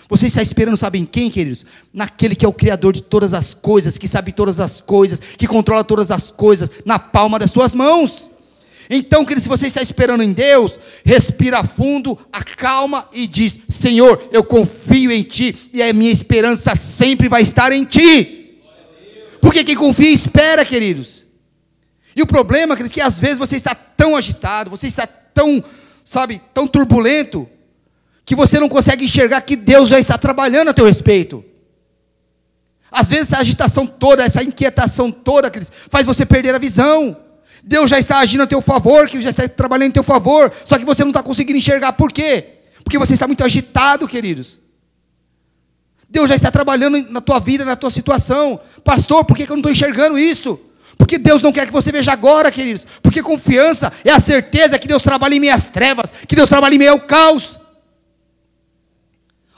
Você 0.06 0.26
está 0.26 0.42
esperando, 0.42 0.76
sabem 0.76 1.06
quem, 1.06 1.30
queridos? 1.30 1.64
Naquele 1.94 2.36
que 2.36 2.44
é 2.44 2.48
o 2.48 2.52
Criador 2.52 2.92
de 2.92 3.00
todas 3.00 3.32
as 3.32 3.54
coisas, 3.54 3.96
que 3.96 4.06
sabe 4.06 4.30
todas 4.30 4.60
as 4.60 4.82
coisas, 4.82 5.18
que 5.18 5.46
controla 5.46 5.82
todas 5.82 6.10
as 6.10 6.30
coisas 6.30 6.70
na 6.84 6.98
palma 6.98 7.38
das 7.38 7.50
suas 7.50 7.74
mãos. 7.74 8.30
Então, 8.90 9.24
querido, 9.24 9.40
se 9.40 9.48
você 9.48 9.66
está 9.66 9.80
esperando 9.80 10.22
em 10.22 10.34
Deus, 10.34 10.78
respira 11.06 11.64
fundo, 11.64 12.18
acalma 12.30 13.08
e 13.14 13.26
diz: 13.26 13.58
Senhor, 13.70 14.22
eu 14.30 14.44
confio 14.44 15.10
em 15.10 15.22
Ti 15.22 15.70
e 15.72 15.82
a 15.82 15.90
minha 15.90 16.12
esperança 16.12 16.74
sempre 16.74 17.30
vai 17.30 17.40
estar 17.40 17.72
em 17.72 17.82
Ti. 17.82 18.60
Porque 19.40 19.64
quem 19.64 19.74
confia 19.74 20.10
espera, 20.10 20.66
queridos. 20.66 21.30
E 22.14 22.20
o 22.20 22.26
problema, 22.26 22.76
queridos, 22.76 22.92
é 22.92 22.94
que 22.94 23.00
às 23.00 23.18
vezes 23.18 23.38
você 23.38 23.56
está 23.56 23.74
tão 23.74 24.14
agitado, 24.14 24.68
você 24.68 24.86
está 24.86 25.06
tão, 25.06 25.64
sabe, 26.04 26.40
tão 26.52 26.66
turbulento, 26.66 27.48
que 28.24 28.34
você 28.34 28.60
não 28.60 28.68
consegue 28.68 29.04
enxergar 29.04 29.40
que 29.40 29.56
Deus 29.56 29.88
já 29.88 29.98
está 29.98 30.16
trabalhando 30.16 30.68
a 30.68 30.74
teu 30.74 30.86
respeito. 30.86 31.44
Às 32.90 33.10
vezes 33.10 33.32
essa 33.32 33.40
agitação 33.40 33.86
toda, 33.86 34.24
essa 34.24 34.42
inquietação 34.42 35.10
toda, 35.10 35.50
queridos, 35.50 35.72
faz 35.88 36.06
você 36.06 36.26
perder 36.26 36.54
a 36.54 36.58
visão. 36.58 37.16
Deus 37.62 37.90
já 37.90 37.98
está 37.98 38.18
agindo 38.18 38.42
a 38.42 38.46
teu 38.46 38.60
favor, 38.60 39.08
que 39.08 39.20
já 39.20 39.30
está 39.30 39.48
trabalhando 39.48 39.88
em 39.88 39.92
teu 39.92 40.02
favor, 40.02 40.52
só 40.64 40.78
que 40.78 40.84
você 40.84 41.02
não 41.02 41.10
está 41.10 41.22
conseguindo 41.22 41.58
enxergar. 41.58 41.92
Por 41.92 42.12
quê? 42.12 42.60
Porque 42.82 42.98
você 42.98 43.14
está 43.14 43.26
muito 43.26 43.44
agitado, 43.44 44.08
queridos. 44.08 44.60
Deus 46.08 46.28
já 46.28 46.34
está 46.34 46.50
trabalhando 46.50 47.10
na 47.10 47.20
tua 47.20 47.38
vida, 47.38 47.64
na 47.64 47.76
tua 47.76 47.90
situação. 47.90 48.60
Pastor, 48.82 49.24
por 49.24 49.36
que 49.36 49.44
eu 49.44 49.48
não 49.50 49.58
estou 49.58 49.70
enxergando 49.70 50.18
isso? 50.18 50.58
Porque 51.00 51.16
Deus 51.16 51.40
não 51.40 51.50
quer 51.50 51.66
que 51.66 51.72
você 51.72 51.90
veja 51.90 52.12
agora, 52.12 52.52
queridos. 52.52 52.86
Porque 53.02 53.22
confiança 53.22 53.90
é 54.04 54.10
a 54.12 54.20
certeza 54.20 54.78
que 54.78 54.86
Deus 54.86 55.00
trabalha 55.00 55.34
em 55.34 55.40
meias 55.40 55.64
trevas, 55.64 56.12
que 56.28 56.36
Deus 56.36 56.46
trabalha 56.46 56.74
em 56.74 56.78
meio 56.78 56.92
ao 56.92 57.00
caos. 57.00 57.58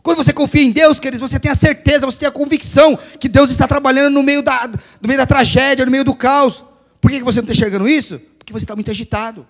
Quando 0.05 0.19
você 0.19 0.33
confia 0.33 0.63
em 0.63 0.71
Deus, 0.71 1.01
queridos, 1.01 1.21
você 1.21 1.41
tem 1.41 1.51
a 1.51 1.57
certeza, 1.57 2.07
você 2.07 2.21
tem 2.21 2.29
a 2.29 2.33
convicção 2.33 2.97
que 3.19 3.29
Deus 3.29 3.51
está 3.51 3.67
trabalhando 3.67 4.15
no 4.15 4.23
meio 4.23 4.41
da, 4.41 4.69
no 5.01 5.09
meio 5.09 5.19
da 5.19 5.27
tragédia, 5.27 5.85
no 5.85 5.91
meio 5.91 6.05
do 6.05 6.15
caos. 6.15 6.65
Por 7.01 7.11
que 7.11 7.21
você 7.25 7.41
não 7.41 7.47
está 7.47 7.55
enxergando 7.55 7.89
isso? 7.89 8.21
Porque 8.39 8.53
você 8.53 8.63
está 8.63 8.77
muito 8.77 8.93
agitado. 8.93 9.45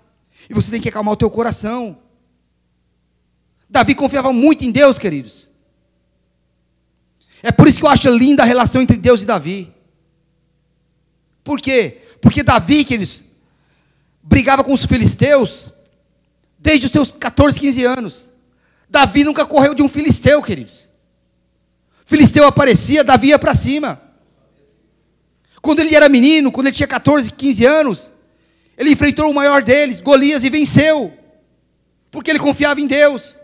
E 0.48 0.54
você 0.54 0.70
tem 0.70 0.80
que 0.80 0.88
acalmar 0.88 1.12
o 1.12 1.16
teu 1.16 1.28
coração. 1.28 1.98
Davi 3.68 3.94
confiava 3.94 4.32
muito 4.32 4.64
em 4.64 4.70
Deus, 4.70 4.98
queridos. 4.98 5.50
É 7.42 7.52
por 7.52 7.68
isso 7.68 7.78
que 7.78 7.84
eu 7.84 7.90
acho 7.90 8.08
linda 8.08 8.44
a 8.44 8.46
relação 8.46 8.80
entre 8.80 8.96
Deus 8.96 9.22
e 9.22 9.26
Davi. 9.26 9.74
Por 11.44 11.60
quê? 11.60 12.02
Porque 12.20 12.42
Davi, 12.42 12.84
queridos, 12.84 13.24
brigava 14.22 14.62
com 14.62 14.72
os 14.72 14.84
filisteus 14.84 15.70
desde 16.58 16.86
os 16.86 16.92
seus 16.92 17.10
14, 17.10 17.58
15 17.58 17.84
anos. 17.84 18.30
Davi 18.88 19.24
nunca 19.24 19.44
correu 19.44 19.74
de 19.74 19.82
um 19.82 19.88
filisteu, 19.88 20.42
queridos. 20.42 20.92
Filisteu 22.04 22.46
aparecia, 22.46 23.02
Davi 23.02 23.28
ia 23.28 23.38
para 23.38 23.54
cima. 23.54 24.00
Quando 25.60 25.80
ele 25.80 25.94
era 25.94 26.08
menino, 26.08 26.52
quando 26.52 26.66
ele 26.66 26.76
tinha 26.76 26.86
14, 26.86 27.32
15 27.32 27.64
anos, 27.64 28.12
ele 28.76 28.90
enfrentou 28.90 29.30
o 29.30 29.34
maior 29.34 29.62
deles, 29.62 30.00
Golias, 30.00 30.44
e 30.44 30.50
venceu, 30.50 31.16
porque 32.10 32.30
ele 32.30 32.38
confiava 32.38 32.80
em 32.80 32.86
Deus. 32.86 33.38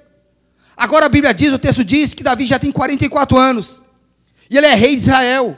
Agora 0.76 1.06
a 1.06 1.08
Bíblia 1.08 1.32
diz, 1.32 1.52
o 1.52 1.58
texto 1.58 1.84
diz 1.84 2.14
que 2.14 2.22
Davi 2.22 2.46
já 2.46 2.58
tem 2.58 2.70
44 2.70 3.36
anos, 3.36 3.82
e 4.50 4.56
ele 4.56 4.66
é 4.66 4.74
rei 4.74 4.96
de 4.96 5.02
Israel. 5.02 5.56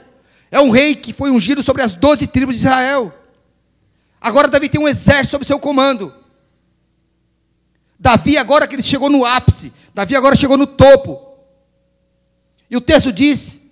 É 0.51 0.59
um 0.59 0.69
rei 0.69 0.93
que 0.95 1.13
foi 1.13 1.31
ungido 1.31 1.63
sobre 1.63 1.81
as 1.81 1.95
12 1.95 2.27
tribos 2.27 2.55
de 2.55 2.61
Israel. 2.61 3.13
Agora 4.19 4.49
Davi 4.49 4.67
tem 4.67 4.81
um 4.81 4.87
exército 4.87 5.31
sob 5.31 5.45
seu 5.45 5.57
comando. 5.57 6.13
Davi, 7.97 8.37
agora 8.37 8.67
que 8.67 8.75
ele 8.75 8.81
chegou 8.81 9.09
no 9.09 9.23
ápice, 9.23 9.71
Davi 9.93 10.15
agora 10.15 10.35
chegou 10.35 10.57
no 10.57 10.67
topo. 10.67 11.19
E 12.69 12.75
o 12.75 12.81
texto 12.81 13.13
diz 13.13 13.63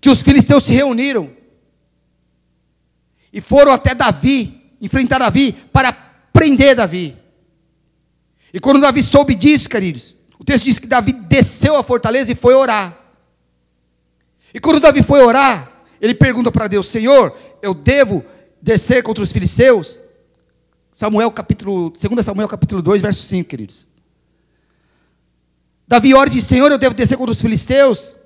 que 0.00 0.08
os 0.08 0.22
filisteus 0.22 0.64
se 0.64 0.72
reuniram 0.72 1.30
e 3.32 3.40
foram 3.40 3.72
até 3.72 3.94
Davi, 3.94 4.76
enfrentar 4.80 5.18
Davi, 5.18 5.52
para 5.72 5.92
prender 6.32 6.76
Davi. 6.76 7.16
E 8.52 8.60
quando 8.60 8.80
Davi 8.80 9.02
soube 9.02 9.34
disso, 9.34 9.68
queridos, 9.68 10.14
o 10.38 10.44
texto 10.44 10.64
diz 10.64 10.78
que 10.78 10.86
Davi 10.86 11.12
desceu 11.12 11.76
a 11.76 11.82
fortaleza 11.82 12.30
e 12.30 12.34
foi 12.34 12.54
orar. 12.54 12.96
E 14.52 14.60
quando 14.60 14.80
Davi 14.80 15.02
foi 15.02 15.22
orar, 15.22 15.71
ele 16.02 16.14
pergunta 16.14 16.50
para 16.50 16.66
Deus: 16.66 16.88
Senhor, 16.88 17.32
eu 17.62 17.72
devo 17.72 18.24
descer 18.60 19.04
contra 19.04 19.22
os 19.22 19.30
filisteus? 19.30 20.02
Samuel 20.90 21.30
capítulo, 21.30 21.90
2 21.90 22.24
Samuel 22.24 22.48
capítulo 22.48 22.82
2, 22.82 23.00
verso 23.00 23.22
5, 23.22 23.48
queridos. 23.48 23.88
Davi 25.86 26.12
ora 26.12 26.28
e 26.28 26.32
diz: 26.32 26.44
Senhor, 26.44 26.72
eu 26.72 26.76
devo 26.76 26.92
descer 26.94 27.16
contra 27.16 27.30
os 27.30 27.40
filisteus? 27.40 28.16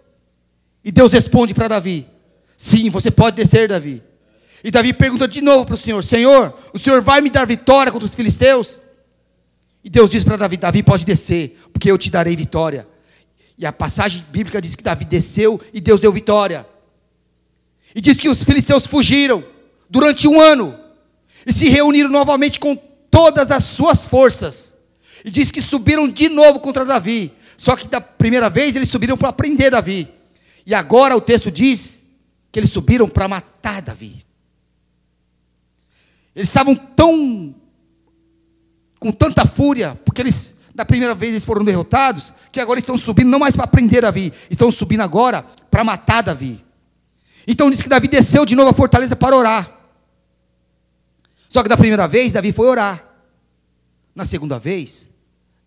E 0.83 0.91
Deus 0.91 1.13
responde 1.13 1.53
para 1.53 1.69
Davi: 1.69 2.09
Sim, 2.57 2.89
você 2.89 3.11
pode 3.11 3.37
descer, 3.37 3.69
Davi. 3.69 4.03
E 4.65 4.71
Davi 4.71 4.95
pergunta 4.95 5.29
de 5.29 5.43
novo 5.43 5.67
para 5.67 5.75
o 5.75 5.79
Senhor: 5.79 6.03
Senhor, 6.03 6.59
o 6.73 6.79
Senhor 6.79 7.03
vai 7.03 7.21
me 7.21 7.29
dar 7.29 7.47
vitória 7.47 7.93
contra 7.93 8.07
os 8.07 8.15
filisteus? 8.15 8.81
E 9.85 9.91
Deus 9.91 10.09
diz 10.09 10.25
para 10.25 10.39
Davi: 10.39 10.57
Davi 10.57 10.83
pode 10.83 11.05
descer, 11.05 11.61
porque 11.75 11.91
eu 11.91 11.99
te 11.99 12.11
darei 12.11 12.35
vitória. 12.35 12.89
E 13.59 13.67
a 13.67 13.73
passagem 13.73 14.25
bíblica 14.31 14.63
diz 14.63 14.75
que 14.75 14.83
Davi 14.83 15.05
desceu 15.05 15.61
e 15.75 15.81
Deus 15.81 16.01
deu 16.01 16.11
vitória. 16.11 16.67
E 17.97 18.01
diz 18.03 18.21
que 18.21 18.29
os 18.29 18.45
filisteus 18.45 18.87
fugiram 18.87 19.43
durante 19.89 20.29
um 20.29 20.39
ano 20.39 20.79
e 21.47 21.53
se 21.53 21.71
reuniram 21.71 22.11
novamente 22.11 22.61
com 22.61 22.77
todas 23.11 23.51
as 23.51 23.65
suas 23.65 24.07
forças. 24.07 24.77
E 25.25 25.31
diz 25.31 25.51
que 25.51 25.63
subiram 25.63 26.07
de 26.07 26.29
novo 26.29 26.61
contra 26.61 26.85
Davi. 26.85 27.33
Só 27.57 27.75
que 27.75 27.89
da 27.89 27.99
primeira 27.99 28.51
vez 28.51 28.77
eles 28.77 28.91
subiram 28.91 29.17
para 29.17 29.33
prender 29.33 29.71
Davi. 29.71 30.07
E 30.67 30.75
agora 30.75 31.17
o 31.17 31.23
texto 31.23 31.51
diz 31.51 32.05
que 32.53 32.61
eles 32.61 32.71
subiram 32.71 33.09
para 33.09 33.27
matar 33.29 33.81
Davi. 33.81 34.23
Eles 36.35 36.49
estavam 36.49 36.77
tão 36.77 37.55
com 39.01 39.11
tanta 39.11 39.47
fúria, 39.47 39.99
porque 40.05 40.21
eles 40.21 40.55
da 40.75 40.85
primeira 40.85 41.15
vez 41.15 41.33
eles 41.33 41.47
foram 41.47 41.65
derrotados, 41.65 42.35
que 42.53 42.61
agora 42.61 42.79
estão 42.79 42.99
subindo 42.99 43.31
não 43.31 43.39
mais 43.39 43.57
para 43.57 43.67
prender 43.67 44.03
Davi, 44.03 44.35
estão 44.51 44.71
subindo 44.71 45.01
agora 45.01 45.47
para 45.71 45.83
matar 45.83 46.23
Davi. 46.23 46.66
Então 47.47 47.71
diz 47.71 47.81
que 47.81 47.89
Davi 47.89 48.09
desceu 48.09 48.45
de 48.45 48.57
novo 48.57 48.71
à 48.71 48.73
fortaleza 48.73 49.15
para 49.15 49.37
orar. 49.37 49.71
Só 51.49 51.63
que 51.63 51.69
da 51.69 51.77
primeira 51.77 52.09
vez 52.09 52.33
Davi 52.33 52.53
foi 52.53 52.67
orar. 52.67 53.05
Na 54.15 54.25
segunda 54.25 54.59
vez, 54.59 55.11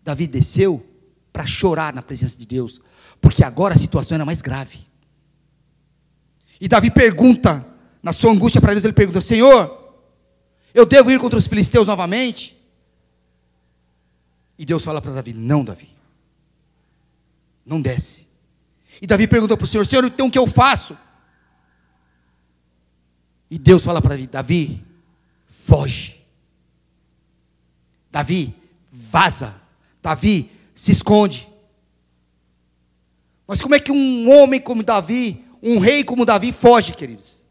Davi 0.02 0.26
desceu 0.26 0.86
para 1.32 1.46
chorar 1.46 1.94
na 1.94 2.02
presença 2.02 2.36
de 2.36 2.46
Deus, 2.46 2.80
porque 3.20 3.44
agora 3.44 3.74
a 3.74 3.78
situação 3.78 4.16
era 4.16 4.24
mais 4.24 4.42
grave. 4.42 4.86
E 6.60 6.68
Davi 6.68 6.90
pergunta, 6.90 7.66
na 8.02 8.12
sua 8.12 8.32
angústia 8.32 8.60
para 8.60 8.72
Deus, 8.72 8.84
ele 8.84 8.92
pergunta: 8.92 9.20
Senhor, 9.20 9.94
eu 10.74 10.84
devo 10.84 11.10
ir 11.10 11.18
contra 11.18 11.38
os 11.38 11.46
filisteus 11.46 11.86
novamente? 11.86 12.56
E 14.58 14.66
Deus 14.66 14.84
fala 14.84 15.00
para 15.00 15.12
Davi: 15.12 15.32
Não, 15.32 15.64
Davi. 15.64 15.88
Não 17.64 17.80
desce. 17.80 18.28
E 19.00 19.06
Davi 19.06 19.26
pergunta 19.26 19.56
para 19.56 19.64
o 19.64 19.66
Senhor: 19.66 19.86
Senhor, 19.86 20.04
então 20.04 20.26
o 20.26 20.30
que 20.30 20.38
eu 20.38 20.46
faço? 20.46 20.96
E 23.50 23.58
Deus 23.58 23.84
fala 23.84 24.00
para 24.00 24.14
Davi: 24.14 24.26
Davi, 24.26 24.84
foge. 25.48 26.24
Davi, 28.10 28.54
vaza. 28.92 29.60
Davi, 30.02 30.50
se 30.74 30.92
esconde. 30.92 31.48
Mas 33.46 33.60
como 33.60 33.74
é 33.74 33.80
que 33.80 33.90
um 33.90 34.30
homem 34.30 34.60
como 34.60 34.82
Davi, 34.82 35.44
um 35.62 35.78
rei 35.78 36.04
como 36.04 36.24
Davi, 36.24 36.52
foge, 36.52 36.94
queridos? 36.94 37.44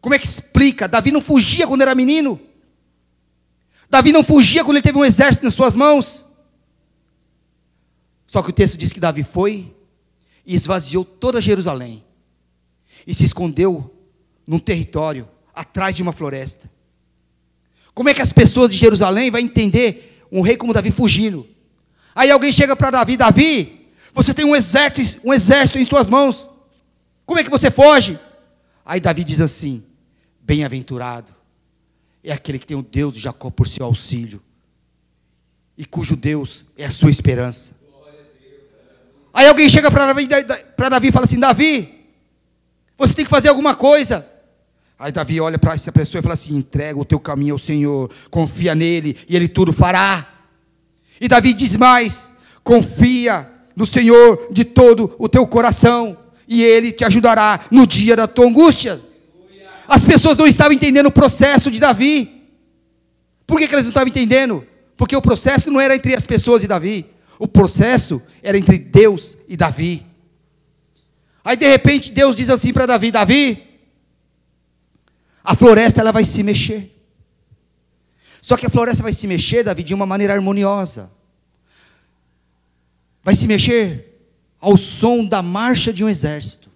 Como 0.00 0.14
é 0.14 0.18
que 0.18 0.26
explica? 0.26 0.86
Davi 0.86 1.10
não 1.10 1.20
fugia 1.20 1.66
quando 1.66 1.82
era 1.82 1.94
menino. 1.94 2.38
Davi 3.90 4.12
não 4.12 4.22
fugia 4.22 4.62
quando 4.62 4.76
ele 4.76 4.82
teve 4.82 4.98
um 4.98 5.04
exército 5.04 5.44
nas 5.44 5.54
suas 5.54 5.74
mãos. 5.74 6.26
Só 8.26 8.42
que 8.42 8.50
o 8.50 8.52
texto 8.52 8.76
diz 8.76 8.92
que 8.92 9.00
Davi 9.00 9.22
foi 9.22 9.74
e 10.44 10.54
esvaziou 10.54 11.04
toda 11.04 11.40
Jerusalém 11.40 12.04
e 13.06 13.14
se 13.14 13.24
escondeu 13.24 13.94
num 14.46 14.58
território 14.58 15.26
atrás 15.58 15.92
de 15.92 16.02
uma 16.04 16.12
floresta. 16.12 16.70
Como 17.92 18.08
é 18.08 18.14
que 18.14 18.22
as 18.22 18.32
pessoas 18.32 18.70
de 18.70 18.76
Jerusalém 18.76 19.28
vão 19.28 19.40
entender 19.40 20.24
um 20.30 20.40
rei 20.40 20.56
como 20.56 20.72
Davi 20.72 20.92
fugindo? 20.92 21.44
Aí 22.14 22.30
alguém 22.30 22.52
chega 22.52 22.76
para 22.76 22.92
Davi, 22.92 23.16
Davi, 23.16 23.88
você 24.14 24.32
tem 24.32 24.44
um 24.44 24.54
exército, 24.54 25.26
um 25.26 25.34
exército 25.34 25.78
em 25.78 25.84
suas 25.84 26.08
mãos. 26.08 26.48
Como 27.26 27.40
é 27.40 27.44
que 27.44 27.50
você 27.50 27.72
foge? 27.72 28.16
Aí 28.86 29.00
Davi 29.00 29.24
diz 29.24 29.40
assim: 29.40 29.82
Bem-aventurado 30.40 31.34
é 32.22 32.32
aquele 32.32 32.60
que 32.60 32.66
tem 32.66 32.76
o 32.76 32.82
Deus 32.82 33.14
de 33.14 33.20
Jacó 33.20 33.50
por 33.50 33.66
seu 33.66 33.84
auxílio, 33.84 34.40
e 35.76 35.84
cujo 35.84 36.14
Deus 36.14 36.66
é 36.76 36.84
a 36.84 36.90
sua 36.90 37.10
esperança. 37.10 37.80
Aí 39.34 39.48
alguém 39.48 39.68
chega 39.68 39.90
para 39.90 40.06
Davi, 40.12 40.28
Davi 40.28 41.08
e 41.08 41.12
fala 41.12 41.24
assim: 41.24 41.40
Davi, 41.40 42.06
você 42.96 43.12
tem 43.12 43.24
que 43.24 43.30
fazer 43.30 43.48
alguma 43.48 43.74
coisa. 43.74 44.37
Aí 44.98 45.12
Davi 45.12 45.40
olha 45.40 45.58
para 45.58 45.74
essa 45.74 45.92
pessoa 45.92 46.18
e 46.18 46.22
fala 46.22 46.34
assim: 46.34 46.56
entrega 46.56 46.98
o 46.98 47.04
teu 47.04 47.20
caminho 47.20 47.54
ao 47.54 47.58
Senhor, 47.58 48.10
confia 48.30 48.74
nele 48.74 49.16
e 49.28 49.36
ele 49.36 49.46
tudo 49.46 49.72
fará. 49.72 50.26
E 51.20 51.28
Davi 51.28 51.52
diz 51.52 51.76
mais: 51.76 52.34
confia 52.64 53.48
no 53.76 53.86
Senhor 53.86 54.48
de 54.50 54.64
todo 54.64 55.14
o 55.18 55.28
teu 55.28 55.46
coração, 55.46 56.16
e 56.48 56.64
ele 56.64 56.90
te 56.90 57.04
ajudará 57.04 57.60
no 57.70 57.86
dia 57.86 58.16
da 58.16 58.26
tua 58.26 58.46
angústia. 58.46 59.00
As 59.86 60.02
pessoas 60.02 60.36
não 60.36 60.46
estavam 60.46 60.72
entendendo 60.72 61.06
o 61.06 61.12
processo 61.12 61.70
de 61.70 61.78
Davi. 61.78 62.42
Por 63.46 63.58
que, 63.58 63.68
que 63.68 63.74
eles 63.74 63.86
não 63.86 63.90
estavam 63.90 64.08
entendendo? 64.08 64.66
Porque 64.96 65.16
o 65.16 65.22
processo 65.22 65.70
não 65.70 65.80
era 65.80 65.94
entre 65.94 66.14
as 66.14 66.26
pessoas 66.26 66.64
e 66.64 66.66
Davi. 66.66 67.06
O 67.38 67.46
processo 67.46 68.20
era 68.42 68.58
entre 68.58 68.78
Deus 68.78 69.38
e 69.48 69.56
Davi. 69.56 70.04
Aí 71.44 71.56
de 71.56 71.68
repente 71.68 72.12
Deus 72.12 72.34
diz 72.34 72.50
assim 72.50 72.72
para 72.72 72.84
Davi: 72.84 73.12
Davi, 73.12 73.67
a 75.48 75.56
floresta 75.56 76.02
ela 76.02 76.12
vai 76.12 76.26
se 76.26 76.42
mexer. 76.42 76.94
Só 78.42 78.54
que 78.54 78.66
a 78.66 78.68
floresta 78.70 79.02
vai 79.02 79.14
se 79.14 79.26
mexer, 79.26 79.64
Davi, 79.64 79.82
de 79.82 79.94
uma 79.94 80.04
maneira 80.04 80.34
harmoniosa. 80.34 81.10
Vai 83.24 83.34
se 83.34 83.48
mexer 83.48 84.28
ao 84.60 84.76
som 84.76 85.24
da 85.24 85.40
marcha 85.40 85.90
de 85.90 86.04
um 86.04 86.08
exército. 86.08 86.70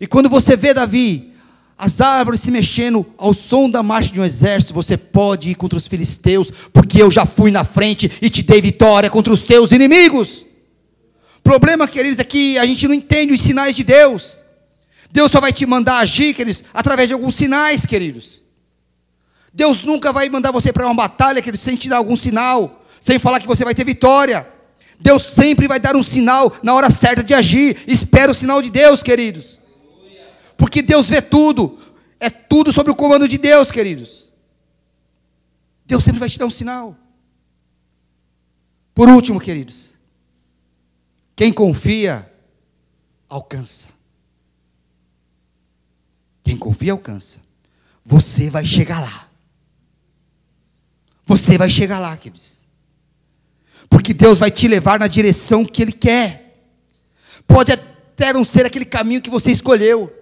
E 0.00 0.06
quando 0.06 0.28
você 0.28 0.56
vê, 0.56 0.72
Davi, 0.72 1.32
as 1.76 2.00
árvores 2.00 2.40
se 2.40 2.52
mexendo 2.52 3.04
ao 3.18 3.34
som 3.34 3.68
da 3.68 3.82
marcha 3.82 4.12
de 4.12 4.20
um 4.20 4.24
exército, 4.24 4.72
você 4.72 4.96
pode 4.96 5.50
ir 5.50 5.56
contra 5.56 5.76
os 5.76 5.88
filisteus, 5.88 6.52
porque 6.72 7.02
eu 7.02 7.10
já 7.10 7.26
fui 7.26 7.50
na 7.50 7.64
frente 7.64 8.08
e 8.22 8.30
te 8.30 8.44
dei 8.44 8.60
vitória 8.60 9.10
contra 9.10 9.32
os 9.32 9.42
teus 9.42 9.72
inimigos. 9.72 10.46
Problema, 11.42 11.88
queridos, 11.88 12.20
é 12.20 12.24
que 12.24 12.56
a 12.56 12.64
gente 12.64 12.86
não 12.86 12.94
entende 12.94 13.32
os 13.32 13.40
sinais 13.40 13.74
de 13.74 13.82
Deus. 13.82 14.44
Deus 15.10 15.32
só 15.32 15.40
vai 15.40 15.52
te 15.52 15.66
mandar 15.66 15.98
agir, 15.98 16.34
queridos, 16.34 16.64
através 16.72 17.08
de 17.08 17.14
alguns 17.14 17.34
sinais, 17.34 17.84
queridos. 17.84 18.44
Deus 19.52 19.82
nunca 19.82 20.12
vai 20.12 20.28
mandar 20.28 20.52
você 20.52 20.72
para 20.72 20.86
uma 20.86 20.94
batalha, 20.94 21.42
queridos, 21.42 21.60
sem 21.60 21.76
te 21.76 21.88
dar 21.88 21.96
algum 21.96 22.14
sinal, 22.14 22.84
sem 23.00 23.18
falar 23.18 23.40
que 23.40 23.46
você 23.46 23.64
vai 23.64 23.74
ter 23.74 23.84
vitória. 23.84 24.46
Deus 25.00 25.22
sempre 25.22 25.66
vai 25.66 25.80
dar 25.80 25.96
um 25.96 26.02
sinal 26.02 26.54
na 26.62 26.74
hora 26.74 26.90
certa 26.90 27.24
de 27.24 27.34
agir. 27.34 27.82
Espera 27.86 28.30
o 28.30 28.34
sinal 28.34 28.62
de 28.62 28.70
Deus, 28.70 29.02
queridos. 29.02 29.60
Porque 30.56 30.82
Deus 30.82 31.08
vê 31.08 31.20
tudo. 31.22 31.78
É 32.20 32.28
tudo 32.28 32.70
sobre 32.70 32.92
o 32.92 32.94
comando 32.94 33.26
de 33.26 33.38
Deus, 33.38 33.70
queridos. 33.72 34.34
Deus 35.86 36.04
sempre 36.04 36.20
vai 36.20 36.28
te 36.28 36.38
dar 36.38 36.46
um 36.46 36.50
sinal. 36.50 36.96
Por 38.94 39.08
último, 39.08 39.40
queridos, 39.40 39.94
quem 41.34 41.52
confia, 41.52 42.30
alcança. 43.28 43.99
Quem 46.50 46.56
confia, 46.56 46.90
alcança. 46.90 47.38
Você 48.04 48.50
vai 48.50 48.64
chegar 48.64 48.98
lá. 48.98 49.28
Você 51.24 51.56
vai 51.56 51.70
chegar 51.70 52.00
lá, 52.00 52.16
queridos. 52.16 52.62
Porque 53.88 54.12
Deus 54.12 54.36
vai 54.40 54.50
te 54.50 54.66
levar 54.66 54.98
na 54.98 55.06
direção 55.06 55.64
que 55.64 55.80
Ele 55.80 55.92
quer. 55.92 56.58
Pode 57.46 57.70
até 57.70 58.32
não 58.32 58.42
ser 58.42 58.66
aquele 58.66 58.84
caminho 58.84 59.22
que 59.22 59.30
você 59.30 59.52
escolheu. 59.52 60.12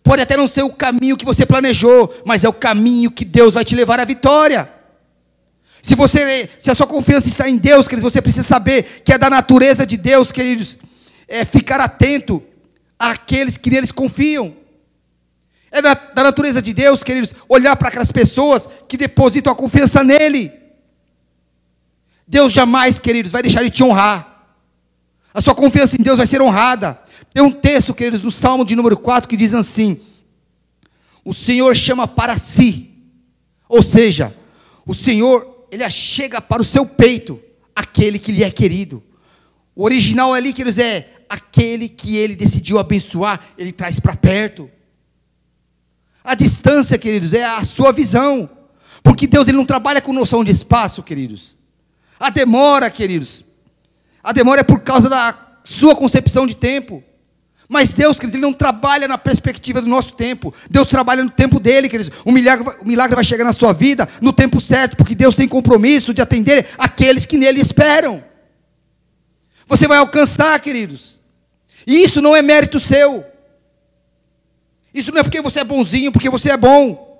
Pode 0.00 0.22
até 0.22 0.36
não 0.36 0.46
ser 0.46 0.62
o 0.62 0.72
caminho 0.72 1.16
que 1.16 1.24
você 1.24 1.44
planejou, 1.44 2.14
mas 2.24 2.44
é 2.44 2.48
o 2.48 2.52
caminho 2.52 3.10
que 3.10 3.24
Deus 3.24 3.54
vai 3.54 3.64
te 3.64 3.74
levar 3.74 3.98
à 3.98 4.04
vitória. 4.04 4.72
Se 5.82 5.96
você, 5.96 6.48
se 6.60 6.70
a 6.70 6.74
sua 6.76 6.86
confiança 6.86 7.26
está 7.26 7.50
em 7.50 7.56
Deus, 7.56 7.88
queridos, 7.88 8.12
você 8.12 8.22
precisa 8.22 8.46
saber 8.46 9.02
que 9.04 9.12
é 9.12 9.18
da 9.18 9.28
natureza 9.28 9.84
de 9.84 9.96
Deus, 9.96 10.30
queridos, 10.30 10.78
é 11.26 11.44
ficar 11.44 11.80
atento 11.80 12.40
àqueles 12.96 13.56
que 13.56 13.70
neles 13.70 13.90
confiam. 13.90 14.61
É 15.72 15.80
da, 15.80 15.94
da 15.94 16.22
natureza 16.22 16.60
de 16.60 16.74
Deus, 16.74 17.02
queridos, 17.02 17.34
olhar 17.48 17.74
para 17.76 17.88
aquelas 17.88 18.12
pessoas 18.12 18.68
que 18.86 18.98
depositam 18.98 19.50
a 19.50 19.56
confiança 19.56 20.04
nele. 20.04 20.52
Deus 22.28 22.52
jamais, 22.52 22.98
queridos, 22.98 23.32
vai 23.32 23.42
deixar 23.42 23.62
de 23.64 23.70
te 23.70 23.82
honrar. 23.82 24.54
A 25.32 25.40
sua 25.40 25.54
confiança 25.54 25.96
em 25.98 26.02
Deus 26.04 26.18
vai 26.18 26.26
ser 26.26 26.42
honrada. 26.42 27.00
Tem 27.32 27.42
um 27.42 27.50
texto, 27.50 27.94
queridos, 27.94 28.20
no 28.20 28.30
Salmo 28.30 28.66
de 28.66 28.76
número 28.76 28.98
4 28.98 29.26
que 29.26 29.36
diz 29.36 29.54
assim: 29.54 29.98
O 31.24 31.32
Senhor 31.32 31.74
chama 31.74 32.06
para 32.06 32.36
si. 32.36 32.90
Ou 33.66 33.82
seja, 33.82 34.34
o 34.86 34.94
Senhor 34.94 35.66
ele 35.70 35.88
chega 35.88 36.38
para 36.38 36.60
o 36.60 36.64
seu 36.64 36.84
peito 36.84 37.40
aquele 37.74 38.18
que 38.18 38.30
lhe 38.30 38.44
é 38.44 38.50
querido. 38.50 39.02
O 39.74 39.84
original 39.84 40.34
ali, 40.34 40.52
queridos, 40.52 40.78
é 40.78 41.08
aquele 41.30 41.88
que 41.88 42.16
ele 42.18 42.36
decidiu 42.36 42.78
abençoar, 42.78 43.40
ele 43.56 43.72
traz 43.72 43.98
para 43.98 44.14
perto. 44.14 44.70
A 46.24 46.34
distância, 46.34 46.98
queridos, 46.98 47.32
é 47.32 47.44
a 47.44 47.64
sua 47.64 47.92
visão. 47.92 48.48
Porque 49.02 49.26
Deus 49.26 49.48
ele 49.48 49.56
não 49.56 49.64
trabalha 49.64 50.00
com 50.00 50.12
noção 50.12 50.44
de 50.44 50.50
espaço, 50.50 51.02
queridos. 51.02 51.58
A 52.18 52.30
demora, 52.30 52.88
queridos. 52.88 53.44
A 54.22 54.32
demora 54.32 54.60
é 54.60 54.64
por 54.64 54.80
causa 54.80 55.08
da 55.08 55.34
sua 55.64 55.96
concepção 55.96 56.46
de 56.46 56.54
tempo. 56.54 57.02
Mas 57.68 57.92
Deus, 57.92 58.18
queridos, 58.18 58.34
Ele 58.34 58.42
não 58.42 58.52
trabalha 58.52 59.08
na 59.08 59.18
perspectiva 59.18 59.80
do 59.80 59.88
nosso 59.88 60.12
tempo. 60.14 60.54
Deus 60.70 60.86
trabalha 60.86 61.24
no 61.24 61.30
tempo 61.30 61.58
dele, 61.58 61.88
queridos. 61.88 62.12
O 62.24 62.30
milagre, 62.30 62.68
o 62.80 62.86
milagre 62.86 63.14
vai 63.14 63.24
chegar 63.24 63.44
na 63.44 63.52
sua 63.52 63.72
vida 63.72 64.08
no 64.20 64.32
tempo 64.32 64.60
certo, 64.60 64.96
porque 64.96 65.14
Deus 65.14 65.34
tem 65.34 65.48
compromisso 65.48 66.12
de 66.12 66.20
atender 66.20 66.68
aqueles 66.76 67.24
que 67.24 67.38
nele 67.38 67.60
esperam. 67.60 68.22
Você 69.66 69.88
vai 69.88 69.98
alcançar, 69.98 70.60
queridos. 70.60 71.20
E 71.86 72.02
isso 72.02 72.20
não 72.20 72.36
é 72.36 72.42
mérito 72.42 72.78
seu. 72.78 73.24
Isso 74.92 75.10
não 75.10 75.20
é 75.20 75.22
porque 75.22 75.40
você 75.40 75.60
é 75.60 75.64
bonzinho, 75.64 76.12
porque 76.12 76.28
você 76.28 76.50
é 76.50 76.56
bom. 76.56 77.10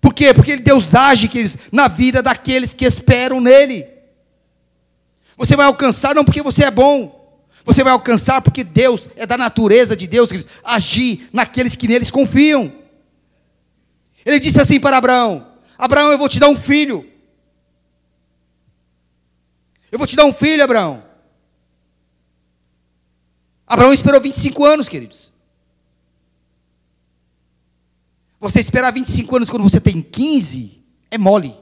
Por 0.00 0.12
quê? 0.12 0.34
Porque 0.34 0.56
Deus 0.56 0.94
age, 0.94 1.28
queridos, 1.28 1.56
na 1.72 1.88
vida 1.88 2.22
daqueles 2.22 2.74
que 2.74 2.84
esperam 2.84 3.40
nele. 3.40 3.86
Você 5.36 5.56
vai 5.56 5.66
alcançar 5.66 6.14
não 6.14 6.24
porque 6.24 6.42
você 6.42 6.64
é 6.64 6.70
bom, 6.70 7.40
você 7.64 7.82
vai 7.82 7.92
alcançar 7.92 8.42
porque 8.42 8.62
Deus 8.62 9.08
é 9.16 9.26
da 9.26 9.36
natureza 9.36 9.96
de 9.96 10.06
Deus, 10.06 10.30
queridos, 10.30 10.52
agir 10.62 11.28
naqueles 11.32 11.74
que 11.74 11.88
neles 11.88 12.10
confiam. 12.10 12.72
Ele 14.24 14.38
disse 14.38 14.60
assim 14.60 14.78
para 14.78 14.96
Abraão: 14.96 15.46
Abraão, 15.78 16.12
eu 16.12 16.18
vou 16.18 16.28
te 16.28 16.38
dar 16.38 16.48
um 16.48 16.56
filho. 16.56 17.10
Eu 19.90 19.98
vou 19.98 20.06
te 20.06 20.16
dar 20.16 20.24
um 20.24 20.32
filho, 20.32 20.62
Abraão. 20.62 21.04
Abraão 23.66 23.92
esperou 23.92 24.20
25 24.20 24.64
anos, 24.64 24.88
queridos. 24.88 25.33
Você 28.44 28.60
esperar 28.60 28.92
25 28.92 29.36
anos 29.36 29.48
quando 29.48 29.62
você 29.62 29.80
tem 29.80 30.02
15 30.02 30.84
é 31.10 31.16
mole. 31.16 31.56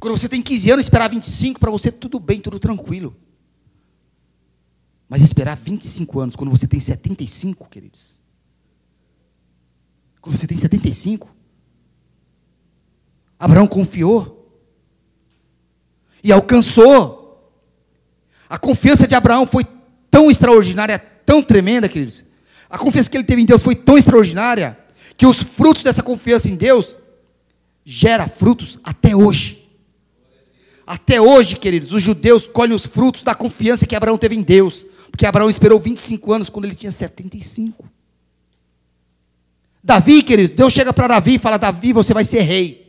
Quando 0.00 0.16
você 0.16 0.30
tem 0.30 0.40
15 0.40 0.70
anos, 0.70 0.86
esperar 0.86 1.10
25 1.10 1.60
para 1.60 1.70
você 1.70 1.92
tudo 1.92 2.18
bem, 2.18 2.40
tudo 2.40 2.58
tranquilo. 2.58 3.14
Mas 5.06 5.20
esperar 5.20 5.58
25 5.58 6.20
anos 6.20 6.36
quando 6.36 6.48
você 6.48 6.66
tem 6.66 6.80
75, 6.80 7.68
queridos. 7.68 8.18
Quando 10.22 10.38
você 10.38 10.46
tem 10.46 10.56
75. 10.56 11.36
Abraão 13.38 13.66
confiou. 13.66 14.58
E 16.24 16.32
alcançou. 16.32 17.52
A 18.48 18.56
confiança 18.56 19.06
de 19.06 19.14
Abraão 19.14 19.44
foi 19.44 19.66
tão 20.10 20.30
extraordinária, 20.30 20.98
tão 20.98 21.42
tremenda, 21.42 21.90
queridos. 21.90 22.35
A 22.68 22.78
confiança 22.78 23.08
que 23.08 23.16
ele 23.16 23.24
teve 23.24 23.42
em 23.42 23.46
Deus 23.46 23.62
foi 23.62 23.74
tão 23.74 23.96
extraordinária 23.96 24.78
que 25.16 25.26
os 25.26 25.42
frutos 25.42 25.82
dessa 25.82 26.02
confiança 26.02 26.48
em 26.48 26.56
Deus 26.56 26.98
gera 27.84 28.28
frutos 28.28 28.78
até 28.82 29.14
hoje. 29.14 29.64
Até 30.86 31.20
hoje, 31.20 31.56
queridos, 31.56 31.92
os 31.92 32.02
judeus 32.02 32.46
colhem 32.46 32.74
os 32.74 32.86
frutos 32.86 33.22
da 33.22 33.34
confiança 33.34 33.86
que 33.86 33.96
Abraão 33.96 34.18
teve 34.18 34.36
em 34.36 34.42
Deus. 34.42 34.86
Porque 35.10 35.26
Abraão 35.26 35.48
esperou 35.48 35.80
25 35.80 36.32
anos 36.32 36.48
quando 36.48 36.66
ele 36.66 36.74
tinha 36.74 36.92
75. 36.92 37.88
Davi, 39.82 40.22
queridos, 40.22 40.52
Deus 40.52 40.72
chega 40.72 40.92
para 40.92 41.08
Davi 41.08 41.34
e 41.34 41.38
fala: 41.38 41.56
Davi, 41.56 41.92
você 41.92 42.12
vai 42.12 42.24
ser 42.24 42.40
rei. 42.40 42.86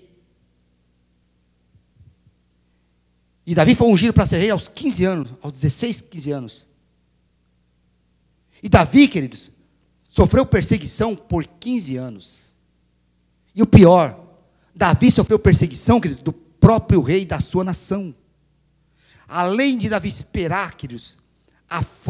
E 3.46 3.56
Davi 3.56 3.76
foi 3.76 3.88
ungido 3.88 4.14
para 4.14 4.26
ser 4.26 4.40
rei 4.40 4.50
aos 4.50 4.68
15 4.68 5.06
anos, 5.06 5.30
aos 5.42 5.54
16, 5.54 6.02
15 6.02 6.32
anos. 6.32 6.70
E 8.62 8.68
Davi, 8.68 9.08
queridos, 9.08 9.52
sofreu 10.18 10.48
perseguição 10.48 11.16
por 11.16 11.46
15 11.46 11.96
anos. 11.96 12.56
E 13.54 13.62
o 13.62 13.68
pior, 13.68 14.20
Davi 14.74 15.12
sofreu 15.12 15.38
perseguição, 15.38 16.02
queridos, 16.02 16.24
do 16.24 16.34
próprio 16.34 17.02
rei 17.02 17.24
da 17.24 17.40
sua 17.40 17.64
nação. 17.64 18.16
Além 19.28 19.78
de 19.78 19.88
Davi 19.88 20.10
esperar, 20.10 20.76
queridos, 20.76 21.20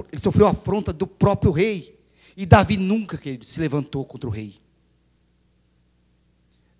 ele 0.10 0.22
sofreu 0.22 0.48
afronta 0.48 0.94
do 0.94 1.06
próprio 1.06 1.52
rei. 1.52 2.00
E 2.38 2.46
Davi 2.46 2.78
nunca, 2.78 3.18
queridos, 3.18 3.50
se 3.50 3.60
levantou 3.60 4.06
contra 4.06 4.30
o 4.30 4.32
rei. 4.32 4.56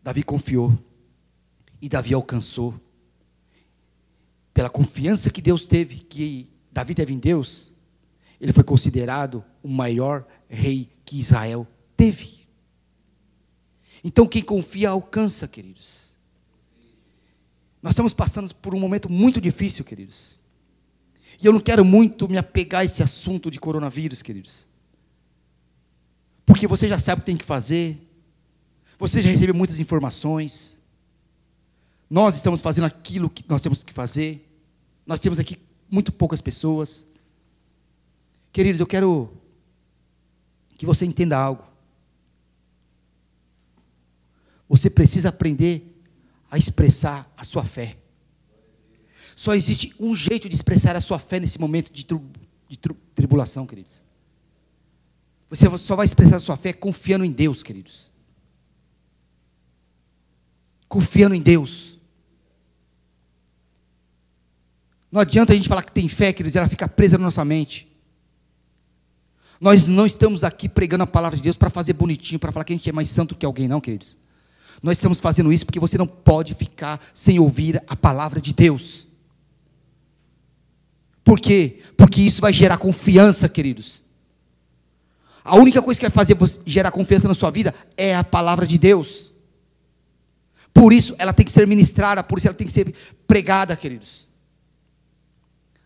Davi 0.02 0.24
confiou. 0.24 0.80
E 1.82 1.90
Davi 1.90 2.14
alcançou. 2.14 2.74
Pela 4.54 4.70
confiança 4.70 5.30
que 5.30 5.42
Deus 5.42 5.68
teve, 5.68 5.98
que 5.98 6.50
Davi 6.72 6.96
teve 6.96 7.14
em 7.14 7.20
Deus, 7.20 7.74
ele 8.40 8.54
foi 8.54 8.64
considerado 8.64 9.44
o 9.62 9.68
maior 9.68 10.26
rei 10.48 10.96
que 11.08 11.18
Israel 11.18 11.66
teve. 11.96 12.46
Então, 14.04 14.28
quem 14.28 14.44
confia 14.44 14.90
alcança, 14.90 15.48
queridos. 15.48 16.14
Nós 17.82 17.94
estamos 17.94 18.14
passando 18.14 18.54
por 18.56 18.76
um 18.76 18.80
momento 18.80 19.10
muito 19.10 19.40
difícil, 19.40 19.86
queridos. 19.86 20.38
E 21.42 21.46
eu 21.46 21.54
não 21.54 21.62
quero 21.62 21.86
muito 21.86 22.28
me 22.28 22.38
apegar 22.38 22.82
a 22.82 22.86
esse 22.86 23.02
assunto 23.02 23.50
de 23.50 23.58
coronavírus, 23.58 24.22
queridos. 24.22 24.68
Porque 26.46 26.68
você 26.68 26.90
já 26.90 27.00
sabe 27.00 27.20
o 27.20 27.22
que 27.22 27.28
tem 27.28 27.38
que 27.38 27.46
fazer. 27.46 27.98
Você 29.00 29.22
já 29.22 29.30
recebeu 29.30 29.56
muitas 29.56 29.80
informações. 29.80 30.82
Nós 32.10 32.36
estamos 32.36 32.60
fazendo 32.60 32.86
aquilo 32.86 33.30
que 33.30 33.46
nós 33.48 33.62
temos 33.62 33.82
que 33.82 33.94
fazer. 33.94 34.46
Nós 35.06 35.22
temos 35.22 35.40
aqui 35.40 35.58
muito 35.90 36.12
poucas 36.12 36.42
pessoas. 36.42 37.08
Queridos, 38.52 38.82
eu 38.82 38.88
quero 38.88 39.37
que 40.78 40.86
você 40.86 41.06
entenda 41.06 41.38
algo. 41.38 41.64
Você 44.70 44.90
precisa 44.90 45.30
aprender 45.30 45.96
a 46.52 46.58
expressar 46.58 47.32
a 47.36 47.44
sua 47.44 47.64
fé. 47.64 47.98
Só 49.36 49.54
existe 49.54 49.94
um 50.00 50.14
jeito 50.14 50.48
de 50.48 50.56
expressar 50.56 50.96
a 50.96 51.02
sua 51.02 51.20
fé 51.20 51.40
nesse 51.40 51.60
momento 51.60 51.92
de, 51.92 52.06
de 52.68 52.78
tri 52.78 52.96
tribulação, 53.16 53.66
queridos. 53.66 54.04
Você 55.50 55.78
só 55.78 55.96
vai 55.96 56.06
expressar 56.06 56.36
a 56.36 56.40
sua 56.40 56.58
fé 56.58 56.74
confiando 56.74 57.26
em 57.26 57.32
Deus, 57.32 57.64
queridos. 57.64 58.12
Confiando 60.88 61.36
em 61.36 61.42
Deus. 61.42 61.98
Não 65.12 65.22
adianta 65.22 65.54
a 65.54 65.56
gente 65.56 65.70
falar 65.70 65.84
que 65.84 65.92
tem 65.92 66.08
fé, 66.08 66.34
queridos, 66.34 66.56
ela 66.56 66.68
fica 66.68 66.88
presa 66.88 67.18
na 67.18 67.26
nossa 67.26 67.44
mente. 67.46 67.88
Nós 69.60 69.88
não 69.88 70.06
estamos 70.06 70.44
aqui 70.44 70.70
pregando 70.70 71.04
a 71.04 71.08
palavra 71.08 71.36
de 71.36 71.44
Deus 71.44 71.56
para 71.56 71.70
fazer 71.70 71.94
bonitinho, 71.94 72.40
para 72.40 72.52
falar 72.52 72.64
que 72.64 72.74
a 72.74 72.76
gente 72.76 72.90
é 72.90 72.94
mais 72.94 73.10
santo 73.10 73.36
que 73.36 73.46
alguém, 73.46 73.68
não, 73.68 73.82
queridos. 73.82 74.18
Nós 74.82 74.98
estamos 74.98 75.20
fazendo 75.20 75.52
isso 75.52 75.66
porque 75.66 75.80
você 75.80 75.98
não 75.98 76.06
pode 76.06 76.54
ficar 76.54 77.00
sem 77.14 77.40
ouvir 77.40 77.82
a 77.88 77.96
palavra 77.96 78.40
de 78.40 78.54
Deus. 78.54 79.08
Por 81.24 81.40
quê? 81.40 81.82
Porque 81.98 82.22
isso 82.22 82.40
vai 82.40 82.54
gerar 82.54 82.78
confiança, 82.78 83.50
queridos. 83.50 84.04
A 85.44 85.56
única 85.56 85.82
coisa 85.82 86.00
que 86.00 86.06
vai 86.06 86.12
fazer 86.12 86.36
você 86.36 86.60
gerar 86.66 86.92
confiança 86.92 87.28
na 87.28 87.34
sua 87.34 87.50
vida 87.50 87.74
é 87.96 88.16
a 88.16 88.24
palavra 88.24 88.68
de 88.68 88.78
Deus. 88.78 89.34
Por 90.74 90.94
isso 90.94 91.16
ela 91.18 91.34
tem 91.34 91.46
que 91.46 91.52
ser 91.52 91.66
ministrada, 91.66 92.22
por 92.24 92.38
isso 92.38 92.48
ela 92.48 92.56
tem 92.56 92.68
que 92.68 92.74
ser 92.74 92.94
pregada, 93.28 93.76
queridos. 93.76 94.30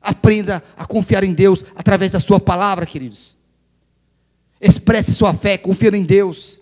Aprenda 0.01 0.63
a 0.76 0.86
confiar 0.86 1.24
em 1.24 1.34
Deus 1.34 1.63
através 1.76 2.11
da 2.11 2.19
sua 2.19 2.39
palavra, 2.39 2.86
queridos. 2.86 3.38
Expresse 4.62 5.14
sua 5.16 5.34
fé, 5.34 5.57
confiando 5.57 5.97
em 5.97 6.03
Deus. 6.03 6.62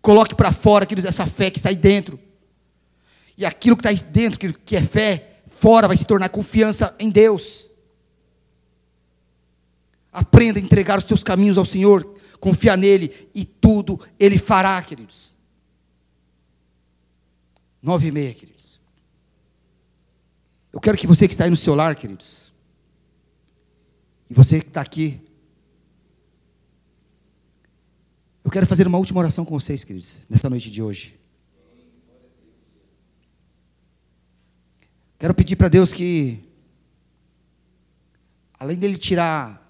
Coloque 0.00 0.34
para 0.34 0.52
fora, 0.52 0.86
queridos, 0.86 1.08
essa 1.08 1.26
fé 1.26 1.50
que 1.50 1.58
está 1.58 1.68
aí 1.70 1.74
dentro. 1.76 2.18
E 3.36 3.44
aquilo 3.44 3.76
que 3.76 3.86
está 3.86 4.10
dentro, 4.10 4.38
que 4.38 4.76
é 4.76 4.82
fé, 4.82 5.40
fora 5.48 5.88
vai 5.88 5.96
se 5.96 6.06
tornar 6.06 6.28
confiança 6.28 6.94
em 7.00 7.10
Deus. 7.10 7.68
Aprenda 10.12 10.60
a 10.60 10.62
entregar 10.62 10.98
os 10.98 11.04
teus 11.04 11.24
caminhos 11.24 11.58
ao 11.58 11.64
Senhor, 11.64 12.18
confiar 12.38 12.78
nele 12.78 13.28
e 13.34 13.44
tudo 13.44 14.00
Ele 14.18 14.38
fará, 14.38 14.80
queridos. 14.82 15.36
Nove 17.82 18.08
e 18.08 18.12
meia, 18.12 18.34
queridos. 18.34 18.80
Eu 20.72 20.80
quero 20.80 20.96
que 20.96 21.06
você 21.06 21.26
que 21.26 21.34
está 21.34 21.44
aí 21.44 21.50
no 21.50 21.56
seu 21.56 21.74
lar, 21.74 21.96
queridos, 21.96 22.52
e 24.28 24.34
você 24.34 24.60
que 24.60 24.68
está 24.68 24.80
aqui, 24.80 25.20
Eu 28.44 28.50
quero 28.50 28.66
fazer 28.66 28.86
uma 28.86 28.98
última 28.98 29.20
oração 29.20 29.44
com 29.44 29.58
vocês, 29.58 29.84
queridos, 29.84 30.22
nessa 30.28 30.48
noite 30.48 30.70
de 30.70 30.82
hoje. 30.82 31.18
Quero 35.18 35.34
pedir 35.34 35.56
para 35.56 35.68
Deus 35.68 35.92
que, 35.92 36.42
além 38.58 38.78
dele 38.78 38.96
tirar 38.96 39.60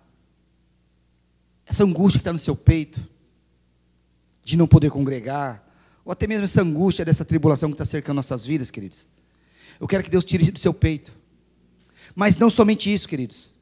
essa 1.67 1.83
angústia 1.83 2.19
que 2.19 2.23
está 2.23 2.33
no 2.33 2.39
seu 2.39 2.55
peito, 2.55 3.05
de 4.45 4.57
não 4.57 4.67
poder 4.67 4.91
congregar, 4.91 5.65
ou 6.05 6.13
até 6.13 6.27
mesmo 6.27 6.45
essa 6.45 6.63
angústia 6.63 7.05
dessa 7.05 7.25
tribulação 7.25 7.71
que 7.71 7.75
está 7.75 7.85
cercando 7.85 8.17
nossas 8.17 8.45
vidas, 8.45 8.71
queridos. 8.71 9.07
Eu 9.79 9.89
quero 9.89 10.03
que 10.03 10.11
Deus 10.11 10.25
tire 10.25 10.51
do 10.51 10.59
seu 10.59 10.75
peito. 10.75 11.13
Mas 12.15 12.39
não 12.39 12.51
somente 12.51 12.93
isso, 12.93 13.09
queridos. 13.09 13.55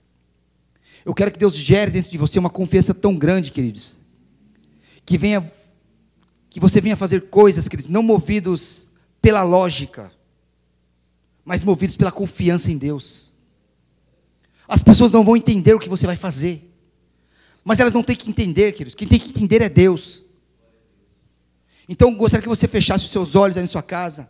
Eu 1.05 1.15
quero 1.15 1.31
que 1.31 1.39
Deus 1.39 1.55
gere 1.55 1.91
dentro 1.91 2.11
de 2.11 2.19
você 2.19 2.39
uma 2.39 2.51
confiança 2.51 2.93
tão 2.93 3.17
grande, 3.17 3.53
queridos, 3.53 3.98
que 5.09 5.17
venha 5.17 5.51
que 6.51 6.61
você 6.61 6.83
venha 6.83 6.97
fazer 6.97 7.31
coisas, 7.31 7.67
queridos, 7.67 7.91
não 7.91 8.03
movidos 8.03 8.87
pela 9.23 9.43
lógica, 9.43 10.13
mas 11.45 11.65
movidos 11.65 11.97
pela 11.97 12.13
confiança 12.13 12.71
em 12.71 12.77
Deus. 12.77 13.33
As 14.67 14.83
pessoas 14.83 15.13
não 15.13 15.25
vão 15.25 15.35
entender 15.35 15.73
o 15.73 15.79
que 15.79 15.89
você 15.89 16.07
vai 16.07 16.17
fazer, 16.17 16.75
mas 17.65 17.81
elas 17.81 17.95
não 17.95 18.03
têm 18.03 18.17
que 18.17 18.29
entender, 18.29 18.73
queridos. 18.73 18.95
Quem 18.95 19.09
tem 19.09 19.19
que 19.19 19.31
entender 19.31 19.63
é 19.63 19.69
Deus. 19.71 20.25
Então, 21.89 22.15
gostaria 22.15 22.43
que 22.43 22.49
você 22.49 22.69
fechasse 22.69 23.07
os 23.07 23.11
seus 23.11 23.35
olhos 23.35 23.57
aí 23.57 23.63
na 23.63 23.67
sua 23.67 23.83
casa. 23.83 24.29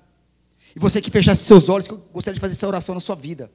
E 0.76 0.78
você 0.78 1.00
que 1.00 1.10
fechasse 1.10 1.40
os 1.40 1.46
seus 1.48 1.68
olhos, 1.68 1.88
eu 1.88 1.98
gostaria 2.12 2.34
de 2.34 2.40
fazer 2.40 2.54
essa 2.54 2.68
oração 2.68 2.94
na 2.94 3.00
sua 3.00 3.16
vida. 3.16 3.50